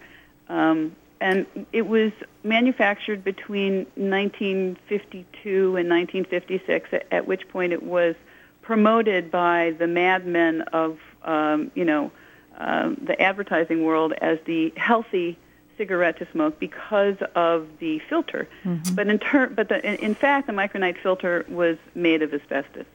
um, 0.50 0.96
and 1.22 1.46
it 1.72 1.88
was 1.88 2.12
manufactured 2.44 3.24
between 3.24 3.86
1952 3.96 5.76
and 5.78 5.90
1956. 5.90 6.90
At, 6.94 7.08
at 7.12 7.28
which 7.28 7.48
point 7.50 7.74
it 7.74 7.84
was 7.84 8.16
promoted 8.62 9.32
by 9.32 9.76
the 9.80 9.88
madmen 9.88 10.62
of, 10.74 10.98
um, 11.24 11.72
you 11.76 11.86
know, 11.86 12.12
um, 12.58 12.96
the 13.06 13.20
advertising 13.22 13.84
world 13.84 14.14
as 14.22 14.40
the 14.46 14.74
healthy 14.76 15.38
cigarette 15.78 16.18
to 16.20 16.28
smoke 16.32 16.60
because 16.60 17.18
of 17.36 17.68
the 17.80 18.00
filter. 18.10 18.48
But 18.96 19.08
in 19.08 19.20
ter- 19.20 19.48
but 19.48 19.70
the, 19.70 19.86
in, 19.86 19.96
in 19.96 20.16
fact, 20.16 20.48
the 20.48 20.54
micronite 20.54 20.98
filter 21.02 21.46
was 21.50 21.78
made 21.94 22.22
of 22.22 22.34
asbestos. 22.34 22.86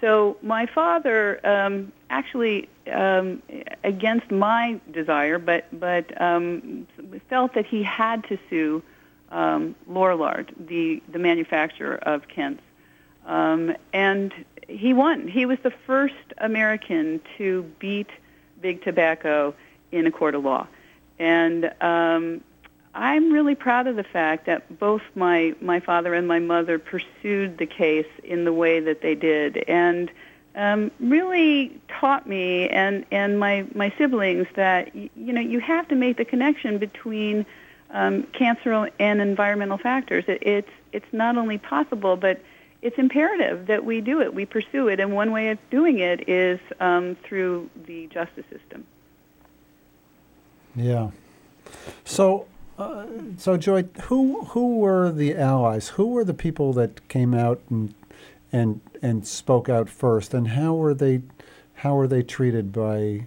So 0.00 0.36
my 0.42 0.66
father 0.66 1.40
um, 1.46 1.92
actually, 2.14 2.68
um, 2.92 3.42
against 3.82 4.30
my 4.30 4.80
desire, 4.92 5.38
but 5.38 5.64
but 5.72 6.06
um, 6.20 6.86
felt 7.28 7.54
that 7.54 7.66
he 7.66 7.82
had 7.82 8.22
to 8.28 8.38
sue 8.48 8.82
um, 9.30 9.74
Lorillard, 9.90 10.46
the 10.56 11.02
the 11.10 11.18
manufacturer 11.18 11.96
of 11.96 12.28
Kent's, 12.28 12.62
um, 13.26 13.74
and 13.92 14.32
he 14.68 14.92
won. 14.92 15.26
He 15.26 15.44
was 15.44 15.58
the 15.64 15.72
first 15.86 16.26
American 16.38 17.20
to 17.36 17.62
beat 17.80 18.10
big 18.60 18.82
tobacco 18.82 19.54
in 19.90 20.06
a 20.06 20.12
court 20.12 20.36
of 20.36 20.44
law, 20.44 20.68
and 21.18 21.72
um, 21.80 22.40
I'm 22.94 23.32
really 23.32 23.56
proud 23.56 23.88
of 23.88 23.96
the 23.96 24.04
fact 24.04 24.46
that 24.46 24.78
both 24.78 25.02
my 25.16 25.54
my 25.60 25.80
father 25.80 26.14
and 26.14 26.28
my 26.28 26.38
mother 26.38 26.78
pursued 26.78 27.58
the 27.58 27.66
case 27.66 28.12
in 28.22 28.44
the 28.44 28.52
way 28.52 28.78
that 28.78 29.00
they 29.00 29.16
did, 29.16 29.64
and 29.66 30.12
um, 30.54 30.90
really 31.00 31.80
taught 31.88 32.28
me 32.28 32.68
and 32.68 33.04
and 33.10 33.38
my 33.38 33.66
my 33.74 33.92
siblings 33.98 34.46
that 34.54 34.94
you 34.94 35.10
know 35.16 35.40
you 35.40 35.60
have 35.60 35.88
to 35.88 35.94
make 35.94 36.16
the 36.16 36.24
connection 36.24 36.78
between 36.78 37.44
um, 37.90 38.24
cancer 38.32 38.90
and 38.98 39.20
environmental 39.20 39.78
factors. 39.78 40.24
It, 40.28 40.42
it's 40.42 40.70
it's 40.92 41.12
not 41.12 41.36
only 41.36 41.58
possible, 41.58 42.16
but 42.16 42.40
it's 42.82 42.98
imperative 42.98 43.66
that 43.66 43.84
we 43.84 44.00
do 44.00 44.20
it. 44.20 44.34
We 44.34 44.46
pursue 44.46 44.88
it, 44.88 45.00
and 45.00 45.14
one 45.14 45.32
way 45.32 45.48
of 45.50 45.58
doing 45.70 45.98
it 45.98 46.28
is 46.28 46.60
um, 46.80 47.16
through 47.24 47.70
the 47.86 48.06
justice 48.08 48.44
system. 48.50 48.86
Yeah. 50.76 51.10
So, 52.04 52.46
uh, 52.78 53.06
so 53.38 53.56
Joy, 53.56 53.84
who 54.02 54.44
who 54.44 54.76
were 54.76 55.10
the 55.10 55.36
allies? 55.36 55.90
Who 55.90 56.08
were 56.08 56.24
the 56.24 56.34
people 56.34 56.72
that 56.74 57.08
came 57.08 57.34
out 57.34 57.60
and 57.70 57.94
and 58.54 58.80
and 59.02 59.26
spoke 59.26 59.68
out 59.68 59.90
first? 59.90 60.32
And 60.32 60.48
how 60.48 60.74
were 60.74 60.94
they 60.94 61.22
how 61.74 61.96
were 61.96 62.06
they 62.06 62.22
treated 62.22 62.72
by 62.72 63.26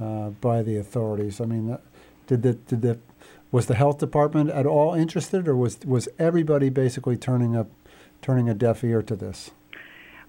uh, 0.00 0.30
by 0.30 0.62
the 0.62 0.76
authorities? 0.78 1.40
I 1.40 1.44
mean, 1.44 1.70
uh, 1.70 1.78
did 2.26 2.42
the 2.42 2.54
did 2.54 2.82
the 2.82 2.98
was 3.52 3.66
the 3.66 3.74
health 3.74 3.98
department 3.98 4.50
at 4.50 4.64
all 4.66 4.94
interested, 4.94 5.46
or 5.46 5.54
was 5.54 5.78
was 5.84 6.08
everybody 6.18 6.70
basically 6.70 7.16
turning 7.16 7.54
up 7.54 7.68
turning 8.22 8.48
a 8.48 8.54
deaf 8.54 8.82
ear 8.82 9.02
to 9.02 9.14
this? 9.14 9.50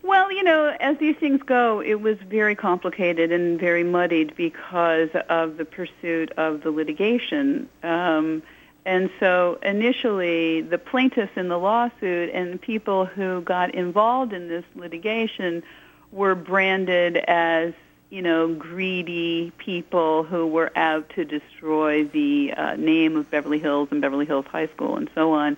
Well, 0.03 0.31
you 0.31 0.43
know, 0.43 0.75
as 0.79 0.97
these 0.97 1.15
things 1.17 1.41
go, 1.45 1.79
it 1.79 2.01
was 2.01 2.17
very 2.27 2.55
complicated 2.55 3.31
and 3.31 3.59
very 3.59 3.83
muddied 3.83 4.35
because 4.35 5.09
of 5.29 5.57
the 5.57 5.65
pursuit 5.65 6.31
of 6.37 6.63
the 6.63 6.71
litigation. 6.71 7.69
Um, 7.83 8.41
and 8.85 9.09
so 9.19 9.59
initially, 9.61 10.61
the 10.61 10.77
plaintiffs 10.77 11.33
in 11.35 11.49
the 11.49 11.57
lawsuit 11.57 12.31
and 12.33 12.53
the 12.53 12.57
people 12.57 13.05
who 13.05 13.41
got 13.41 13.75
involved 13.75 14.33
in 14.33 14.47
this 14.47 14.65
litigation 14.75 15.63
were 16.11 16.35
branded 16.35 17.17
as, 17.17 17.73
you 18.09 18.21
know, 18.21 18.53
greedy 18.53 19.51
people 19.57 20.23
who 20.23 20.47
were 20.47 20.71
out 20.75 21.09
to 21.15 21.25
destroy 21.25 22.03
the 22.05 22.53
uh, 22.57 22.75
name 22.75 23.15
of 23.17 23.29
Beverly 23.29 23.59
Hills 23.59 23.89
and 23.91 24.01
Beverly 24.01 24.25
Hills 24.25 24.45
High 24.47 24.67
School 24.67 24.97
and 24.97 25.09
so 25.13 25.33
on 25.33 25.57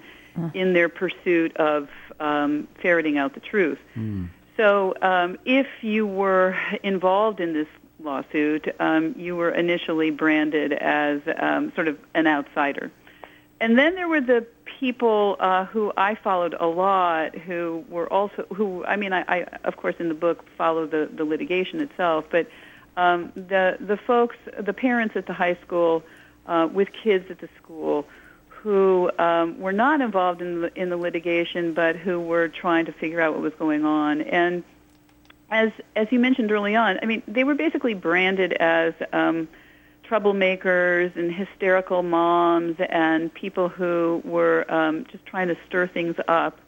in 0.54 0.74
their 0.74 0.90
pursuit 0.90 1.56
of 1.58 1.90
um, 2.20 2.68
ferreting 2.82 3.18
out 3.18 3.34
the 3.36 3.40
truth. 3.40 3.80
So, 4.58 4.94
um, 5.02 5.38
if 5.46 5.68
you 5.82 6.06
were 6.06 6.58
involved 6.84 7.40
in 7.40 7.54
this 7.54 7.68
lawsuit, 8.00 8.68
um, 8.80 9.16
you 9.18 9.36
were 9.36 9.50
initially 9.50 10.12
branded 10.12 10.74
as 10.74 11.22
um, 11.40 11.72
sort 11.74 11.88
of 11.88 11.98
an 12.14 12.28
outsider. 12.28 12.92
And 13.60 13.78
then 13.78 13.96
there 13.96 14.08
were 14.08 14.22
the 14.22 14.46
people 14.80 15.38
uh, 15.40 15.66
who 15.66 15.94
I 15.96 16.16
followed 16.16 16.56
a 16.60 16.66
lot, 16.66 17.36
who 17.36 17.86
were 17.88 18.12
also 18.12 18.46
who. 18.54 18.84
I 18.86 18.96
mean, 18.98 19.14
I, 19.14 19.24
I 19.28 19.38
of 19.64 19.78
course 19.78 19.96
in 20.00 20.10
the 20.10 20.16
book 20.16 20.46
follow 20.58 20.86
the, 20.86 21.10
the 21.14 21.24
litigation 21.24 21.80
itself, 21.80 22.26
but 22.30 22.48
um, 22.98 23.32
the 23.36 23.78
the 23.80 23.98
folks, 23.98 24.36
the 24.60 24.74
parents 24.74 25.16
at 25.16 25.26
the 25.28 25.34
high 25.34 25.58
school, 25.66 26.04
uh, 26.46 26.68
with 26.72 26.90
kids 26.92 27.32
at 27.32 27.40
the 27.40 27.50
school 27.62 28.06
who 28.48 29.12
um, 29.20 29.60
were 29.60 29.74
not 29.74 30.00
involved 30.00 30.42
in 30.42 30.62
the, 30.62 30.82
in 30.82 30.90
the 30.90 30.96
litigation, 30.96 31.74
but 31.74 31.98
who 31.98 32.20
were 32.20 32.48
trying 32.48 32.86
to 32.86 32.94
figure 32.94 33.20
out 33.20 33.34
what 33.34 33.42
was 33.42 33.54
going 33.60 33.84
on. 33.84 34.22
And 34.22 34.64
as 35.52 35.72
as 35.96 36.08
you 36.12 36.20
mentioned 36.20 36.52
early 36.52 36.76
on, 36.76 36.98
I 37.02 37.06
mean, 37.06 37.24
they 37.28 37.44
were 37.44 37.56
basically 37.56 37.94
branded 37.94 38.54
as 38.54 38.94
um, 39.12 39.48
troublemakers 40.04 41.16
and 41.16 41.34
hysterical 41.34 42.04
moms 42.04 42.76
and 42.80 43.34
people 43.34 43.70
who 43.70 44.22
were 44.26 44.72
um, 44.72 45.06
just 45.12 45.26
trying 45.26 45.48
to 45.48 45.58
stir 45.66 45.88
things 45.88 46.16
up. 46.28 46.60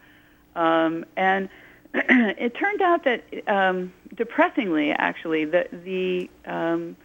Um, 0.56 1.06
and 1.15 1.50
it 1.93 2.56
turned 2.56 2.82
out 2.82 3.04
that, 3.04 3.24
um, 3.48 3.93
depressingly, 4.15 4.91
actually, 4.91 5.45
that 5.45 5.69
the 5.84 6.30
um, 6.45 6.95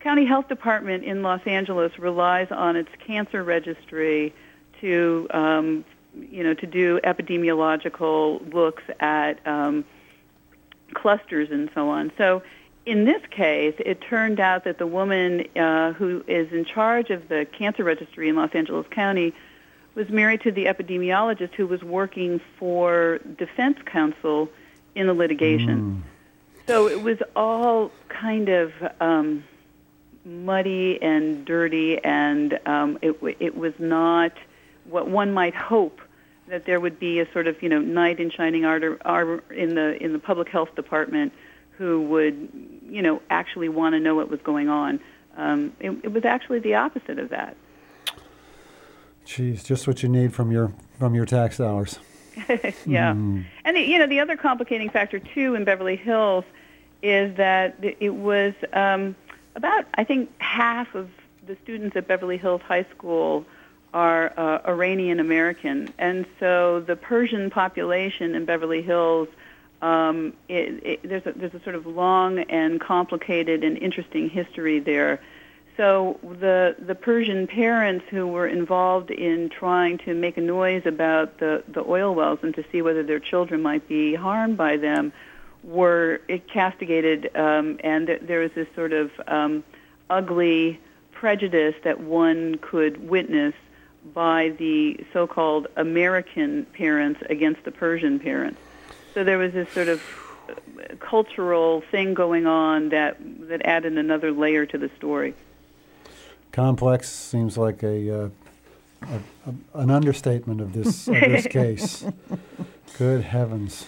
county 0.00 0.24
health 0.24 0.48
department 0.48 1.04
in 1.04 1.22
Los 1.22 1.40
Angeles 1.46 1.98
relies 1.98 2.48
on 2.50 2.76
its 2.76 2.90
cancer 3.06 3.42
registry 3.42 4.34
to, 4.80 5.26
um, 5.30 5.84
you 6.14 6.42
know, 6.42 6.54
to 6.54 6.66
do 6.66 7.00
epidemiological 7.04 8.52
looks 8.52 8.82
at 9.00 9.44
um, 9.46 9.84
clusters 10.94 11.48
and 11.50 11.70
so 11.74 11.88
on. 11.88 12.12
So 12.18 12.42
in 12.86 13.04
this 13.04 13.20
case, 13.30 13.74
it 13.78 14.00
turned 14.00 14.38
out 14.38 14.64
that 14.64 14.78
the 14.78 14.86
woman 14.86 15.46
uh, 15.56 15.92
who 15.92 16.24
is 16.28 16.52
in 16.52 16.64
charge 16.64 17.10
of 17.10 17.28
the 17.28 17.44
cancer 17.44 17.82
registry 17.82 18.28
in 18.28 18.36
Los 18.36 18.52
Angeles 18.54 18.86
County 18.90 19.34
was 19.96 20.08
married 20.08 20.42
to 20.42 20.52
the 20.52 20.66
epidemiologist 20.66 21.54
who 21.54 21.66
was 21.66 21.82
working 21.82 22.40
for 22.58 23.18
defense 23.38 23.78
counsel 23.84 24.48
in 24.94 25.08
the 25.08 25.14
litigation. 25.14 26.04
Mm. 26.04 26.66
So 26.68 26.88
it 26.88 27.02
was 27.02 27.18
all 27.34 27.90
kind 28.08 28.48
of 28.48 28.72
um, 29.00 29.42
muddy 30.24 31.00
and 31.02 31.44
dirty, 31.44 32.02
and 32.04 32.58
um, 32.66 32.98
it, 33.02 33.16
it 33.40 33.56
was 33.56 33.72
not 33.78 34.32
what 34.84 35.08
one 35.08 35.32
might 35.32 35.54
hope 35.54 36.00
that 36.48 36.66
there 36.66 36.78
would 36.78 37.00
be 37.00 37.18
a 37.18 37.32
sort 37.32 37.48
of 37.48 37.60
you 37.62 37.68
know 37.68 37.80
knight 37.80 38.20
in 38.20 38.30
shining 38.30 38.64
armor 38.64 39.42
in 39.50 39.74
the 39.74 40.00
in 40.00 40.12
the 40.12 40.18
public 40.18 40.48
health 40.48 40.72
department 40.76 41.32
who 41.78 42.02
would 42.02 42.48
you 42.88 43.02
know 43.02 43.20
actually 43.30 43.68
want 43.68 43.94
to 43.94 44.00
know 44.00 44.14
what 44.14 44.30
was 44.30 44.40
going 44.40 44.68
on. 44.68 45.00
Um, 45.36 45.72
it, 45.80 45.90
it 46.02 46.12
was 46.12 46.24
actually 46.24 46.60
the 46.60 46.76
opposite 46.76 47.18
of 47.18 47.28
that. 47.30 47.56
Geez, 49.24 49.64
just 49.64 49.86
what 49.86 50.02
you 50.02 50.08
need 50.08 50.32
from 50.32 50.50
your 50.50 50.72
from 50.98 51.14
your 51.14 51.26
tax 51.26 51.58
dollars. 51.58 51.98
yeah, 52.86 53.12
mm. 53.12 53.44
and 53.64 53.76
the, 53.76 53.80
you 53.80 53.98
know 53.98 54.06
the 54.06 54.20
other 54.20 54.36
complicating 54.36 54.88
factor 54.88 55.18
too 55.18 55.54
in 55.54 55.64
Beverly 55.64 55.96
Hills 55.96 56.44
is 57.02 57.36
that 57.36 57.76
it 57.80 58.14
was 58.14 58.54
um, 58.72 59.16
about 59.54 59.84
I 59.94 60.04
think 60.04 60.30
half 60.40 60.94
of 60.94 61.10
the 61.46 61.56
students 61.62 61.96
at 61.96 62.06
Beverly 62.06 62.36
Hills 62.36 62.62
High 62.62 62.86
School 62.96 63.44
are 63.92 64.32
uh, 64.36 64.60
Iranian 64.68 65.18
American, 65.20 65.92
and 65.98 66.26
so 66.38 66.80
the 66.80 66.96
Persian 66.96 67.50
population 67.50 68.34
in 68.34 68.44
Beverly 68.44 68.82
Hills. 68.82 69.28
Um, 69.82 70.32
it, 70.48 70.86
it, 70.86 71.00
there's 71.08 71.26
a 71.26 71.32
there's 71.32 71.54
a 71.54 71.62
sort 71.62 71.76
of 71.76 71.86
long 71.86 72.38
and 72.38 72.80
complicated 72.80 73.62
and 73.62 73.76
interesting 73.76 74.30
history 74.30 74.78
there 74.78 75.20
so 75.76 76.18
the 76.22 76.74
the 76.78 76.94
Persian 76.94 77.46
parents 77.46 78.06
who 78.08 78.26
were 78.26 78.46
involved 78.46 79.10
in 79.10 79.50
trying 79.50 79.98
to 79.98 80.14
make 80.14 80.38
a 80.38 80.40
noise 80.40 80.86
about 80.86 81.38
the 81.38 81.62
the 81.68 81.84
oil 81.86 82.14
wells 82.14 82.38
and 82.42 82.54
to 82.54 82.64
see 82.72 82.80
whether 82.80 83.02
their 83.02 83.20
children 83.20 83.60
might 83.60 83.86
be 83.86 84.14
harmed 84.14 84.56
by 84.56 84.78
them 84.78 85.12
were 85.62 86.20
castigated, 86.52 87.30
um, 87.36 87.78
and 87.82 88.18
there 88.22 88.40
was 88.40 88.52
this 88.54 88.68
sort 88.74 88.92
of 88.92 89.10
um, 89.26 89.64
ugly 90.08 90.80
prejudice 91.12 91.74
that 91.82 92.00
one 92.00 92.56
could 92.58 93.08
witness 93.08 93.54
by 94.14 94.50
the 94.58 95.04
so-called 95.12 95.66
American 95.76 96.64
parents 96.66 97.20
against 97.28 97.64
the 97.64 97.72
Persian 97.72 98.20
parents. 98.20 98.60
So 99.16 99.24
there 99.24 99.38
was 99.38 99.54
this 99.54 99.70
sort 99.70 99.88
of 99.88 100.02
uh, 100.46 100.94
cultural 101.00 101.82
thing 101.90 102.12
going 102.12 102.46
on 102.46 102.90
that 102.90 103.16
that 103.48 103.64
added 103.64 103.96
another 103.96 104.30
layer 104.30 104.66
to 104.66 104.76
the 104.76 104.90
story. 104.98 105.34
Complex 106.52 107.08
seems 107.08 107.56
like 107.56 107.82
a, 107.82 108.24
uh, 108.24 108.28
a, 109.00 109.20
a 109.46 109.80
an 109.80 109.90
understatement 109.90 110.60
of 110.60 110.74
this 110.74 111.08
of 111.08 111.14
this 111.14 111.46
case. 111.60 112.04
Good 112.98 113.22
heavens. 113.22 113.86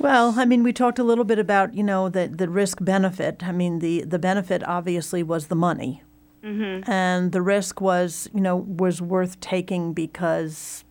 Well, 0.00 0.34
I 0.36 0.44
mean, 0.44 0.64
we 0.64 0.72
talked 0.72 0.98
a 0.98 1.04
little 1.04 1.24
bit 1.24 1.38
about 1.38 1.74
you 1.74 1.84
know 1.84 2.08
the 2.08 2.26
the 2.26 2.48
risk 2.48 2.78
benefit. 2.84 3.44
I 3.46 3.52
mean, 3.52 3.78
the 3.78 4.02
the 4.02 4.18
benefit 4.18 4.66
obviously 4.66 5.22
was 5.22 5.46
the 5.46 5.54
money, 5.54 6.02
mm-hmm. 6.42 6.90
and 6.90 7.30
the 7.30 7.42
risk 7.42 7.80
was 7.80 8.28
you 8.34 8.40
know 8.40 8.56
was 8.56 9.00
worth 9.00 9.38
taking 9.38 9.92
because 9.92 10.82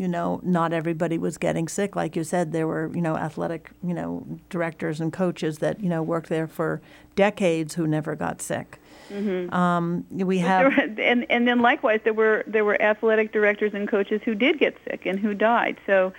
you 0.00 0.08
know 0.08 0.40
not 0.42 0.72
everybody 0.72 1.18
was 1.18 1.36
getting 1.36 1.68
sick. 1.68 1.94
Like 1.94 2.16
you 2.16 2.24
said, 2.24 2.52
there 2.52 2.66
were 2.66 2.90
you 2.94 3.02
know 3.02 3.18
athletic 3.18 3.70
you 3.82 3.92
know 3.92 4.26
directors 4.48 4.98
and 4.98 5.12
coaches 5.12 5.58
that 5.58 5.80
you 5.80 5.90
know 5.90 6.02
worked 6.02 6.30
there 6.30 6.46
for 6.46 6.80
decades 7.16 7.74
who 7.74 7.86
never 7.86 8.16
got 8.16 8.40
sick. 8.40 8.80
Mm-hmm. 9.10 9.52
Um, 9.52 10.06
we 10.10 10.38
have, 10.38 10.72
were, 10.74 10.82
and 11.02 11.26
and 11.28 11.46
then 11.46 11.60
likewise, 11.60 12.00
there 12.02 12.14
were 12.14 12.44
there 12.46 12.64
were 12.64 12.80
athletic 12.80 13.30
directors 13.30 13.74
and 13.74 13.86
coaches 13.86 14.22
who 14.24 14.34
did 14.34 14.58
get 14.58 14.74
sick 14.88 15.04
and 15.04 15.20
who 15.20 15.34
died. 15.34 15.76
So. 15.86 16.14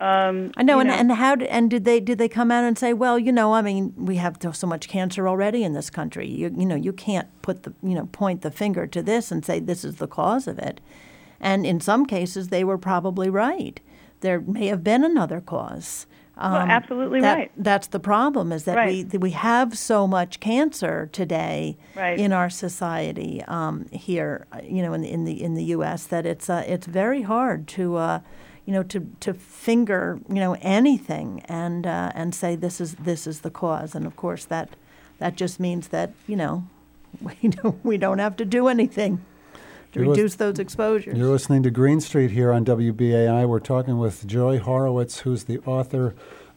Um, 0.00 0.50
I 0.56 0.64
know, 0.64 0.80
and, 0.80 0.88
know. 0.88 0.96
and 0.96 1.12
how 1.12 1.36
did, 1.36 1.46
and 1.46 1.70
did 1.70 1.84
they 1.84 2.00
did 2.00 2.18
they 2.18 2.28
come 2.28 2.50
out 2.50 2.64
and 2.64 2.76
say, 2.76 2.92
well, 2.92 3.20
you 3.20 3.30
know, 3.30 3.54
I 3.54 3.62
mean, 3.62 3.94
we 3.96 4.16
have 4.16 4.36
so 4.52 4.66
much 4.66 4.88
cancer 4.88 5.28
already 5.28 5.62
in 5.62 5.74
this 5.74 5.90
country. 5.90 6.26
You 6.26 6.52
you 6.58 6.66
know, 6.66 6.74
you 6.74 6.92
can't 6.92 7.28
put 7.40 7.62
the 7.62 7.72
you 7.84 7.94
know 7.94 8.06
point 8.06 8.42
the 8.42 8.50
finger 8.50 8.88
to 8.88 9.00
this 9.00 9.30
and 9.30 9.44
say 9.44 9.60
this 9.60 9.84
is 9.84 9.96
the 9.96 10.08
cause 10.08 10.48
of 10.48 10.58
it. 10.58 10.80
And 11.42 11.66
in 11.66 11.80
some 11.80 12.06
cases, 12.06 12.48
they 12.48 12.62
were 12.62 12.78
probably 12.78 13.28
right. 13.28 13.80
There 14.20 14.40
may 14.40 14.68
have 14.68 14.84
been 14.84 15.04
another 15.04 15.40
cause. 15.40 16.06
Um, 16.38 16.52
well, 16.52 16.62
absolutely 16.62 17.20
that, 17.20 17.36
right. 17.36 17.52
That's 17.56 17.88
the 17.88 18.00
problem 18.00 18.52
is 18.52 18.64
that 18.64 18.76
right. 18.76 19.06
we 19.12 19.18
we 19.18 19.30
have 19.32 19.76
so 19.76 20.06
much 20.06 20.40
cancer 20.40 21.10
today 21.12 21.76
right. 21.94 22.18
in 22.18 22.32
our 22.32 22.48
society 22.48 23.42
um, 23.48 23.86
here, 23.90 24.46
you 24.62 24.82
know, 24.82 24.94
in 24.94 25.02
the 25.02 25.10
in 25.10 25.24
the 25.24 25.42
in 25.42 25.54
the 25.54 25.64
U.S. 25.64 26.06
that 26.06 26.24
it's 26.24 26.48
uh, 26.48 26.64
it's 26.66 26.86
very 26.86 27.22
hard 27.22 27.68
to. 27.68 27.96
Uh, 27.96 28.20
you 28.64 28.72
know, 28.72 28.84
to, 28.84 29.10
to 29.18 29.34
finger, 29.34 30.20
you 30.28 30.36
know, 30.36 30.56
anything 30.60 31.40
and 31.46 31.84
uh, 31.84 32.12
and 32.14 32.32
say 32.32 32.54
this 32.54 32.80
is 32.80 32.94
this 32.94 33.26
is 33.26 33.40
the 33.40 33.50
cause, 33.50 33.96
and 33.96 34.06
of 34.06 34.14
course 34.14 34.44
that 34.44 34.68
that 35.18 35.34
just 35.34 35.58
means 35.58 35.88
that 35.88 36.12
you 36.28 36.36
know 36.36 36.68
we 37.20 37.48
don't 37.48 37.84
we 37.84 37.96
don't 37.96 38.20
have 38.20 38.36
to 38.36 38.44
do 38.44 38.68
anything 38.68 39.20
to 39.92 40.00
you're 40.00 40.10
reduce 40.10 40.34
those 40.34 40.58
exposures. 40.58 41.16
You're 41.16 41.30
listening 41.30 41.62
to 41.64 41.70
Green 41.70 42.00
Street 42.00 42.30
here 42.30 42.52
on 42.52 42.64
WBAI. 42.64 43.46
We're 43.46 43.60
talking 43.60 43.98
with 43.98 44.26
Joy 44.26 44.58
Horowitz, 44.58 45.20
who's 45.20 45.44
the 45.44 45.58
author 45.60 46.14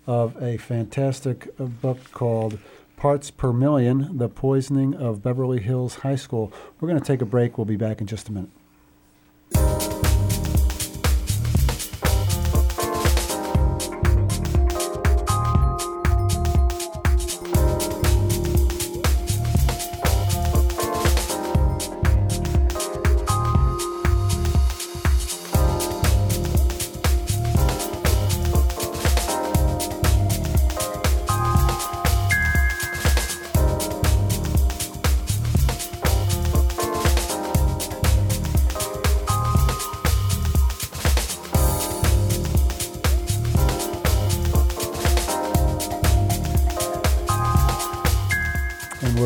of 0.07 0.41
a 0.41 0.57
fantastic 0.57 1.49
uh, 1.59 1.65
book 1.65 2.11
called 2.11 2.57
Parts 2.97 3.31
Per 3.31 3.51
Million 3.51 4.17
The 4.17 4.29
Poisoning 4.29 4.93
of 4.95 5.21
Beverly 5.21 5.61
Hills 5.61 5.95
High 5.95 6.15
School. 6.15 6.51
We're 6.79 6.87
going 6.87 6.99
to 6.99 7.05
take 7.05 7.21
a 7.21 7.25
break. 7.25 7.57
We'll 7.57 7.65
be 7.65 7.75
back 7.75 8.01
in 8.01 8.07
just 8.07 8.29
a 8.29 8.31
minute. 8.31 8.49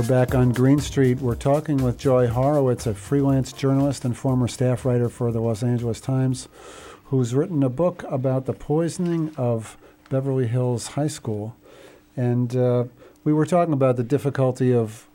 Back 0.10 0.34
on 0.34 0.50
Green 0.50 0.80
Street. 0.80 1.20
We're 1.20 1.36
talking 1.36 1.84
with 1.84 2.00
Joy 2.00 2.26
Horowitz, 2.26 2.88
a 2.88 2.96
freelance 2.96 3.54
journalist 3.54 4.04
and 4.04 4.18
former 4.18 4.48
staff 4.48 4.84
writer 4.84 5.08
for 5.08 5.32
the 5.32 5.40
Los 5.40 5.62
Angeles 5.62 6.02
Times, 6.02 6.48
who's 7.06 7.36
written 7.36 7.62
a 7.62 7.70
book 7.70 8.04
about 8.10 8.48
the 8.48 8.54
poisoning 8.54 9.32
of 9.38 9.78
Beverly 10.10 10.48
Hills 10.48 10.88
High 10.88 11.10
School. 11.10 11.56
And 12.18 12.56
uh, 12.56 12.86
we 13.24 13.34
were 13.34 13.46
talking 13.46 13.72
about 13.72 13.98
the 13.98 14.04
difficulty 14.04 14.74
of 14.74 15.08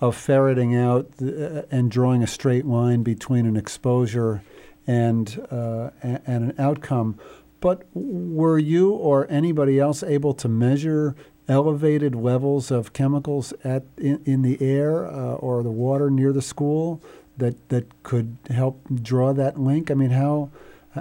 of 0.00 0.16
ferreting 0.16 0.74
out 0.74 1.18
the, 1.18 1.60
uh, 1.60 1.66
and 1.70 1.88
drawing 1.88 2.20
a 2.20 2.26
straight 2.26 2.66
line 2.66 3.04
between 3.04 3.46
an 3.46 3.56
exposure 3.56 4.42
and 4.84 5.46
uh, 5.52 5.90
and 6.02 6.50
an 6.50 6.54
outcome. 6.58 7.20
But 7.60 7.86
were 7.94 8.58
you 8.58 8.90
or 8.90 9.30
anybody 9.30 9.78
else 9.78 10.02
able 10.02 10.34
to 10.34 10.48
measure 10.48 11.14
elevated 11.50 12.14
levels 12.14 12.70
of 12.70 12.92
chemicals 12.92 13.52
at 13.64 13.82
in, 13.98 14.22
in 14.24 14.42
the 14.42 14.56
air 14.62 15.06
uh, 15.06 15.34
or 15.34 15.62
the 15.62 15.70
water 15.70 16.08
near 16.10 16.32
the 16.32 16.40
school 16.40 17.02
that 17.36 17.68
that 17.68 18.02
could 18.02 18.36
help 18.48 18.80
draw 19.02 19.32
that 19.32 19.58
link? 19.58 19.90
I 19.90 19.94
mean, 19.94 20.10
how 20.10 20.50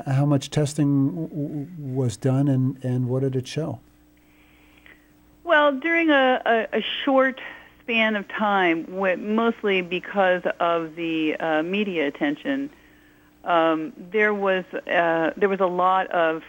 how 0.05 0.25
much 0.25 0.49
testing 0.49 1.27
w- 1.27 1.67
was 1.77 2.17
done, 2.17 2.47
and 2.47 2.83
and 2.83 3.07
what 3.07 3.21
did 3.21 3.35
it 3.35 3.47
show? 3.47 3.79
Well, 5.43 5.71
during 5.71 6.09
a, 6.09 6.41
a, 6.45 6.77
a 6.77 6.83
short 7.03 7.39
span 7.81 8.15
of 8.15 8.27
time, 8.27 8.85
mostly 9.35 9.81
because 9.81 10.43
of 10.59 10.95
the 10.95 11.35
uh, 11.37 11.63
media 11.63 12.07
attention, 12.07 12.69
um, 13.43 13.93
there 13.97 14.33
was 14.33 14.63
uh, 14.73 15.31
there 15.37 15.49
was 15.49 15.59
a 15.59 15.65
lot 15.65 16.07
of 16.07 16.43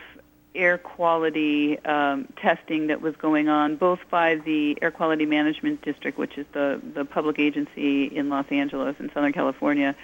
air 0.54 0.78
quality 0.78 1.78
um, 1.84 2.26
testing 2.36 2.88
that 2.88 3.00
was 3.00 3.14
going 3.16 3.48
on, 3.48 3.76
both 3.76 4.00
by 4.10 4.36
the 4.36 4.76
Air 4.82 4.90
Quality 4.90 5.26
Management 5.26 5.82
District, 5.82 6.18
which 6.18 6.36
is 6.36 6.46
the 6.52 6.80
the 6.94 7.04
public 7.04 7.38
agency 7.38 8.04
in 8.04 8.28
Los 8.28 8.46
Angeles 8.50 8.96
in 8.98 9.10
Southern 9.12 9.32
California, 9.32 9.94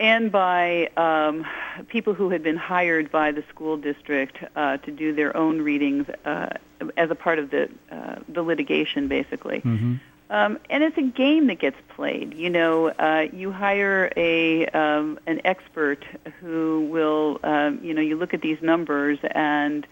and 0.00 0.32
by 0.32 0.88
um, 0.96 1.46
people 1.88 2.14
who 2.14 2.30
had 2.30 2.42
been 2.42 2.56
hired 2.56 3.12
by 3.12 3.30
the 3.30 3.44
school 3.48 3.76
district 3.76 4.38
uh, 4.56 4.78
to 4.78 4.90
do 4.90 5.14
their 5.14 5.36
own 5.36 5.62
readings 5.62 6.06
uh, 6.24 6.48
as 6.96 7.10
a 7.10 7.14
part 7.14 7.38
of 7.38 7.50
the 7.50 7.70
uh, 7.90 8.16
the 8.28 8.42
litigation, 8.42 9.08
basically. 9.08 9.60
Mm-hmm. 9.60 9.94
Um, 10.32 10.58
and 10.70 10.82
it's 10.82 10.96
a 10.96 11.02
game 11.02 11.48
that 11.48 11.58
gets 11.58 11.76
played. 11.90 12.32
You 12.32 12.48
know, 12.48 12.88
uh, 12.88 13.26
you 13.34 13.52
hire 13.52 14.10
a 14.16 14.66
um, 14.68 15.18
an 15.26 15.42
expert 15.44 16.06
who 16.40 16.88
will, 16.90 17.38
um, 17.42 17.80
you 17.82 17.92
know, 17.92 18.00
you 18.00 18.16
look 18.16 18.32
at 18.32 18.40
these 18.40 18.62
numbers 18.62 19.18
and 19.32 19.86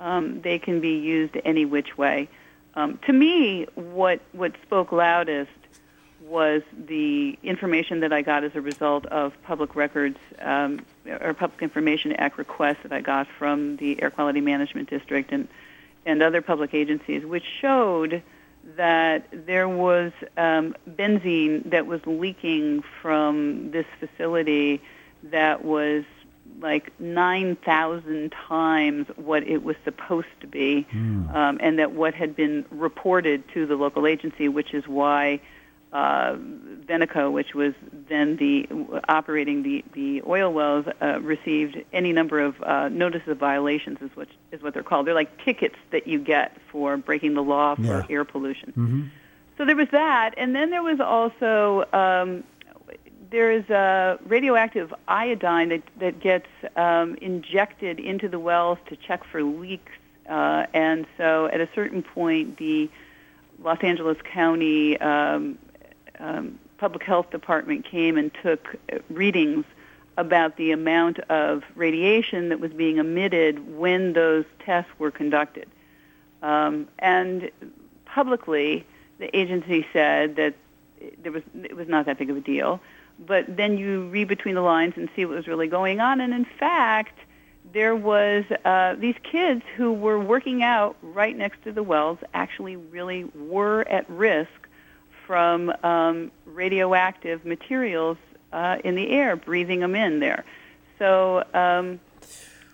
um, 0.00 0.40
they 0.40 0.58
can 0.58 0.80
be 0.80 0.96
used 0.96 1.36
any 1.44 1.66
which 1.66 1.98
way. 1.98 2.30
Um, 2.74 3.00
to 3.06 3.12
me, 3.12 3.66
what 3.74 4.22
what 4.32 4.54
spoke 4.62 4.92
loudest 4.92 5.50
was 6.22 6.62
the 6.86 7.38
information 7.42 8.00
that 8.00 8.14
I 8.14 8.22
got 8.22 8.44
as 8.44 8.52
a 8.54 8.62
result 8.62 9.04
of 9.06 9.34
public 9.42 9.76
records 9.76 10.16
um, 10.40 10.86
or 11.20 11.34
Public 11.34 11.60
Information 11.60 12.14
Act 12.14 12.38
requests 12.38 12.78
that 12.84 12.92
I 12.92 13.02
got 13.02 13.26
from 13.38 13.76
the 13.76 14.00
Air 14.00 14.10
Quality 14.10 14.40
Management 14.40 14.88
District 14.88 15.30
and 15.32 15.48
and 16.06 16.22
other 16.22 16.40
public 16.40 16.72
agencies, 16.72 17.26
which 17.26 17.44
showed 17.60 18.22
that 18.76 19.26
there 19.32 19.68
was 19.68 20.12
um, 20.36 20.74
benzene 20.88 21.68
that 21.70 21.86
was 21.86 22.00
leaking 22.06 22.82
from 23.00 23.70
this 23.70 23.86
facility 23.98 24.80
that 25.24 25.64
was 25.64 26.04
like 26.60 26.92
9,000 27.00 28.30
times 28.32 29.06
what 29.16 29.42
it 29.46 29.64
was 29.64 29.76
supposed 29.84 30.28
to 30.40 30.46
be, 30.46 30.86
Mm. 30.92 31.34
um, 31.34 31.58
and 31.60 31.78
that 31.78 31.92
what 31.92 32.14
had 32.14 32.36
been 32.36 32.64
reported 32.70 33.42
to 33.54 33.66
the 33.66 33.74
local 33.76 34.06
agency, 34.06 34.48
which 34.48 34.74
is 34.74 34.86
why 34.86 35.40
uh, 35.92 36.34
Venoco, 36.86 37.30
which 37.30 37.54
was 37.54 37.74
then 38.08 38.36
the 38.36 38.66
operating 39.08 39.62
the, 39.62 39.84
the 39.92 40.22
oil 40.26 40.52
wells, 40.52 40.86
uh, 41.00 41.20
received 41.20 41.82
any 41.92 42.12
number 42.12 42.40
of 42.40 42.60
uh, 42.62 42.88
notices 42.88 43.28
of 43.28 43.38
violations, 43.38 43.98
is 44.00 44.10
what 44.14 44.28
is 44.50 44.62
what 44.62 44.74
they're 44.74 44.82
called. 44.82 45.06
They're 45.06 45.14
like 45.14 45.44
tickets 45.44 45.76
that 45.90 46.06
you 46.06 46.18
get 46.18 46.56
for 46.70 46.96
breaking 46.96 47.34
the 47.34 47.42
law 47.42 47.74
for 47.74 47.82
Yeah. 47.82 48.06
air 48.08 48.24
pollution. 48.24 48.70
Mm-hmm. 48.70 49.02
So 49.58 49.64
there 49.66 49.76
was 49.76 49.88
that, 49.90 50.34
and 50.38 50.54
then 50.56 50.70
there 50.70 50.82
was 50.82 50.98
also 50.98 51.84
um, 51.92 52.42
there 53.30 53.52
is 53.52 53.68
a 53.70 54.18
radioactive 54.26 54.92
iodine 55.06 55.68
that 55.68 55.82
that 55.98 56.20
gets 56.20 56.48
um, 56.76 57.16
injected 57.16 58.00
into 58.00 58.28
the 58.28 58.38
wells 58.38 58.78
to 58.86 58.96
check 58.96 59.24
for 59.24 59.42
leaks, 59.42 59.92
uh, 60.28 60.66
and 60.72 61.06
so 61.18 61.46
at 61.46 61.60
a 61.60 61.68
certain 61.74 62.02
point, 62.02 62.56
the 62.56 62.90
Los 63.62 63.78
Angeles 63.82 64.16
County 64.24 64.98
um, 65.00 65.58
um, 66.22 66.58
Public 66.78 67.02
Health 67.02 67.30
Department 67.30 67.84
came 67.84 68.16
and 68.16 68.30
took 68.42 68.76
readings 69.10 69.64
about 70.16 70.56
the 70.56 70.72
amount 70.72 71.18
of 71.20 71.64
radiation 71.74 72.48
that 72.50 72.60
was 72.60 72.72
being 72.72 72.98
emitted 72.98 73.76
when 73.76 74.12
those 74.12 74.44
tests 74.64 74.90
were 74.98 75.10
conducted. 75.10 75.68
Um, 76.42 76.88
and 76.98 77.50
publicly, 78.04 78.86
the 79.18 79.34
agency 79.36 79.86
said 79.92 80.36
that 80.36 80.54
there 81.22 81.32
was 81.32 81.42
it 81.54 81.76
was 81.76 81.88
not 81.88 82.06
that 82.06 82.18
big 82.18 82.30
of 82.30 82.36
a 82.36 82.40
deal. 82.40 82.80
But 83.24 83.56
then 83.56 83.78
you 83.78 84.08
read 84.08 84.28
between 84.28 84.54
the 84.54 84.62
lines 84.62 84.94
and 84.96 85.08
see 85.14 85.24
what 85.24 85.36
was 85.36 85.46
really 85.46 85.68
going 85.68 86.00
on, 86.00 86.20
and 86.20 86.32
in 86.32 86.44
fact, 86.44 87.18
there 87.72 87.94
was 87.94 88.44
uh, 88.64 88.96
these 88.96 89.14
kids 89.22 89.62
who 89.76 89.92
were 89.92 90.18
working 90.18 90.62
out 90.62 90.96
right 91.02 91.36
next 91.36 91.62
to 91.64 91.72
the 91.72 91.82
wells 91.82 92.18
actually 92.34 92.76
really 92.76 93.24
were 93.24 93.86
at 93.88 94.08
risk 94.10 94.61
from 95.32 95.72
um, 95.82 96.30
radioactive 96.44 97.46
materials 97.46 98.18
uh, 98.52 98.76
in 98.84 98.94
the 98.96 99.08
air, 99.08 99.34
breathing 99.34 99.80
them 99.80 99.94
in 99.94 100.20
there. 100.20 100.44
So, 100.98 101.42
um, 101.54 102.00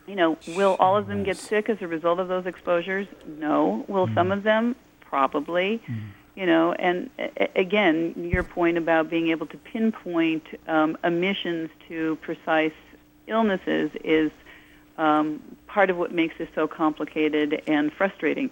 you 0.09 0.17
know, 0.17 0.37
will 0.57 0.77
all 0.81 0.97
of 0.97 1.07
them 1.07 1.23
get 1.23 1.37
sick 1.37 1.69
as 1.69 1.81
a 1.83 1.87
result 1.87 2.19
of 2.19 2.27
those 2.27 2.47
exposures? 2.47 3.07
No. 3.29 3.85
Will 3.87 4.09
some 4.13 4.33
of 4.33 4.43
them? 4.43 4.75
Probably. 5.03 5.81
You 6.35 6.47
know, 6.47 6.73
and 6.73 7.11
a- 7.21 7.49
again, 7.55 8.29
your 8.29 8.43
point 8.43 8.77
about 8.77 9.09
being 9.09 9.29
able 9.29 9.47
to 9.47 9.57
pinpoint 9.57 10.43
um, 10.67 10.99
emissions 11.05 11.71
to 11.87 12.19
precise 12.23 12.73
illnesses 13.29 13.93
is 14.03 14.33
um, 14.97 15.41
part 15.69 15.91
of 15.91 15.97
what 15.97 16.11
makes 16.11 16.37
this 16.39 16.49
so 16.57 16.67
complicated 16.67 17.63
and 17.69 17.93
frustrating. 17.93 18.51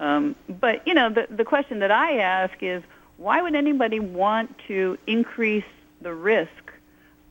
Um, 0.00 0.34
but 0.48 0.84
you 0.88 0.94
know, 0.94 1.08
the 1.08 1.28
the 1.30 1.44
question 1.44 1.78
that 1.78 1.92
I 1.92 2.18
ask 2.18 2.60
is, 2.60 2.82
why 3.16 3.42
would 3.42 3.54
anybody 3.54 4.00
want 4.00 4.56
to 4.68 4.98
increase 5.06 5.64
the 6.00 6.12
risk 6.12 6.50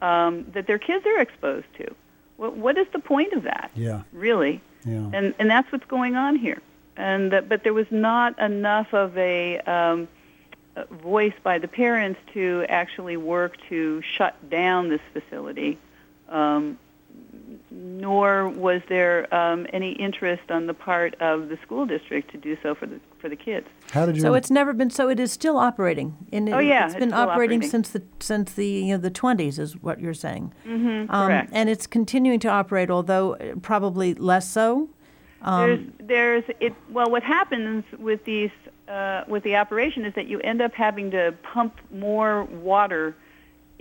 um, 0.02 0.46
that 0.54 0.68
their 0.68 0.80
kids 0.80 1.06
are 1.06 1.20
exposed 1.20 1.68
to? 1.78 1.94
What 2.38 2.56
what 2.56 2.78
is 2.78 2.88
the 2.94 3.00
point 3.00 3.34
of 3.34 3.44
that? 3.44 3.72
Yeah. 3.76 4.02
Really, 4.12 4.62
Yeah. 4.86 5.10
and 5.14 5.34
and 5.40 5.50
that's 5.50 5.72
what's 5.72 5.86
going 5.86 6.16
on 6.16 6.36
here. 6.36 6.62
And 6.96 7.32
that, 7.32 7.50
but 7.50 7.64
there 7.64 7.74
was 7.74 7.88
not 7.92 8.38
enough 8.40 8.94
of 8.94 9.18
a 9.18 9.60
um, 9.62 10.08
voice 10.92 11.34
by 11.42 11.58
the 11.58 11.68
parents 11.68 12.20
to 12.34 12.66
actually 12.70 13.18
work 13.18 13.58
to 13.70 14.02
shut 14.02 14.36
down 14.50 14.90
this 14.90 15.02
facility. 15.12 15.78
Um, 16.30 16.78
nor 17.70 18.50
was 18.50 18.82
there 18.90 19.34
um, 19.34 19.68
any 19.72 19.92
interest 19.92 20.50
on 20.50 20.66
the 20.68 20.74
part 20.74 21.16
of 21.22 21.50
the 21.50 21.58
school 21.64 21.86
district 21.86 22.32
to 22.32 22.38
do 22.38 22.58
so 22.64 22.76
for 22.76 22.86
the 22.86 23.00
for 23.24 23.30
the 23.30 23.36
kids. 23.38 23.66
How 23.92 24.06
did 24.06 24.18
you? 24.18 24.22
So 24.22 24.34
it's 24.34 24.52
never 24.52 24.74
been. 24.74 24.90
So 24.90 25.08
it 25.08 25.18
is 25.18 25.32
still 25.32 25.58
operating. 25.58 26.18
And 26.34 26.50
Oh, 26.54 26.60
yeah, 26.60 26.84
it's 26.86 26.94
it's 26.96 27.00
been 27.00 27.10
still 27.12 27.22
operating, 27.22 27.60
operating. 27.60 27.70
since 27.70 27.90
the 27.92 28.04
since 28.20 28.52
the 28.54 28.68
you 28.68 28.94
know 28.94 28.98
the 28.98 29.10
twenties 29.10 29.58
is 29.58 29.82
what 29.82 30.02
you're 30.02 30.14
saying. 30.14 30.54
Mm-hmm, 30.68 31.10
Um, 31.10 31.28
correct. 31.28 31.50
and 31.54 31.70
it's 31.70 31.88
continuing 31.88 32.42
to 32.42 32.50
operate, 32.50 32.92
although 32.92 33.36
uh, 33.36 33.56
probably 33.62 34.14
less 34.16 34.46
so. 34.52 34.90
there's 35.42 35.80
Um, 35.80 35.94
there's 36.04 36.44
it. 36.60 36.74
Well, 36.92 37.10
what 37.10 37.24
happens 37.24 37.86
with 37.98 38.26
these 38.26 38.52
uh, 38.90 39.24
with 39.30 39.44
the 39.44 39.56
operation 39.56 40.04
is 40.04 40.14
that 40.16 40.28
you 40.28 40.42
end 40.42 40.62
up 40.62 40.74
having 40.74 41.10
to 41.12 41.34
pump 41.54 41.80
more 41.94 42.44
water 42.44 43.16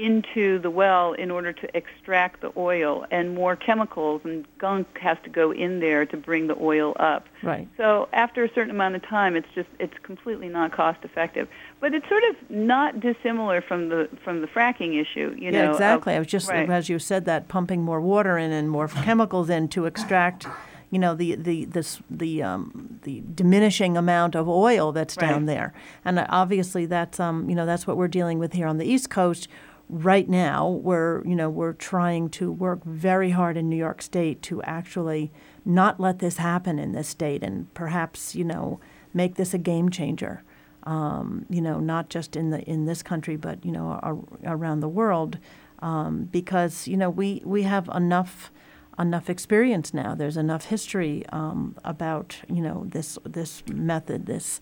into 0.03 0.59
the 0.59 0.71
well 0.71 1.13
in 1.13 1.31
order 1.31 1.53
to 1.53 1.77
extract 1.77 2.41
the 2.41 2.53
oil, 2.57 3.07
and 3.11 3.35
more 3.35 3.55
chemicals 3.55 4.21
and 4.25 4.45
gunk 4.59 4.99
has 4.99 5.17
to 5.23 5.31
go 5.31 5.53
in 5.53 5.79
there 5.79 6.05
to 6.07 6.17
bring 6.17 6.49
the 6.49 6.57
oil 6.61 6.97
up. 6.99 7.27
Right. 7.43 7.69
So 7.77 8.09
after 8.13 8.43
a 8.43 8.53
certain 8.53 8.71
amount 8.71 8.97
of 8.97 9.03
time, 9.03 9.37
it's 9.37 9.49
just 9.55 9.69
it's 9.79 9.97
completely 10.03 10.49
not 10.49 10.73
cost 10.73 10.99
effective. 11.05 11.49
But 11.81 11.95
it's 11.95 12.09
sort 12.09 12.25
of 12.25 12.51
not 12.51 13.01
dissimilar 13.01 13.63
from 13.63 13.89
the 13.89 14.09
from 14.25 14.41
the 14.41 14.49
fracking 14.49 15.01
issue. 15.01 15.35
You 15.39 15.51
yeah, 15.51 15.51
know, 15.51 15.65
of- 15.71 15.77
exactly. 15.77 16.15
I 16.15 16.19
was 16.19 16.29
just 16.29 16.49
right. 16.49 16.69
as 16.69 16.89
you 16.89 16.99
said 16.99 17.25
that 17.27 17.49
pumping 17.49 17.83
more 17.83 18.01
water 18.01 18.37
in 18.37 18.51
and 18.51 18.69
more 18.69 18.89
chemicals 18.89 19.49
in 19.49 19.69
to 19.69 19.87
extract, 19.87 20.47
you 20.91 20.99
know, 20.99 21.15
the 21.15 21.37
the 21.37 21.65
this 21.67 22.01
the 22.11 22.43
um, 22.43 22.99
the 23.03 23.23
diminishing 23.35 23.97
amount 23.97 24.35
of 24.35 24.49
oil 24.49 24.91
that's 24.91 25.17
down 25.17 25.47
there. 25.47 25.73
And 26.05 26.25
obviously 26.29 26.87
that's 26.87 27.21
um 27.21 27.49
you 27.49 27.55
know 27.55 27.67
that's 27.67 27.87
what 27.87 27.97
we're 27.97 28.09
dealing 28.09 28.39
with 28.39 28.53
here 28.53 28.67
on 28.67 28.79
the 28.79 28.85
East 28.85 29.11
Coast 29.11 29.49
right 29.93 30.29
now. 30.29 30.69
We're 30.69 31.25
you 31.25 31.37
know 31.37 31.49
we're 31.51 31.75
trying 31.75 32.31
to 32.31 32.51
work 32.51 32.85
very 32.85 33.31
hard 33.31 33.57
in 33.57 33.69
New 33.69 33.77
York 33.77 34.03
State 34.03 34.43
to 34.43 34.63
actually 34.63 35.31
not 35.65 36.01
let 36.01 36.19
this 36.19 36.39
happen 36.39 36.79
in 36.79 36.93
this 36.93 37.09
state 37.09 37.43
and 37.45 37.73
perhaps 37.75 38.35
you 38.35 38.45
know 38.45 38.81
make 39.15 39.37
this 39.37 39.55
a 39.55 39.59
game 39.59 39.91
changer 39.91 40.43
um, 40.85 41.47
you 41.49 41.61
know, 41.61 41.79
not 41.79 42.09
just 42.09 42.37
in 42.37 42.51
the 42.51 42.61
in 42.63 42.87
this 42.87 43.03
country, 43.03 43.37
but 43.37 43.65
you 43.65 43.73
know, 43.73 43.99
ar- 44.03 44.19
around 44.45 44.81
the 44.81 44.89
world, 44.89 45.39
um, 45.81 46.29
because 46.33 46.89
you 46.89 46.97
know 46.97 47.11
we 47.11 47.41
we 47.45 47.63
have 47.63 47.89
enough 47.95 48.51
enough 48.99 49.31
experience 49.31 49.95
now. 49.95 50.15
There's 50.15 50.37
enough 50.37 50.67
history 50.67 51.25
um, 51.31 51.77
about 51.85 52.39
you 52.49 52.63
know 52.63 52.85
this 52.89 53.19
this 53.25 53.63
method, 53.69 54.27
this 54.27 54.61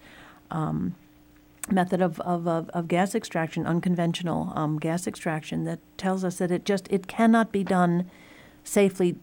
um, 0.50 0.94
method 1.70 2.00
of, 2.00 2.20
of, 2.20 2.46
of, 2.46 2.68
of 2.70 2.88
gas 2.88 3.14
extraction, 3.14 3.66
unconventional 3.66 4.52
um, 4.56 4.78
gas 4.78 5.06
extraction, 5.06 5.64
that 5.64 5.78
tells 5.98 6.24
us 6.24 6.38
that 6.38 6.50
it 6.50 6.64
just 6.64 6.86
it 6.90 7.06
cannot 7.06 7.52
be 7.52 7.64
done 7.64 8.10
safely 8.64 9.16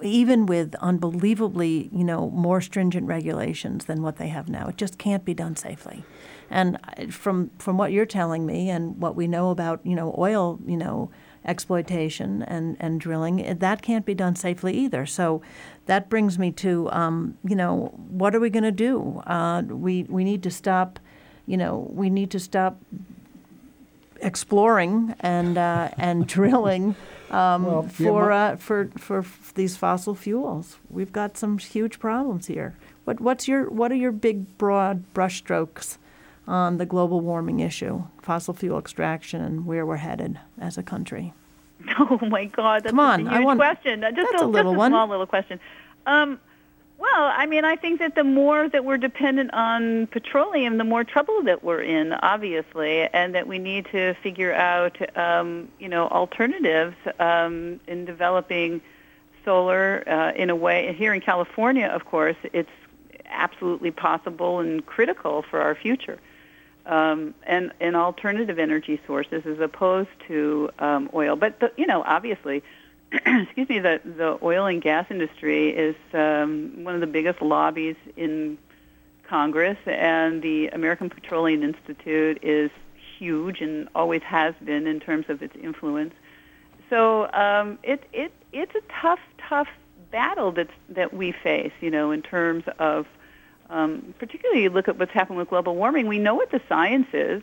even 0.00 0.46
with 0.46 0.74
unbelievably, 0.76 1.88
you 1.92 2.02
know, 2.02 2.30
more 2.30 2.60
stringent 2.60 3.06
regulations 3.06 3.84
than 3.84 4.02
what 4.02 4.16
they 4.16 4.28
have 4.28 4.48
now. 4.48 4.66
It 4.66 4.76
just 4.76 4.98
can't 4.98 5.24
be 5.24 5.34
done 5.34 5.54
safely. 5.54 6.02
And 6.50 6.78
from 7.10 7.50
from 7.58 7.78
what 7.78 7.92
you're 7.92 8.06
telling 8.06 8.44
me 8.44 8.68
and 8.68 9.00
what 9.00 9.14
we 9.14 9.26
know 9.26 9.50
about, 9.50 9.80
you 9.84 9.94
know, 9.94 10.14
oil, 10.18 10.58
you 10.66 10.76
know, 10.76 11.10
exploitation 11.44 12.42
and, 12.42 12.76
and 12.78 13.00
drilling, 13.00 13.58
that 13.58 13.82
can't 13.82 14.04
be 14.04 14.14
done 14.14 14.36
safely 14.36 14.74
either. 14.74 15.06
So 15.06 15.42
that 15.86 16.08
brings 16.08 16.38
me 16.38 16.52
to, 16.52 16.90
um, 16.92 17.36
you 17.44 17.56
know, 17.56 17.92
what 18.08 18.34
are 18.34 18.40
we 18.40 18.50
going 18.50 18.62
to 18.64 18.70
do? 18.72 19.22
Uh, 19.26 19.62
we, 19.62 20.04
we 20.04 20.24
need 20.24 20.42
to 20.44 20.50
stop, 20.50 21.00
you 21.52 21.58
know, 21.58 21.86
we 21.92 22.08
need 22.08 22.30
to 22.30 22.40
stop 22.40 22.78
exploring 24.22 25.14
and, 25.20 25.58
uh, 25.58 25.90
and 25.98 26.26
drilling 26.36 26.94
um, 27.30 27.64
Well, 27.66 27.82
yeah, 27.98 28.06
for, 28.08 28.28
my- 28.30 28.36
uh, 28.52 28.56
for, 28.56 28.88
for 28.96 29.24
these 29.54 29.76
fossil 29.76 30.14
fuels. 30.14 30.78
We've 30.88 31.12
got 31.12 31.36
some 31.36 31.58
huge 31.58 31.98
problems 31.98 32.46
here. 32.46 32.74
What, 33.04 33.20
what's 33.20 33.46
your, 33.48 33.68
what 33.68 33.92
are 33.92 33.96
your 33.96 34.12
big, 34.12 34.56
broad 34.56 35.04
brushstrokes 35.14 35.98
on 36.46 36.78
the 36.78 36.86
global 36.86 37.20
warming 37.20 37.60
issue, 37.60 38.04
fossil 38.22 38.54
fuel 38.54 38.78
extraction, 38.78 39.42
and 39.42 39.66
where 39.66 39.84
we're 39.84 39.96
headed 39.96 40.38
as 40.58 40.78
a 40.78 40.82
country? 40.82 41.32
Oh 41.98 42.18
my 42.28 42.44
God, 42.44 42.84
that's 42.84 42.92
Come 42.92 43.00
on, 43.00 43.26
a 43.26 43.30
I 43.30 43.34
huge 43.36 43.44
want- 43.44 43.58
question. 43.58 44.00
Just 44.14 44.14
that's 44.30 44.42
a 44.42 44.46
a, 44.46 44.48
little 44.48 44.72
just 44.72 44.76
a 44.76 44.78
one. 44.78 44.90
small 44.92 45.08
little 45.08 45.26
question. 45.26 45.58
Um, 46.06 46.38
well, 47.02 47.32
I 47.34 47.46
mean, 47.46 47.64
I 47.64 47.74
think 47.74 47.98
that 47.98 48.14
the 48.14 48.22
more 48.22 48.68
that 48.68 48.84
we're 48.84 48.96
dependent 48.96 49.52
on 49.52 50.06
petroleum, 50.06 50.78
the 50.78 50.84
more 50.84 51.02
trouble 51.02 51.42
that 51.42 51.64
we're 51.64 51.82
in, 51.82 52.12
obviously, 52.12 53.08
and 53.12 53.34
that 53.34 53.48
we 53.48 53.58
need 53.58 53.86
to 53.86 54.14
figure 54.22 54.54
out, 54.54 54.96
um, 55.18 55.68
you 55.80 55.88
know, 55.88 56.06
alternatives 56.06 56.94
um, 57.18 57.80
in 57.88 58.04
developing 58.04 58.80
solar 59.44 60.04
uh, 60.08 60.30
in 60.36 60.48
a 60.48 60.54
way. 60.54 60.94
Here 60.96 61.12
in 61.12 61.20
California, 61.20 61.86
of 61.86 62.04
course, 62.04 62.36
it's 62.52 62.70
absolutely 63.26 63.90
possible 63.90 64.60
and 64.60 64.86
critical 64.86 65.42
for 65.42 65.60
our 65.60 65.74
future. 65.74 66.20
Um, 66.86 67.34
and, 67.44 67.72
and 67.80 67.96
alternative 67.96 68.60
energy 68.60 69.00
sources 69.08 69.44
as 69.44 69.58
opposed 69.58 70.10
to 70.28 70.70
um, 70.78 71.10
oil. 71.14 71.34
But 71.34 71.58
the, 71.58 71.72
you 71.76 71.86
know, 71.86 72.04
obviously, 72.06 72.62
excuse 73.26 73.68
me, 73.68 73.78
the 73.78 74.00
the 74.04 74.38
oil 74.42 74.64
and 74.64 74.80
gas 74.80 75.06
industry 75.10 75.68
is 75.68 75.94
um, 76.14 76.82
one 76.82 76.94
of 76.94 77.02
the 77.02 77.06
biggest 77.06 77.42
lobbies 77.42 77.96
in 78.16 78.56
Congress, 79.28 79.76
and 79.86 80.40
the 80.40 80.68
American 80.68 81.10
Petroleum 81.10 81.62
Institute 81.62 82.38
is 82.42 82.70
huge 83.18 83.60
and 83.60 83.88
always 83.94 84.22
has 84.22 84.54
been 84.64 84.86
in 84.86 84.98
terms 84.98 85.26
of 85.28 85.42
its 85.42 85.54
influence. 85.56 86.14
So 86.88 87.30
um, 87.32 87.78
it 87.82 88.02
it 88.14 88.32
it's 88.52 88.74
a 88.74 88.82
tough 89.00 89.20
tough 89.38 89.68
battle 90.10 90.50
that's 90.52 90.72
that 90.88 91.12
we 91.12 91.32
face, 91.32 91.72
you 91.82 91.90
know, 91.90 92.12
in 92.12 92.22
terms 92.22 92.64
of 92.78 93.06
um, 93.68 94.14
particularly 94.18 94.62
you 94.62 94.70
look 94.70 94.88
at 94.88 94.98
what's 94.98 95.12
happened 95.12 95.36
with 95.36 95.50
global 95.50 95.76
warming. 95.76 96.06
We 96.06 96.18
know 96.18 96.34
what 96.34 96.50
the 96.50 96.62
science 96.66 97.08
is, 97.12 97.42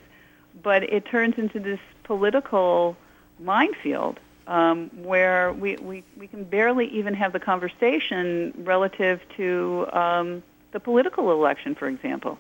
but 0.64 0.82
it 0.82 1.06
turns 1.06 1.38
into 1.38 1.60
this 1.60 1.80
political 2.04 2.98
minefield 3.40 4.20
um, 4.50 4.90
where 5.04 5.54
we, 5.54 5.78
we, 5.78 6.04
we 6.18 6.28
can 6.28 6.44
barely 6.44 6.88
even 6.88 7.14
have 7.14 7.32
the 7.32 7.40
conversation 7.40 8.52
relative 8.58 9.22
to 9.38 9.88
um, 9.94 10.44
the 10.72 10.80
political 10.80 11.32
election, 11.32 11.76
for 11.76 11.88
example. 11.88 12.38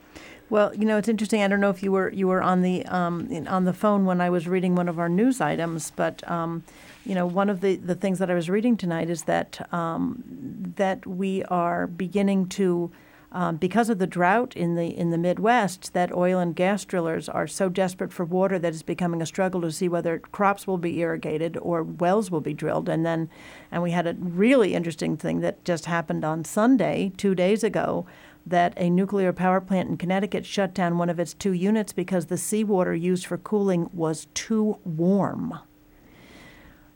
Well, 0.50 0.74
you 0.76 0.86
know, 0.86 0.98
it's 0.98 1.08
interesting. 1.08 1.44
I 1.44 1.48
don't 1.48 1.62
know 1.62 1.70
if 1.70 1.84
you 1.84 1.92
were 1.92 2.10
you 2.10 2.28
were 2.28 2.42
on 2.42 2.64
the 2.64 2.84
um, 2.88 3.28
in, 3.30 3.48
on 3.48 3.66
the 3.66 3.74
phone 3.74 4.06
when 4.06 4.20
I 4.20 4.32
was 4.32 4.48
reading 4.48 4.74
one 4.74 4.90
of 4.90 4.98
our 4.98 5.08
news 5.08 5.40
items, 5.40 5.92
but 5.92 6.28
um, 6.30 6.64
you 7.06 7.14
know, 7.14 7.28
one 7.28 7.50
of 7.50 7.62
the, 7.62 7.76
the 7.76 7.94
things 7.94 8.18
that 8.18 8.32
I 8.32 8.34
was 8.34 8.50
reading 8.50 8.76
tonight 8.76 9.12
is 9.12 9.24
that 9.24 9.72
um, 9.72 10.74
that 10.76 11.06
we 11.06 11.44
are 11.46 11.86
beginning 11.88 12.48
to. 12.50 12.92
Um, 13.32 13.58
because 13.58 13.90
of 13.90 14.00
the 14.00 14.08
drought 14.08 14.56
in 14.56 14.76
the 14.76 14.88
in 14.88 15.12
the 15.12 15.18
Midwest, 15.18 15.94
that 15.94 16.12
oil 16.12 16.40
and 16.40 16.56
gas 16.56 16.84
drillers 16.84 17.30
are 17.30 17.46
so 17.46 17.70
desperate 17.70 18.12
for 18.12 18.26
water 18.26 18.58
that 18.58 18.74
it's 18.74 18.82
becoming 18.82 19.22
a 19.22 19.26
struggle 19.26 19.62
to 19.62 19.72
see 19.72 19.88
whether 19.88 20.18
crops 20.18 20.66
will 20.66 20.80
be 20.80 21.00
irrigated 21.00 21.56
or 21.58 21.84
wells 21.84 22.32
will 22.32 22.42
be 22.42 22.56
drilled. 22.56 22.90
And 22.90 23.06
then, 23.06 23.30
and 23.72 23.84
we 23.84 23.92
had 23.92 24.08
a 24.08 24.16
really 24.20 24.74
interesting 24.74 25.16
thing 25.16 25.42
that 25.42 25.64
just 25.64 25.86
happened 25.86 26.26
on 26.26 26.44
Sunday, 26.44 27.12
two 27.18 27.36
days 27.36 27.64
ago, 27.64 28.08
that 28.48 28.74
a 28.78 28.90
nuclear 28.90 29.32
power 29.32 29.62
plant 29.62 29.90
in 29.90 29.98
Connecticut 29.98 30.44
shut 30.44 30.74
down 30.74 30.98
one 30.98 31.10
of 31.10 31.20
its 31.20 31.36
two 31.36 31.54
units 31.54 31.94
because 31.94 32.26
the 32.26 32.38
seawater 32.38 32.96
used 32.96 33.28
for 33.28 33.38
cooling 33.38 33.92
was 33.94 34.28
too 34.34 34.80
warm. 34.84 35.60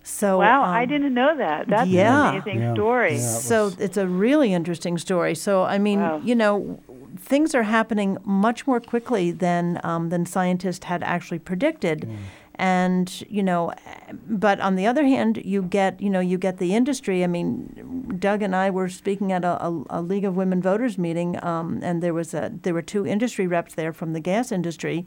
So 0.03 0.39
wow, 0.39 0.63
I 0.63 0.83
um, 0.83 0.89
didn't 0.89 1.13
know 1.13 1.35
that. 1.37 1.67
That's 1.67 1.89
yeah. 1.89 2.29
an 2.31 2.35
amazing 2.35 2.59
Yeah. 2.61 2.73
story. 2.73 3.13
Yeah. 3.15 3.19
so 3.21 3.65
was- 3.65 3.79
it's 3.79 3.97
a 3.97 4.05
really 4.07 4.53
interesting 4.53 4.97
story. 4.97 5.33
So 5.35 5.63
I 5.63 5.77
mean, 5.77 6.01
Wow. 6.01 6.21
you 6.23 6.35
know, 6.35 6.79
things 7.17 7.55
are 7.55 7.63
happening 7.63 8.17
much 8.25 8.67
more 8.67 8.79
quickly 8.81 9.31
than 9.31 9.79
um, 9.83 10.09
than 10.09 10.25
scientists 10.25 10.85
had 10.85 11.03
actually 11.03 11.39
predicted. 11.39 12.09
And 12.55 13.23
you 13.29 13.41
know, 13.41 13.71
but 14.29 14.59
on 14.59 14.75
the 14.75 14.85
other 14.85 15.05
hand, 15.05 15.41
you 15.43 15.63
get 15.63 15.99
you 16.01 16.09
know 16.09 16.19
you 16.19 16.37
get 16.37 16.57
the 16.57 16.75
industry. 16.75 17.23
I 17.23 17.27
mean, 17.27 18.17
Doug 18.19 18.41
and 18.43 18.55
I 18.55 18.69
were 18.69 18.89
speaking 18.89 19.31
at 19.31 19.43
a, 19.43 19.65
a, 19.65 19.83
a 19.89 20.01
League 20.01 20.25
of 20.25 20.35
Women 20.35 20.61
Voters 20.61 20.97
meeting, 20.97 21.43
um, 21.43 21.79
and 21.81 22.03
there 22.03 22.13
was 22.13 22.33
a 22.33 22.51
there 22.61 22.73
were 22.73 22.83
two 22.83 23.07
industry 23.07 23.47
reps 23.47 23.73
there 23.73 23.91
from 23.93 24.13
the 24.13 24.19
gas 24.19 24.51
industry, 24.51 25.05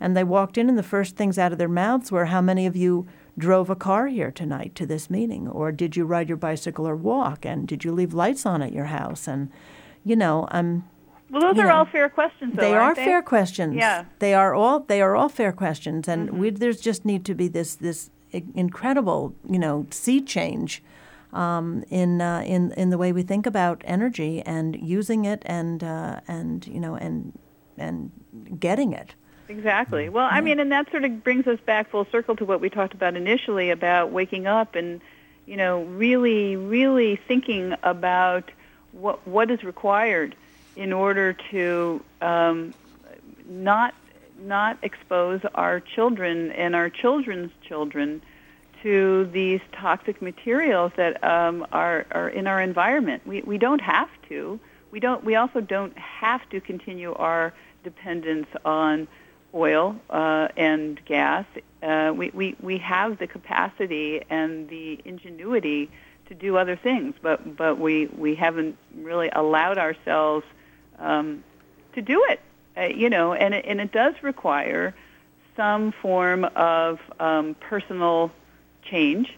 and 0.00 0.16
they 0.16 0.24
walked 0.24 0.58
in, 0.58 0.68
and 0.68 0.76
the 0.76 0.82
first 0.82 1.14
things 1.14 1.38
out 1.38 1.52
of 1.52 1.58
their 1.58 1.68
mouths 1.68 2.10
were, 2.10 2.24
"How 2.24 2.40
many 2.40 2.66
of 2.66 2.74
you 2.74 3.06
drove 3.40 3.70
a 3.70 3.76
car 3.76 4.06
here 4.06 4.30
tonight 4.30 4.74
to 4.76 4.86
this 4.86 5.08
meeting, 5.10 5.48
or 5.48 5.72
did 5.72 5.96
you 5.96 6.04
ride 6.04 6.28
your 6.28 6.36
bicycle 6.38 6.86
or 6.86 6.96
walk, 6.96 7.44
and 7.46 7.66
did 7.68 7.84
you 7.84 7.92
leave 7.92 8.14
lights 8.14 8.44
on 8.46 8.62
at 8.62 8.72
your 8.72 8.86
house?" 8.86 9.26
And 9.28 9.50
you 10.04 10.16
know, 10.16 10.46
um, 10.50 10.84
Well, 11.30 11.42
those 11.42 11.58
are 11.58 11.68
know, 11.68 11.74
all 11.78 11.86
fair 11.86 12.08
questions. 12.08 12.54
Though, 12.54 12.62
they 12.62 12.74
are 12.74 12.94
they? 12.94 13.04
fair 13.04 13.22
questions. 13.22 13.74
Yeah. 13.76 14.04
they 14.18 14.34
are 14.34 14.54
all 14.54 14.80
they 14.92 15.00
are 15.02 15.14
all 15.16 15.28
fair 15.28 15.52
questions, 15.52 16.08
and 16.08 16.28
Mm-hmm. 16.28 16.38
we 16.40 16.50
there's 16.50 16.80
just 16.80 17.04
need 17.04 17.24
to 17.24 17.34
be 17.34 17.48
this 17.48 17.74
this 17.76 18.10
incredible 18.54 19.34
you 19.48 19.58
know 19.58 19.86
sea 19.90 20.20
change. 20.20 20.82
Um, 21.32 21.84
in 21.90 22.20
uh, 22.20 22.42
in 22.44 22.72
in 22.76 22.90
the 22.90 22.98
way 22.98 23.12
we 23.12 23.22
think 23.22 23.46
about 23.46 23.82
energy 23.84 24.42
and 24.46 24.74
using 24.98 25.24
it 25.24 25.42
and 25.46 25.84
uh, 25.84 26.20
and 26.26 26.66
you 26.66 26.80
know 26.80 26.94
and 26.96 27.32
and 27.78 28.10
getting 28.58 28.92
it. 28.92 29.14
Exactly. 29.50 30.08
Well, 30.08 30.28
I 30.30 30.40
mean, 30.42 30.60
and 30.60 30.70
that 30.70 30.88
sort 30.92 31.04
of 31.04 31.24
brings 31.24 31.48
us 31.48 31.58
back 31.66 31.90
full 31.90 32.06
circle 32.12 32.36
to 32.36 32.44
what 32.44 32.60
we 32.60 32.70
talked 32.70 32.94
about 32.94 33.16
initially 33.16 33.70
about 33.70 34.12
waking 34.12 34.46
up 34.46 34.76
and, 34.76 35.00
you 35.44 35.56
know, 35.56 35.82
really, 35.82 36.54
really 36.54 37.16
thinking 37.16 37.74
about 37.82 38.52
what 38.92 39.26
what 39.26 39.50
is 39.50 39.64
required 39.64 40.36
in 40.76 40.92
order 40.92 41.32
to 41.50 42.00
um, 42.22 42.72
not 43.48 43.92
not 44.40 44.78
expose 44.82 45.40
our 45.56 45.80
children 45.80 46.52
and 46.52 46.76
our 46.76 46.88
children's 46.88 47.50
children 47.66 48.22
to 48.84 49.28
these 49.32 49.60
toxic 49.72 50.22
materials 50.22 50.92
that 50.96 51.22
um, 51.24 51.66
are 51.72 52.06
are 52.12 52.28
in 52.28 52.46
our 52.46 52.60
environment. 52.62 53.26
We 53.26 53.42
we 53.42 53.58
don't 53.58 53.80
have 53.80 54.10
to. 54.28 54.60
We 54.92 55.00
don't. 55.00 55.24
We 55.24 55.34
also 55.34 55.60
don't 55.60 55.98
have 55.98 56.48
to 56.50 56.60
continue 56.60 57.12
our 57.14 57.52
dependence 57.82 58.46
on 58.64 59.08
oil 59.54 59.96
uh, 60.10 60.48
and 60.56 61.04
gas. 61.04 61.44
Uh, 61.82 62.12
we, 62.14 62.30
we 62.30 62.56
we 62.60 62.78
have 62.78 63.18
the 63.18 63.26
capacity 63.26 64.22
and 64.28 64.68
the 64.68 65.00
ingenuity 65.04 65.90
to 66.28 66.34
do 66.34 66.56
other 66.56 66.76
things, 66.76 67.14
but 67.20 67.56
but 67.56 67.78
we 67.78 68.06
we 68.06 68.34
haven't 68.34 68.76
really 68.96 69.30
allowed 69.32 69.78
ourselves 69.78 70.46
um, 70.98 71.42
to 71.94 72.02
do 72.02 72.24
it. 72.28 72.40
Uh, 72.76 72.82
you 72.82 73.10
know, 73.10 73.32
and 73.32 73.54
it, 73.54 73.64
and 73.66 73.80
it 73.80 73.92
does 73.92 74.14
require 74.22 74.94
some 75.56 75.92
form 75.92 76.44
of 76.56 77.00
um, 77.18 77.56
personal 77.58 78.30
change, 78.82 79.36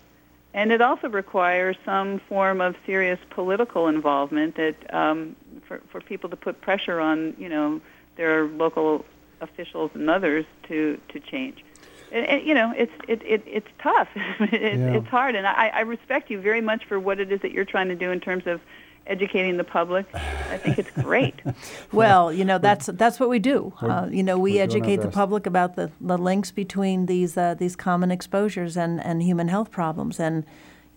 and 0.53 0.71
it 0.71 0.83
also 0.83 1.09
requires 1.09 1.77
some 1.85 2.21
form 2.29 2.61
of 2.61 2.77
serious 2.85 3.19
political 3.31 3.89
involvement 3.89 4.57
that 4.57 4.95
um, 4.95 5.35
for 5.67 5.81
for 5.91 6.01
people 6.01 6.29
to 6.29 6.37
put 6.37 6.61
pressure 6.61 7.01
on 7.01 7.35
you 7.39 7.49
know 7.49 7.81
their 8.17 8.45
local 8.45 9.05
officials 9.43 9.91
and 9.95 10.09
others 10.09 10.47
to 10.69 10.99
to 11.09 11.21
change. 11.21 11.65
And, 12.11 12.27
and, 12.27 12.47
you 12.47 12.55
know, 12.55 12.73
it's 12.77 12.93
it, 13.09 13.23
it 13.25 13.43
it's 13.47 13.69
tough. 13.79 14.09
it, 14.15 14.79
Yeah. 14.79 14.97
It's 14.97 15.09
hard, 15.09 15.35
and 15.35 15.47
I, 15.47 15.69
I 15.69 15.81
respect 15.81 16.31
you 16.31 16.41
very 16.41 16.61
much 16.61 16.85
for 16.85 16.99
what 16.99 17.21
it 17.21 17.31
is 17.31 17.41
that 17.41 17.53
you're 17.53 17.65
trying 17.65 17.89
to 17.89 17.97
do 17.97 18.11
in 18.11 18.21
terms 18.21 18.47
of 18.47 18.61
educating 19.07 19.57
the 19.57 19.65
public. 19.65 20.07
I 20.15 20.59
think 20.59 20.79
it's 20.79 20.91
great. 20.91 21.41
Well, 21.93 22.33
you 22.33 22.45
know 22.45 22.57
that's 22.57 22.87
that's 22.87 23.21
what 23.21 23.29
we 23.29 23.39
do. 23.39 23.75
Uh, 23.83 24.09
you 24.11 24.23
know, 24.23 24.39
we 24.39 24.53
we're 24.53 24.67
doing 24.67 24.83
our 24.83 24.89
educate 24.89 25.03
the 25.03 25.11
public 25.11 25.45
about 25.47 25.77
the, 25.77 25.91
the 26.01 26.17
links 26.17 26.51
between 26.51 27.05
these 27.05 27.37
uh, 27.37 27.55
these 27.55 27.77
common 27.77 28.11
exposures 28.11 28.79
and, 28.79 29.05
and 29.05 29.23
human 29.23 29.49
health 29.49 29.71
problems, 29.71 30.19
and 30.19 30.47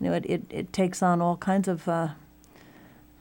you 0.00 0.08
know 0.08 0.16
it, 0.16 0.24
it, 0.26 0.42
it 0.48 0.72
takes 0.72 1.02
on 1.02 1.20
all 1.20 1.36
kinds 1.36 1.68
of 1.68 1.86
uh, 1.86 2.08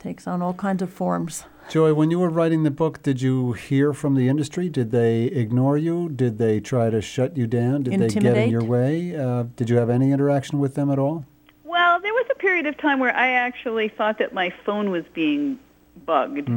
takes 0.05 0.27
on 0.27 0.39
all 0.39 0.53
kinds 0.53 0.83
of 0.83 0.93
forms. 0.93 1.45
Joy, 1.67 1.95
when 1.95 2.11
you 2.11 2.19
were 2.19 2.29
writing 2.29 2.61
the 2.61 2.69
book, 2.69 3.01
did 3.01 3.23
you 3.23 3.53
hear 3.53 3.91
from 3.91 4.13
the 4.13 4.29
industry? 4.29 4.69
Did 4.69 4.91
they 4.91 5.23
ignore 5.23 5.79
you? 5.79 6.09
Did 6.09 6.37
they 6.37 6.59
try 6.59 6.91
to 6.91 7.01
shut 7.01 7.35
you 7.35 7.47
down? 7.47 7.83
Did 7.83 7.99
they 7.99 8.09
get 8.09 8.37
in 8.37 8.51
your 8.51 8.63
way? 8.63 9.15
Uh, 9.15 9.45
did 9.55 9.67
you 9.67 9.77
have 9.77 9.89
any 9.89 10.11
interaction 10.11 10.59
with 10.59 10.75
them 10.75 10.91
at 10.91 10.99
all? 10.99 11.25
Well, 11.63 11.99
there 12.01 12.13
was 12.13 12.27
a 12.31 12.35
period 12.35 12.67
of 12.67 12.77
time 12.77 12.99
where 12.99 13.15
I 13.15 13.31
actually 13.31 13.89
thought 13.89 14.19
that 14.19 14.31
my 14.31 14.53
phone 14.63 14.91
was 14.91 15.05
being 15.15 15.57
bugged. 16.05 16.47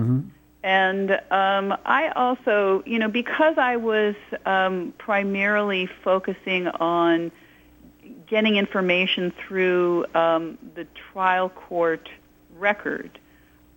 And 0.63 1.11
um, 1.31 1.75
I 1.87 2.13
also, 2.15 2.83
you 2.85 2.99
know, 2.99 3.09
because 3.09 3.57
I 3.57 3.77
was 3.77 4.15
um, 4.45 4.93
primarily 4.99 5.89
focusing 6.05 6.69
on 6.69 7.33
getting 8.27 8.57
information 8.57 9.33
through 9.47 10.05
um, 10.15 10.59
the 10.75 10.87
trial 11.13 11.49
court 11.49 12.11
record, 12.59 13.19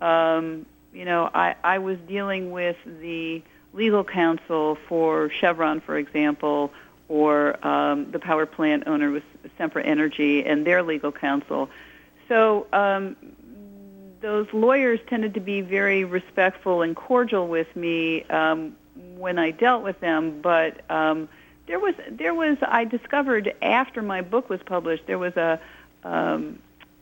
um, 0.02 0.66
you 0.94 1.06
know, 1.06 1.30
I, 1.34 1.56
I 1.64 1.78
was 1.80 1.98
dealing 2.08 2.52
with 2.52 2.78
the 2.86 3.42
legal 3.74 4.04
counsel 4.04 4.78
for 4.88 5.30
Chevron, 5.30 5.82
for 5.82 5.98
example, 5.98 6.74
or 7.08 7.66
um, 7.66 8.12
the 8.12 8.20
power 8.20 8.46
plant 8.46 8.84
owner 8.88 9.12
with 9.12 9.24
Sempra 9.60 9.86
Energy 9.86 10.46
and 10.46 10.66
their 10.66 10.84
legal 10.84 11.12
counsel. 11.12 11.70
So 12.28 12.68
um, 12.74 13.16
those 14.22 14.48
lawyers 14.54 15.00
tended 15.08 15.34
to 15.34 15.40
be 15.40 15.62
very 15.62 16.04
respectful 16.04 16.82
and 16.82 16.96
cordial 16.96 17.48
with 17.48 17.74
me 17.76 18.24
um, 18.24 18.76
when 19.18 19.40
I 19.40 19.52
dealt 19.52 19.84
with 19.84 20.00
them, 20.00 20.42
but 20.42 20.90
um, 20.90 21.28
there 21.68 21.80
was 21.80 21.96
there 22.10 22.34
was 22.34 22.58
I 22.62 22.86
discovered 22.86 23.54
after 23.62 24.02
my 24.02 24.22
book 24.22 24.50
was 24.50 24.60
published 24.66 25.08
there 25.08 25.20
was 25.20 25.36
a 25.38 25.60
um, 26.04 26.60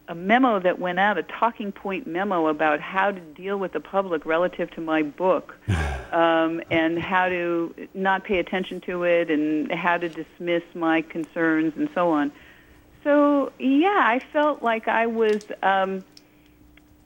a 0.09 0.15
memo 0.15 0.59
that 0.59 0.79
went 0.79 0.99
out, 0.99 1.19
a 1.19 1.23
talking 1.23 1.71
point 1.71 2.07
memo 2.07 2.47
about 2.47 2.81
how 2.81 3.11
to 3.11 3.19
deal 3.19 3.57
with 3.57 3.71
the 3.73 3.79
public 3.79 4.25
relative 4.25 4.71
to 4.71 4.81
my 4.81 5.03
book, 5.03 5.55
um, 6.11 6.61
and 6.71 6.99
how 6.99 7.29
to 7.29 7.73
not 7.93 8.23
pay 8.23 8.39
attention 8.39 8.81
to 8.81 9.03
it, 9.03 9.29
and 9.29 9.71
how 9.71 9.97
to 9.97 10.09
dismiss 10.09 10.63
my 10.73 11.03
concerns, 11.03 11.73
and 11.77 11.89
so 11.93 12.09
on. 12.09 12.31
So 13.03 13.53
yeah, 13.59 14.01
I 14.03 14.19
felt 14.33 14.63
like 14.63 14.87
I 14.87 15.05
was, 15.05 15.43
um, 15.61 16.03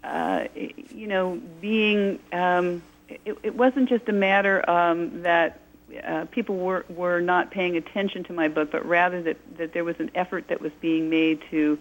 uh, 0.04 0.46
you 0.56 1.08
know, 1.08 1.40
being. 1.62 2.20
Um, 2.32 2.82
it, 3.26 3.38
it 3.44 3.56
wasn't 3.56 3.90
just 3.90 4.10
a 4.10 4.14
matter 4.14 4.68
um, 4.68 5.22
that 5.22 5.60
uh, 6.04 6.26
people 6.32 6.56
were 6.56 6.86
were 6.90 7.20
not 7.20 7.52
paying 7.52 7.76
attention 7.76 8.24
to 8.24 8.34
my 8.34 8.48
book, 8.48 8.72
but 8.72 8.86
rather 8.86 9.22
that 9.24 9.38
that 9.58 9.74
there 9.74 9.84
was 9.84 10.00
an 10.00 10.10
effort 10.16 10.48
that 10.48 10.62
was 10.62 10.72
being 10.80 11.10
made 11.10 11.44
to 11.52 11.78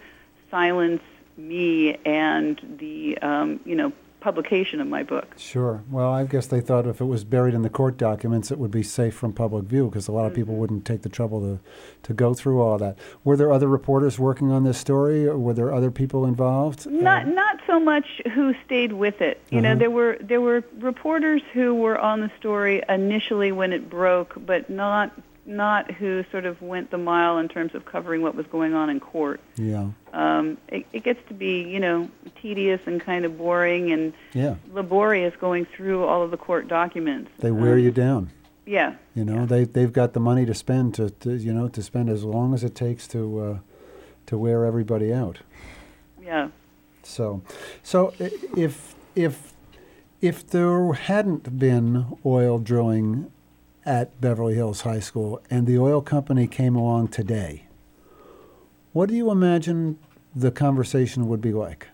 silence 0.50 1.00
me 1.36 1.96
and 2.04 2.60
the 2.78 3.18
um, 3.18 3.60
you 3.64 3.74
know 3.74 3.92
publication 4.20 4.80
of 4.80 4.86
my 4.86 5.02
book. 5.02 5.34
Sure. 5.36 5.82
Well, 5.90 6.12
I 6.12 6.22
guess 6.22 6.46
they 6.46 6.60
thought 6.60 6.86
if 6.86 7.00
it 7.00 7.06
was 7.06 7.24
buried 7.24 7.54
in 7.54 7.62
the 7.62 7.68
court 7.68 7.96
documents, 7.98 8.52
it 8.52 8.58
would 8.58 8.70
be 8.70 8.84
safe 8.84 9.16
from 9.16 9.32
public 9.32 9.64
view 9.64 9.88
because 9.88 10.06
a 10.06 10.12
lot 10.12 10.26
of 10.26 10.32
people 10.34 10.54
wouldn't 10.54 10.84
take 10.84 11.02
the 11.02 11.08
trouble 11.08 11.40
to, 11.40 11.58
to 12.04 12.14
go 12.14 12.32
through 12.32 12.60
all 12.60 12.78
that. 12.78 12.96
Were 13.24 13.36
there 13.36 13.50
other 13.50 13.66
reporters 13.66 14.20
working 14.20 14.52
on 14.52 14.62
this 14.62 14.78
story? 14.78 15.26
Or 15.26 15.36
were 15.36 15.54
there 15.54 15.74
other 15.74 15.90
people 15.90 16.24
involved? 16.24 16.86
Not 16.86 17.26
not 17.26 17.58
so 17.66 17.80
much 17.80 18.22
who 18.32 18.54
stayed 18.64 18.92
with 18.92 19.20
it. 19.20 19.40
You 19.50 19.60
know, 19.60 19.74
Mhm. 19.74 19.78
there 19.80 19.90
were 19.90 20.16
there 20.20 20.40
were 20.40 20.62
reporters 20.78 21.42
who 21.52 21.74
were 21.74 21.98
on 21.98 22.20
the 22.20 22.30
story 22.38 22.80
initially 22.88 23.50
when 23.50 23.72
it 23.72 23.90
broke, 23.90 24.34
but 24.46 24.70
not 24.70 25.10
not 25.44 25.90
who 25.90 26.24
sort 26.30 26.44
of 26.44 26.62
went 26.62 26.90
the 26.90 26.98
mile 26.98 27.38
in 27.38 27.48
terms 27.48 27.74
of 27.74 27.84
covering 27.84 28.22
what 28.22 28.34
was 28.34 28.46
going 28.46 28.74
on 28.74 28.88
in 28.90 29.00
court. 29.00 29.40
Yeah. 29.56 29.88
Um, 30.12 30.56
it, 30.68 30.86
it 30.92 31.02
gets 31.02 31.20
to 31.28 31.34
be 31.34 31.62
you 31.62 31.80
know 31.80 32.08
tedious 32.40 32.80
and 32.86 33.00
kind 33.00 33.24
of 33.24 33.36
boring 33.38 33.90
and 33.92 34.12
Yeah. 34.34 34.54
laborious 34.72 35.34
going 35.40 35.64
through 35.66 36.04
all 36.04 36.22
of 36.22 36.30
the 36.30 36.36
court 36.36 36.68
documents. 36.68 37.30
They 37.38 37.50
wear 37.50 37.72
Um, 37.74 37.78
you 37.80 37.90
down. 37.90 38.30
Yeah. 38.66 38.94
You 39.14 39.24
know, 39.24 39.44
they 39.46 39.64
they've 39.64 39.92
got 39.92 40.12
the 40.12 40.20
money 40.20 40.46
to 40.46 40.54
spend 40.54 40.94
to, 40.94 41.10
to 41.10 41.32
you 41.34 41.52
know 41.52 41.68
to 41.68 41.82
spend 41.82 42.08
as 42.08 42.22
long 42.24 42.54
as 42.54 42.62
it 42.62 42.74
takes 42.74 43.08
to 43.08 43.40
uh, 43.40 43.58
to 44.26 44.38
wear 44.38 44.64
everybody 44.64 45.12
out. 45.12 45.38
Yeah. 46.22 46.48
So, 47.02 47.42
so 47.82 48.14
if 48.56 48.94
if 49.16 49.52
if 50.20 50.46
there 50.46 50.92
hadn't 50.92 51.58
been 51.58 52.06
oil 52.24 52.58
drilling 52.60 53.32
at 53.84 54.20
Beverly 54.20 54.54
Hills 54.54 54.82
High 54.82 55.00
School 55.00 55.40
and 55.50 55.66
the 55.66 55.78
oil 55.78 56.00
company 56.00 56.46
came 56.46 56.76
along 56.76 57.08
today, 57.08 57.66
what 58.92 59.08
do 59.08 59.14
you 59.14 59.30
imagine 59.30 59.98
the 60.34 60.50
conversation 60.50 61.28
would 61.28 61.40
be 61.40 61.52
like? 61.52 61.88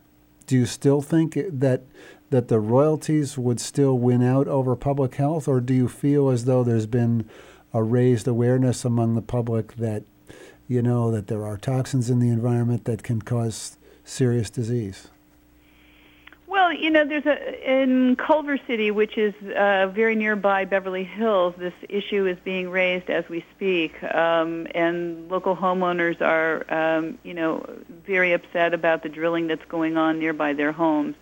Do 0.46 0.56
you 0.56 0.66
still 0.66 1.02
think 1.02 1.38
that 1.48 1.82
that 2.30 2.48
the 2.48 2.60
royalties 2.60 3.38
would 3.38 3.58
still 3.58 3.98
win 3.98 4.22
out 4.22 4.46
over 4.48 4.76
public 4.76 5.14
health, 5.14 5.48
or 5.48 5.60
do 5.60 5.72
you 5.72 5.88
feel 5.88 6.28
as 6.28 6.44
though 6.44 6.62
there's 6.62 6.86
been 6.86 7.28
a 7.72 7.82
raised 7.82 8.28
awareness 8.28 8.84
among 8.84 9.14
the 9.14 9.22
public 9.22 9.74
that 9.76 10.02
you 10.66 10.82
know 10.82 11.10
that 11.10 11.28
there 11.28 11.46
are 11.46 11.56
toxins 11.56 12.10
in 12.10 12.18
the 12.18 12.28
environment 12.28 12.84
that 12.84 13.02
can 13.02 13.22
cause 13.22 13.78
serious 14.04 14.50
disease? 14.50 15.08
Well, 16.58 16.72
you 16.72 16.90
know, 16.90 17.04
there's 17.04 17.24
a 17.24 17.72
in 17.72 18.16
Culver 18.16 18.58
City, 18.66 18.90
which 18.90 19.16
is 19.16 19.32
uh, 19.56 19.92
very 19.94 20.16
nearby 20.16 20.64
Beverly 20.64 21.04
Hills. 21.04 21.54
This 21.56 21.72
issue 21.88 22.26
is 22.26 22.36
being 22.42 22.68
raised 22.68 23.08
as 23.10 23.28
we 23.28 23.44
speak, 23.54 24.02
um, 24.02 24.66
and 24.74 25.30
local 25.30 25.54
homeowners 25.54 26.20
are, 26.20 26.66
um, 26.68 27.16
you 27.22 27.32
know, 27.32 27.64
very 28.04 28.32
upset 28.32 28.74
about 28.74 29.04
the 29.04 29.08
drilling 29.08 29.46
that's 29.46 29.64
going 29.66 29.96
on 29.96 30.18
nearby 30.18 30.52
their 30.52 30.72
homes. 30.72 31.14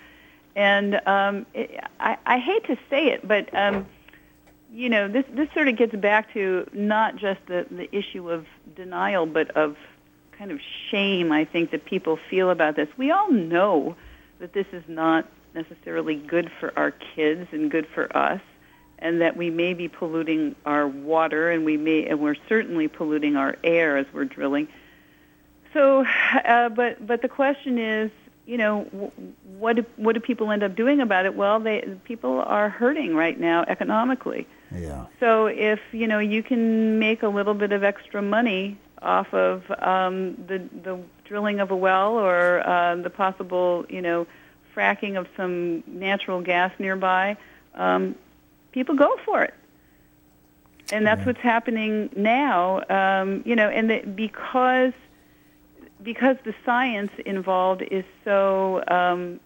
And 0.55 1.07
um, 1.07 1.45
it, 1.53 1.85
I, 2.01 2.17
I 2.25 2.39
hate 2.39 2.65
to 2.69 2.79
say 2.89 3.09
it, 3.09 3.29
but 3.29 3.55
um, 3.55 3.85
you 4.73 4.89
know, 4.89 5.07
this 5.07 5.27
this 5.29 5.51
sort 5.53 5.69
of 5.69 5.77
gets 5.77 5.95
back 5.95 6.33
to 6.33 6.67
not 6.73 7.17
just 7.17 7.41
the 7.47 7.67
the 7.71 7.95
issue 7.95 8.31
of 8.31 8.47
denial, 8.75 9.27
but 9.27 9.51
of 9.51 9.77
kind 10.33 10.51
of 10.51 10.61
shame. 10.91 11.31
I 11.31 11.45
think 11.45 11.73
that 11.73 11.85
people 11.85 12.19
feel 12.31 12.49
about 12.49 12.75
this. 12.75 12.89
We 12.97 13.11
all 13.11 13.31
know 13.31 13.97
that 14.39 14.53
this 14.53 14.67
is 14.73 14.83
not 14.89 15.27
necessarily 15.55 16.15
good 16.15 16.51
for 16.61 16.73
our 16.79 16.91
kids 16.91 17.49
and 17.53 17.71
good 17.71 17.87
for 17.87 18.15
us 18.17 18.41
and 18.99 19.21
that 19.21 19.37
we 19.37 19.51
may 19.51 19.75
be 19.75 19.89
polluting 19.89 20.55
our 20.65 20.87
water 20.87 21.51
and 21.51 21.65
we 21.65 21.77
may 21.77 22.07
and 22.07 22.21
we're 22.21 22.37
certainly 22.49 22.89
polluting 22.89 23.37
our 23.37 23.57
air 23.65 23.97
as 23.97 24.07
we're 24.13 24.25
drilling. 24.25 24.69
So 25.73 26.05
uh, 26.45 26.69
but 26.71 27.07
but 27.07 27.23
the 27.23 27.29
question 27.29 27.79
is 27.79 28.11
you 28.47 28.57
know 28.57 28.83
what 29.59 29.77
do, 29.77 29.87
what 29.97 30.15
do 30.15 30.21
people 30.21 30.51
end 30.51 30.63
up 30.63 30.77
doing 30.77 31.01
about 31.01 31.27
it? 31.27 31.35
Well 31.35 31.61
they 31.61 31.83
people 32.05 32.41
are 32.41 32.69
hurting 32.69 33.15
right 33.15 33.39
now 33.39 33.65
economically. 33.67 34.47
Yeah. 34.75 35.07
so 35.21 35.47
if 35.47 35.79
you 35.93 36.09
know 36.09 36.19
you 36.19 36.43
can 36.43 36.99
make 36.99 37.23
a 37.23 37.29
little 37.29 37.55
bit 37.55 37.71
of 37.71 37.85
extra 37.85 38.21
money 38.21 38.77
off 39.03 39.33
of 39.35 39.63
um, 39.81 40.35
the 40.47 40.59
the 40.83 40.99
drilling 41.25 41.61
of 41.61 41.71
a 41.71 41.77
well 41.77 42.13
or 42.19 42.67
uh, 42.67 42.97
the 42.97 43.11
possible 43.11 43.85
you 43.89 44.01
know 44.03 44.27
fracking 44.75 45.19
of 45.19 45.27
some 45.37 45.83
natural 45.87 46.41
gas 46.43 46.73
nearby, 46.79 47.37
um, 47.75 48.15
people 48.73 48.95
go 48.95 49.17
for 49.25 49.43
it, 49.43 49.55
and 50.91 51.07
that's 51.07 51.21
Yeah. 51.21 51.27
what's 51.27 51.41
happening 51.41 52.11
now. 52.17 52.83
Um, 52.89 53.43
you 53.45 53.57
know, 53.57 53.69
and 53.69 53.91
the, 53.91 53.99
because 54.01 54.93
because 56.03 56.37
the 56.45 56.55
science 56.65 57.11
involved 57.25 57.83
is 57.91 58.05
so 58.25 58.83
um, 58.89 59.41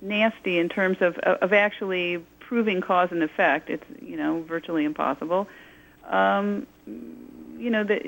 nasty 0.00 0.58
in 0.58 0.68
terms 0.68 0.98
of 1.00 1.18
of 1.18 1.52
actually 1.52 2.24
proving 2.40 2.80
cause 2.80 3.10
and 3.12 3.22
effect. 3.22 3.70
It's 3.70 3.84
you 4.00 4.16
know 4.16 4.42
virtually 4.42 4.84
impossible. 4.84 5.48
Um, 6.08 6.66
you 7.60 7.70
know 7.70 7.84
that 7.84 8.02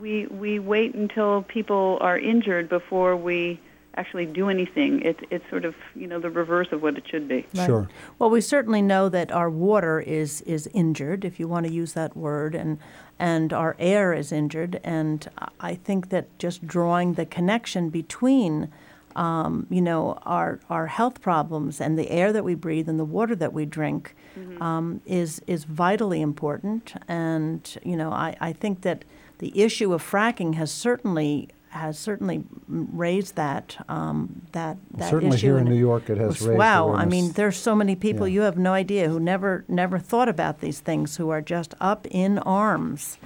we 0.00 0.26
we 0.26 0.58
wait 0.58 0.94
until 0.94 1.42
people 1.42 1.98
are 2.00 2.18
injured 2.18 2.68
before 2.68 3.16
we 3.16 3.60
actually 3.96 4.26
do 4.26 4.48
anything. 4.48 5.02
It's 5.02 5.20
it's 5.30 5.48
sort 5.50 5.64
of 5.64 5.74
you 5.94 6.06
know 6.06 6.18
the 6.18 6.30
reverse 6.30 6.68
of 6.72 6.82
what 6.82 6.96
it 6.96 7.06
should 7.08 7.28
be. 7.28 7.46
Right. 7.54 7.66
Sure. 7.66 7.88
Well, 8.18 8.30
we 8.30 8.40
certainly 8.40 8.82
know 8.82 9.08
that 9.08 9.30
our 9.30 9.50
water 9.50 10.00
is 10.00 10.40
is 10.42 10.68
injured, 10.72 11.24
if 11.24 11.38
you 11.38 11.48
want 11.48 11.66
to 11.66 11.72
use 11.72 11.92
that 11.92 12.16
word, 12.16 12.54
and 12.54 12.78
and 13.18 13.52
our 13.52 13.76
air 13.78 14.12
is 14.12 14.32
injured. 14.32 14.80
And 14.82 15.28
I 15.60 15.74
think 15.74 16.08
that 16.08 16.36
just 16.38 16.66
drawing 16.66 17.14
the 17.14 17.26
connection 17.26 17.90
between, 17.90 18.70
um, 19.16 19.66
you 19.70 19.80
know, 19.82 20.18
our 20.22 20.60
our 20.68 20.86
health 20.86 21.20
problems 21.20 21.80
and 21.80 21.98
the 21.98 22.10
air 22.10 22.32
that 22.32 22.44
we 22.44 22.54
breathe 22.54 22.88
and 22.88 22.98
the 22.98 23.04
water 23.04 23.34
that 23.36 23.52
we 23.52 23.64
drink 23.66 24.14
um, 24.60 25.00
is 25.06 25.40
is 25.46 25.64
vitally 25.64 26.20
important. 26.20 26.94
And 27.08 27.76
you 27.84 27.96
know, 27.96 28.10
I, 28.10 28.36
I 28.40 28.52
think 28.52 28.82
that 28.82 29.04
the 29.38 29.60
issue 29.60 29.92
of 29.92 30.02
fracking 30.02 30.54
has 30.54 30.70
certainly 30.70 31.48
has 31.70 31.98
certainly 31.98 32.44
raised 32.68 33.34
that 33.34 33.76
um, 33.88 34.42
that 34.52 34.76
that 34.92 35.10
Certainly 35.10 35.36
issue 35.36 35.46
here 35.48 35.58
in 35.58 35.64
New 35.64 35.74
York, 35.74 36.08
it 36.08 36.18
has 36.18 36.40
raised 36.40 36.58
wow, 36.58 36.92
I 36.92 37.04
mean, 37.04 37.32
there's 37.32 37.56
so 37.56 37.74
many 37.74 37.96
people 37.96 38.28
Yeah. 38.28 38.34
you 38.34 38.40
have 38.42 38.56
no 38.56 38.72
idea 38.72 39.08
who 39.08 39.18
never 39.18 39.64
never 39.68 39.98
thought 39.98 40.28
about 40.28 40.60
these 40.60 40.78
things 40.80 41.16
who 41.16 41.30
are 41.30 41.42
just 41.42 41.74
up 41.80 42.06
in 42.10 42.38
arms. 42.38 43.18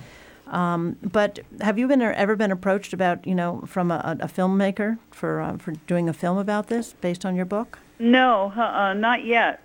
Um, 0.51 0.97
but 1.03 1.39
have 1.61 1.79
you 1.79 1.87
been 1.89 2.03
or 2.03 2.13
ever 2.13 2.37
been 2.37 2.51
approached 2.53 2.93
about 2.93 3.27
you 3.27 3.35
know 3.35 3.63
from 3.67 3.91
a, 3.91 4.17
a 4.21 4.27
filmmaker 4.29 4.99
for 5.11 5.41
uh, 5.41 5.57
for 5.59 5.73
doing 5.87 6.09
a 6.09 6.13
film 6.13 6.39
about 6.39 6.69
this 6.69 6.95
based 7.01 7.25
on 7.27 7.37
your 7.37 7.45
book? 7.45 7.79
No, 7.99 8.53
uh-uh, 8.57 8.95
not 8.95 9.25
yet. 9.25 9.61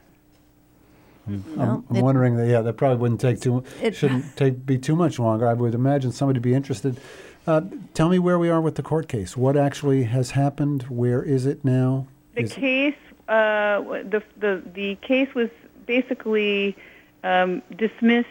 Well, 1.27 1.37
I'm, 1.57 1.85
I'm 1.89 1.95
it- 1.95 2.03
wondering 2.03 2.35
that 2.37 2.47
yeah, 2.47 2.61
that 2.61 2.73
probably 2.73 2.97
wouldn't 2.97 3.21
take 3.21 3.39
too 3.41 3.63
It- 3.81 3.95
shouldn't 3.95 4.25
take 4.35 4.65
be 4.65 4.77
too 4.77 4.95
much 4.95 5.19
longer. 5.19 5.47
I 5.47 5.53
would 5.53 5.73
imagine 5.73 6.11
somebody 6.11 6.37
would 6.39 6.43
be 6.43 6.53
interested. 6.53 6.99
Uh, 7.47 7.61
tell 7.93 8.09
me 8.09 8.19
where 8.19 8.39
we 8.39 8.49
are 8.49 8.61
with 8.61 8.75
the 8.75 8.83
court 8.83 9.07
case. 9.07 9.35
What 9.35 9.57
actually 9.57 10.03
has 10.03 10.31
happened? 10.31 10.83
Where 10.83 11.21
is 11.21 11.45
it 11.45 11.63
now? 11.65 12.07
The 12.35 12.43
Is- 12.43 12.53
case, 12.53 12.95
uh, 13.27 13.81
the, 13.81 14.21
the 14.37 14.61
the 14.73 14.95
case 14.95 15.33
was 15.33 15.49
basically 15.85 16.75
um, 17.23 17.61
dismissed 17.77 18.27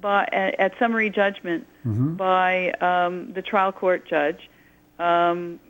by 0.00 0.28
at, 0.32 0.58
at 0.58 0.78
summary 0.78 1.10
judgment 1.10 1.66
by 2.16 2.70
um, 2.80 3.32
the 3.32 3.42
trial 3.42 3.72
court 3.72 4.06
judge 4.06 4.48
um, 4.98 5.60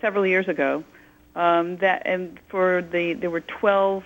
several 0.00 0.26
years 0.26 0.48
ago. 0.48 0.84
Um, 1.34 1.76
that 1.78 2.02
and 2.06 2.40
for 2.48 2.80
the 2.80 3.12
there 3.12 3.30
were 3.30 3.42
12 3.42 4.04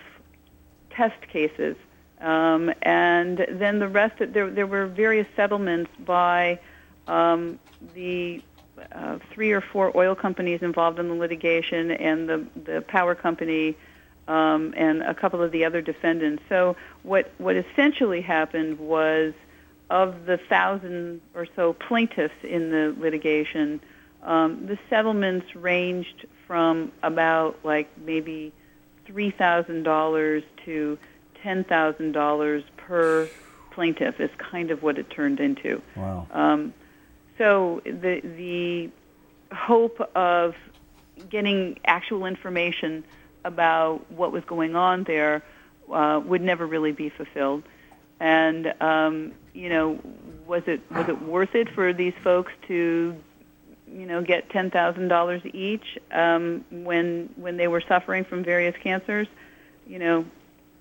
test 0.91 1.21
cases, 1.29 1.77
um, 2.21 2.73
and 2.83 3.47
then 3.49 3.79
the 3.79 3.89
rest 3.89 4.17
there 4.19 4.51
there 4.51 4.67
were 4.67 4.87
various 4.87 5.29
settlements 5.37 5.91
by 6.05 6.59
um, 7.07 7.61
the 7.95 8.43
uh, 8.93 9.19
three 9.33 9.53
or 9.53 9.61
four 9.61 9.97
oil 9.97 10.15
companies 10.15 10.61
involved 10.63 10.99
in 10.99 11.09
the 11.09 11.15
litigation 11.15 11.93
and 11.93 12.29
the 12.29 12.45
the 12.65 12.81
power 12.83 13.15
company 13.15 13.77
um, 14.27 14.75
and 14.77 15.03
a 15.03 15.15
couple 15.15 15.43
of 15.43 15.53
the 15.53 15.65
other 15.65 15.81
defendants. 15.81 16.43
So 16.49 16.77
what 17.03 17.31
what 17.39 17.57
essentially 17.57 18.21
happened 18.21 18.79
was 18.79 19.35
of 19.91 20.25
the 20.25 20.39
thousand 20.49 21.21
or 21.35 21.47
so 21.57 21.73
plaintiffs 21.73 22.35
in 22.45 22.71
the 22.71 22.95
litigation, 22.99 23.81
um, 24.23 24.67
the 24.67 24.79
settlements 24.89 25.55
ranged 25.55 26.27
from 26.47 26.93
about 27.03 27.59
like 27.65 27.89
maybe 27.99 28.53
three 29.05 29.31
thousand 29.31 29.83
dollars 29.83 30.45
to 30.65 30.99
ten 31.43 31.65
thousand 31.65 32.13
dollars 32.13 32.63
per 32.77 33.29
plaintiff 33.73 34.21
is 34.21 34.31
kind 34.39 34.71
of 34.71 34.83
what 34.83 34.99
it 34.99 35.11
turned 35.11 35.41
into. 35.41 35.83
Wow. 35.97 36.27
Um, 36.31 36.73
so 37.37 37.83
the 37.85 38.21
the 38.23 38.91
hope 39.55 40.01
of 40.15 40.55
getting 41.29 41.79
actual 41.85 42.27
information 42.27 43.05
about 43.45 44.11
what 44.13 44.31
was 44.31 44.45
going 44.45 44.77
on 44.77 45.05
there 45.05 45.43
uh, 45.93 46.21
would 46.25 46.43
never 46.43 46.67
really 46.67 46.93
be 46.93 47.09
fulfilled. 47.09 47.65
And 48.21 48.75
um, 48.81 49.33
you 49.55 49.69
know, 49.69 49.99
was 50.47 50.63
it 50.67 50.81
was 50.91 51.09
it 51.09 51.21
worth 51.23 51.55
it 51.55 51.69
for 51.75 51.93
these 51.93 52.15
folks 52.23 52.53
to, 52.69 53.15
you 53.93 54.07
know, 54.07 54.23
get 54.23 54.49
ten 54.51 54.71
thousand 54.71 55.09
dollars 55.09 55.43
each 55.53 55.99
um, 56.13 56.65
when 56.71 57.29
when 57.37 57.57
they 57.57 57.69
were 57.69 57.81
suffering 57.81 58.25
from 58.25 58.43
various 58.45 58.77
cancers? 58.83 59.29
You 59.87 59.99
know, 59.99 60.25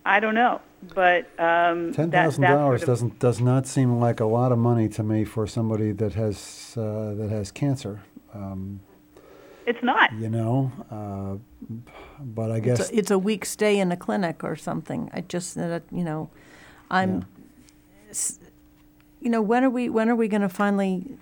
I 0.06 0.20
don't 0.20 0.36
know, 0.36 0.62
but 0.94 1.26
um, 1.40 1.94
Ten 1.94 2.10
that- 2.10 2.24
thousand 2.26 2.42
that 2.44 2.54
dollars 2.56 2.82
sort 2.82 2.82
of- 2.82 2.88
doesn't 2.88 3.20
does 3.20 3.42
not 3.42 3.66
seem 3.68 4.00
like 4.00 4.20
a 4.20 4.26
lot 4.26 4.52
of 4.52 4.58
money 4.58 4.88
to 4.90 5.04
me 5.04 5.24
for 5.26 5.48
somebody 5.48 5.92
that 5.94 6.14
has 6.14 6.76
uh, 6.78 7.14
that 7.16 7.30
has 7.30 7.52
cancer. 7.52 8.02
Um, 8.34 8.80
It's 9.66 9.84
not. 9.84 10.12
you 10.14 10.30
know, 10.30 10.72
uh, 10.92 11.38
but 12.20 12.52
I 12.52 12.58
It's 12.58 12.66
guess 12.66 12.90
a, 12.92 12.98
it's 12.98 13.12
a 13.12 13.20
week 13.20 13.46
stay 13.46 13.80
in 13.80 13.92
a 13.92 13.98
clinic 13.98 14.44
or 14.44 14.56
something. 14.56 15.10
I 15.14 15.22
just, 15.22 15.58
uh, 15.58 15.80
you 15.92 16.04
know, 16.04 16.30
I'm, 16.92 17.26
s- 18.10 18.40
you 19.22 19.30
know, 19.30 19.42
when 19.42 19.64
are 19.64 19.70
we 19.70 19.90
when 19.90 20.10
are 20.10 20.16
we 20.16 20.28
going 20.28 20.42
to 20.42 20.50
finally 20.50 21.18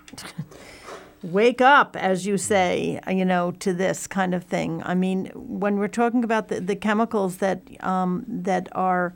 wake 1.22 1.60
up, 1.60 1.96
as 1.96 2.26
you 2.26 2.38
say, 2.38 3.00
you 3.08 3.24
know, 3.24 3.52
to 3.52 3.72
this 3.72 4.06
kind 4.06 4.34
of 4.34 4.44
thing? 4.44 4.82
I 4.84 4.94
mean, 4.94 5.30
when 5.34 5.78
we're 5.78 5.88
talking 5.88 6.24
about 6.24 6.48
the, 6.48 6.60
the 6.60 6.76
chemicals 6.76 7.38
that 7.38 7.62
um, 7.84 8.24
that 8.26 8.68
are 8.72 9.14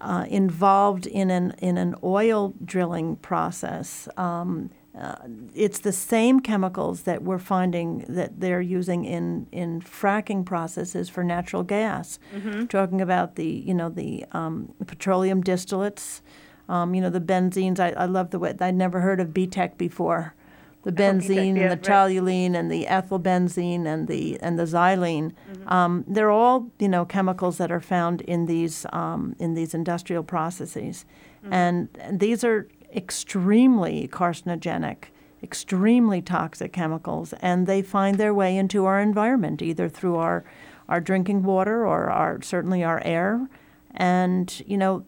uh, 0.00 0.24
involved 0.28 1.06
in 1.06 1.30
an 1.30 1.54
in 1.58 1.76
an 1.76 1.94
oil 2.02 2.54
drilling 2.64 3.16
process. 3.16 4.08
Um, 4.16 4.70
uh, 4.98 5.14
it's 5.54 5.78
the 5.78 5.92
same 5.92 6.40
chemicals 6.40 7.02
that 7.02 7.22
we're 7.22 7.38
finding 7.38 8.04
that 8.08 8.40
they're 8.40 8.60
using 8.60 9.04
in, 9.04 9.46
in 9.52 9.80
fracking 9.80 10.44
processes 10.44 11.08
for 11.08 11.22
natural 11.22 11.62
gas. 11.62 12.18
Talking 12.66 13.00
about 13.00 13.36
the 13.36 13.46
you 13.46 13.74
know 13.74 13.88
the 13.88 14.24
um, 14.32 14.74
petroleum 14.86 15.44
distillates, 15.44 16.22
um, 16.70 16.94
you 16.94 17.00
know 17.00 17.10
the 17.10 17.20
benzenes. 17.20 17.80
I, 17.80 17.90
I 17.90 18.06
love 18.06 18.30
the 18.30 18.38
way 18.38 18.54
I'd 18.58 18.74
never 18.74 19.00
heard 19.00 19.20
of 19.20 19.28
BTEX 19.28 19.76
before. 19.76 20.34
The 20.82 20.92
benzene 20.92 21.56
yeah, 21.56 21.64
and 21.64 21.72
the 21.72 21.90
right. 21.90 22.08
toluene 22.08 22.54
and 22.54 22.70
the 22.70 22.86
ethylbenzene 22.86 23.84
and 23.84 24.08
the 24.08 24.40
and 24.40 24.58
the 24.58 24.62
xylene. 24.62 25.32
Um, 25.66 26.04
they're 26.06 26.30
all 26.30 26.70
you 26.78 26.88
know 26.88 27.04
chemicals 27.04 27.58
that 27.58 27.70
are 27.70 27.80
found 27.80 28.22
in 28.22 28.46
these 28.46 28.86
um, 28.92 29.36
in 29.38 29.52
these 29.54 29.74
industrial 29.74 30.22
processes, 30.22 31.04
and, 31.50 31.88
and 31.98 32.20
these 32.20 32.44
are 32.44 32.66
extremely 32.94 34.08
carcinogenic, 34.08 35.04
extremely 35.42 36.22
toxic 36.22 36.72
chemicals, 36.72 37.34
and 37.40 37.66
they 37.66 37.82
find 37.82 38.16
their 38.16 38.32
way 38.32 38.56
into 38.56 38.86
our 38.86 39.00
environment 39.00 39.60
either 39.60 39.88
through 39.88 40.16
our 40.16 40.44
our 40.88 41.00
drinking 41.00 41.42
water 41.42 41.86
or 41.86 42.08
our 42.08 42.40
certainly 42.40 42.82
our 42.82 43.02
air, 43.04 43.46
and 43.94 44.62
you 44.66 44.78
know 44.78 45.04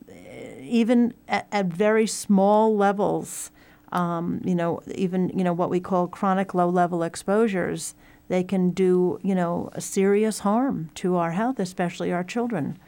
even 0.73 1.15
at, 1.29 1.47
at 1.53 1.67
very 1.67 2.07
small 2.07 2.77
levels 2.77 3.51
um, 3.93 4.41
you 4.43 4.55
know, 4.55 4.81
even 4.95 5.29
you 5.39 5.45
know 5.45 5.53
what 5.53 5.71
we 5.71 5.79
call 5.79 6.09
chronic 6.09 6.55
low-level 6.55 7.03
exposures, 7.03 7.95
they 8.29 8.43
can 8.43 8.71
do 8.71 9.21
you 9.23 9.35
know 9.35 9.71
serious 9.79 10.41
harm 10.41 10.91
to 10.97 11.17
our 11.17 11.33
health, 11.33 11.61
especially 11.61 12.11
our 12.11 12.25
children. 12.25 12.79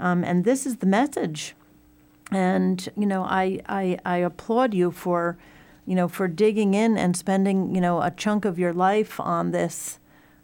Um, 0.00 0.24
and 0.24 0.44
this 0.44 0.64
is 0.64 0.76
the 0.76 0.86
message. 0.86 1.54
And 2.30 2.88
you 2.96 3.06
know, 3.06 3.24
I, 3.24 3.60
I 3.68 3.98
I 4.04 4.16
applaud 4.18 4.72
you 4.72 4.90
for, 4.90 5.36
you 5.86 5.94
know, 5.94 6.08
for 6.08 6.28
digging 6.28 6.72
in 6.72 6.96
and 6.96 7.14
spending 7.16 7.74
you 7.74 7.80
know 7.80 8.00
a 8.00 8.10
chunk 8.10 8.46
of 8.46 8.58
your 8.58 8.72
life 8.72 9.20
on 9.20 9.50
this, 9.50 9.98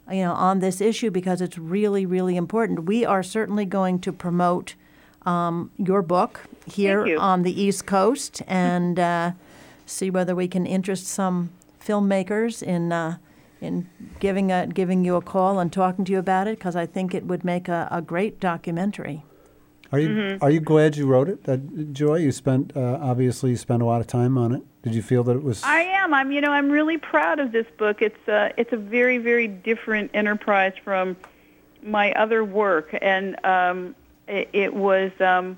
you 0.09 0.21
know, 0.21 0.33
on 0.33 0.59
this 0.59 0.81
issue 0.81 1.09
because 1.09 1.41
it's 1.41 1.57
really 1.57 2.05
really 2.05 2.37
important. 2.37 2.85
We 2.85 3.03
are 3.03 3.23
certainly 3.23 3.65
going 3.65 3.99
to 4.01 4.13
promote 4.13 4.75
um, 5.25 5.71
your 5.77 6.01
book 6.01 6.41
here 6.65 7.05
you. 7.05 7.17
on 7.19 7.43
the 7.43 7.61
East 7.61 7.85
Coast 7.85 8.41
and. 8.47 8.99
Uh, 8.99 9.31
see 9.85 10.09
whether 10.09 10.35
we 10.35 10.47
can 10.47 10.65
interest 10.65 11.07
some 11.07 11.51
filmmakers 11.79 12.63
in 12.63 12.91
uh, 12.91 13.17
in 13.61 13.89
giving 14.19 14.51
a, 14.51 14.67
giving 14.67 15.05
you 15.05 15.15
a 15.15 15.21
call 15.21 15.59
and 15.59 15.71
talking 15.71 16.05
to 16.05 16.11
you 16.11 16.19
about 16.19 16.47
it 16.47 16.57
because 16.57 16.75
I 16.75 16.85
think 16.85 17.13
it 17.13 17.25
would 17.25 17.43
make 17.43 17.67
a, 17.67 17.87
a 17.89 18.01
great 18.01 18.39
documentary. 18.39 19.23
are 19.91 19.99
you 19.99 20.09
Mm-hmm. 20.09 20.43
are 20.43 20.49
you 20.49 20.59
glad 20.59 20.97
you 20.97 21.05
wrote 21.07 21.29
it, 21.29 21.47
uh, 21.47 21.57
Joy? 21.91 22.17
You 22.17 22.31
spent 22.31 22.75
uh, 22.75 22.99
obviously 23.01 23.51
you 23.51 23.57
spent 23.57 23.81
a 23.81 23.85
lot 23.85 24.01
of 24.01 24.07
time 24.07 24.37
on 24.37 24.53
it. 24.53 24.63
Did 24.81 24.93
you 24.93 25.01
feel 25.01 25.23
that 25.23 25.35
it 25.35 25.43
was? 25.43 25.63
I 25.63 25.81
am. 25.81 26.13
I'm. 26.13 26.31
You 26.31 26.41
know, 26.41 26.51
I'm 26.51 26.69
really 26.69 26.97
proud 26.97 27.39
of 27.39 27.51
this 27.51 27.67
book. 27.77 28.01
It's 28.01 28.27
uh, 28.27 28.49
it's 28.57 28.73
a 28.73 28.77
very, 28.77 29.17
very 29.17 29.47
different 29.47 30.11
enterprise 30.13 30.73
from 30.83 31.15
my 31.81 32.11
other 32.13 32.43
work, 32.43 32.95
and 33.01 33.43
um, 33.45 33.95
it, 34.27 34.49
it 34.53 34.73
was 34.73 35.11
um, 35.19 35.57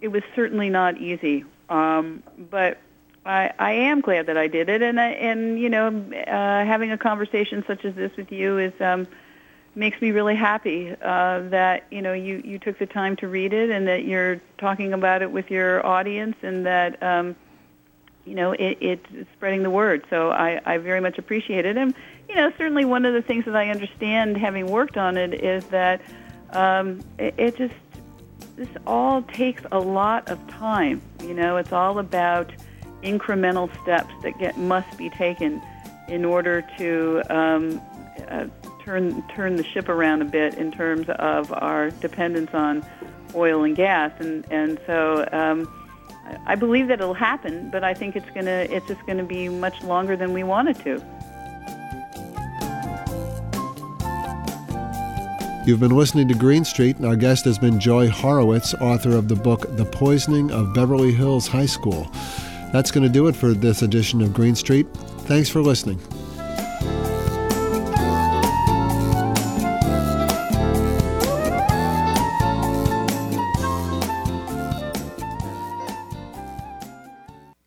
it 0.00 0.08
was 0.08 0.22
certainly 0.34 0.70
not 0.70 0.98
easy. 0.98 1.44
Um, 1.68 2.22
but 2.50 2.78
I, 3.24 3.52
I 3.58 3.72
am 3.72 4.00
glad 4.00 4.26
that 4.26 4.36
I 4.36 4.48
did 4.48 4.68
it, 4.68 4.82
and 4.82 5.00
I, 5.00 5.10
and 5.10 5.58
you 5.58 5.70
know, 5.70 5.88
uh, 5.88 6.64
having 6.64 6.90
a 6.90 6.98
conversation 6.98 7.64
such 7.66 7.84
as 7.84 7.94
this 7.94 8.14
with 8.16 8.30
you 8.30 8.58
is 8.58 8.72
um, 8.80 9.06
makes 9.74 10.00
me 10.00 10.10
really 10.10 10.36
happy 10.36 10.94
uh, 11.02 11.40
that 11.48 11.86
you 11.90 12.02
know 12.02 12.12
you 12.12 12.42
you 12.44 12.58
took 12.58 12.78
the 12.78 12.86
time 12.86 13.16
to 13.16 13.28
read 13.28 13.52
it, 13.52 13.70
and 13.70 13.88
that 13.88 14.04
you're 14.04 14.40
talking 14.58 14.92
about 14.92 15.22
it 15.22 15.30
with 15.30 15.50
your 15.50 15.84
audience, 15.86 16.36
and 16.42 16.66
that. 16.66 17.02
Um, 17.02 17.36
you 18.26 18.34
know, 18.34 18.52
it, 18.52 18.78
it's 18.80 19.06
spreading 19.34 19.62
the 19.62 19.70
word. 19.70 20.04
So 20.08 20.30
I, 20.30 20.60
I 20.64 20.78
very 20.78 21.00
much 21.00 21.18
appreciate 21.18 21.66
it. 21.66 21.76
And, 21.76 21.94
you 22.26 22.34
know, 22.34 22.50
certainly 22.56 22.84
one 22.84 23.04
of 23.04 23.12
the 23.12 23.20
things 23.20 23.44
that 23.44 23.54
I 23.54 23.68
understand 23.68 24.38
having 24.38 24.66
worked 24.66 24.96
on 24.96 25.18
it 25.18 25.34
is 25.34 25.62
that 25.66 26.00
um, 26.52 27.00
it, 27.18 27.34
it 27.36 27.56
just, 27.56 27.74
this 28.56 28.68
all 28.86 29.22
takes 29.22 29.62
a 29.72 29.78
lot 29.78 30.28
of 30.28 30.44
time. 30.48 31.02
You 31.22 31.34
know, 31.34 31.56
it's 31.56 31.72
all 31.72 31.98
about 31.98 32.52
incremental 33.02 33.70
steps 33.82 34.12
that 34.22 34.38
get 34.38 34.56
must 34.56 34.96
be 34.96 35.10
taken 35.10 35.60
in 36.08 36.24
order 36.24 36.64
to 36.78 37.22
um, 37.30 37.80
uh, 38.28 38.46
turn 38.84 39.22
turn 39.28 39.56
the 39.56 39.64
ship 39.64 39.88
around 39.88 40.22
a 40.22 40.24
bit 40.26 40.54
in 40.54 40.70
terms 40.70 41.08
of 41.08 41.52
our 41.52 41.90
dependence 41.90 42.50
on 42.54 42.84
oil 43.34 43.64
and 43.64 43.76
gas. 43.76 44.12
And 44.20 44.46
and 44.50 44.78
so 44.86 45.26
um, 45.32 45.68
I- 46.46 46.54
believe 46.54 46.88
that 46.88 47.00
it'll 47.00 47.14
happen, 47.14 47.70
but 47.70 47.82
I 47.82 47.94
think 47.94 48.16
it's 48.16 48.30
gonna 48.30 48.66
it's 48.70 48.86
just 48.86 49.04
gonna 49.06 49.24
be 49.24 49.48
much 49.48 49.82
longer 49.82 50.16
than 50.16 50.32
we 50.32 50.44
want 50.44 50.68
it 50.68 50.78
to. 50.84 51.02
You've 55.66 55.80
been 55.80 55.96
listening 55.96 56.28
to 56.28 56.34
Green 56.34 56.62
Street, 56.62 56.96
and 56.96 57.06
our 57.06 57.16
guest 57.16 57.46
has 57.46 57.58
been 57.58 57.80
Joy 57.80 58.10
Horowitz, 58.10 58.74
author 58.74 59.16
of 59.16 59.28
the 59.28 59.34
book 59.34 59.64
The 59.76 59.86
Poisoning 59.86 60.50
of 60.50 60.74
Beverly 60.74 61.10
Hills 61.10 61.48
High 61.48 61.64
School. 61.64 62.06
That's 62.70 62.90
going 62.90 63.02
to 63.02 63.08
do 63.08 63.28
it 63.28 63.34
for 63.34 63.54
this 63.54 63.80
edition 63.80 64.20
of 64.20 64.34
Green 64.34 64.54
Street. 64.54 64.86
Thanks 65.20 65.48
for 65.48 65.62
listening. 65.62 65.98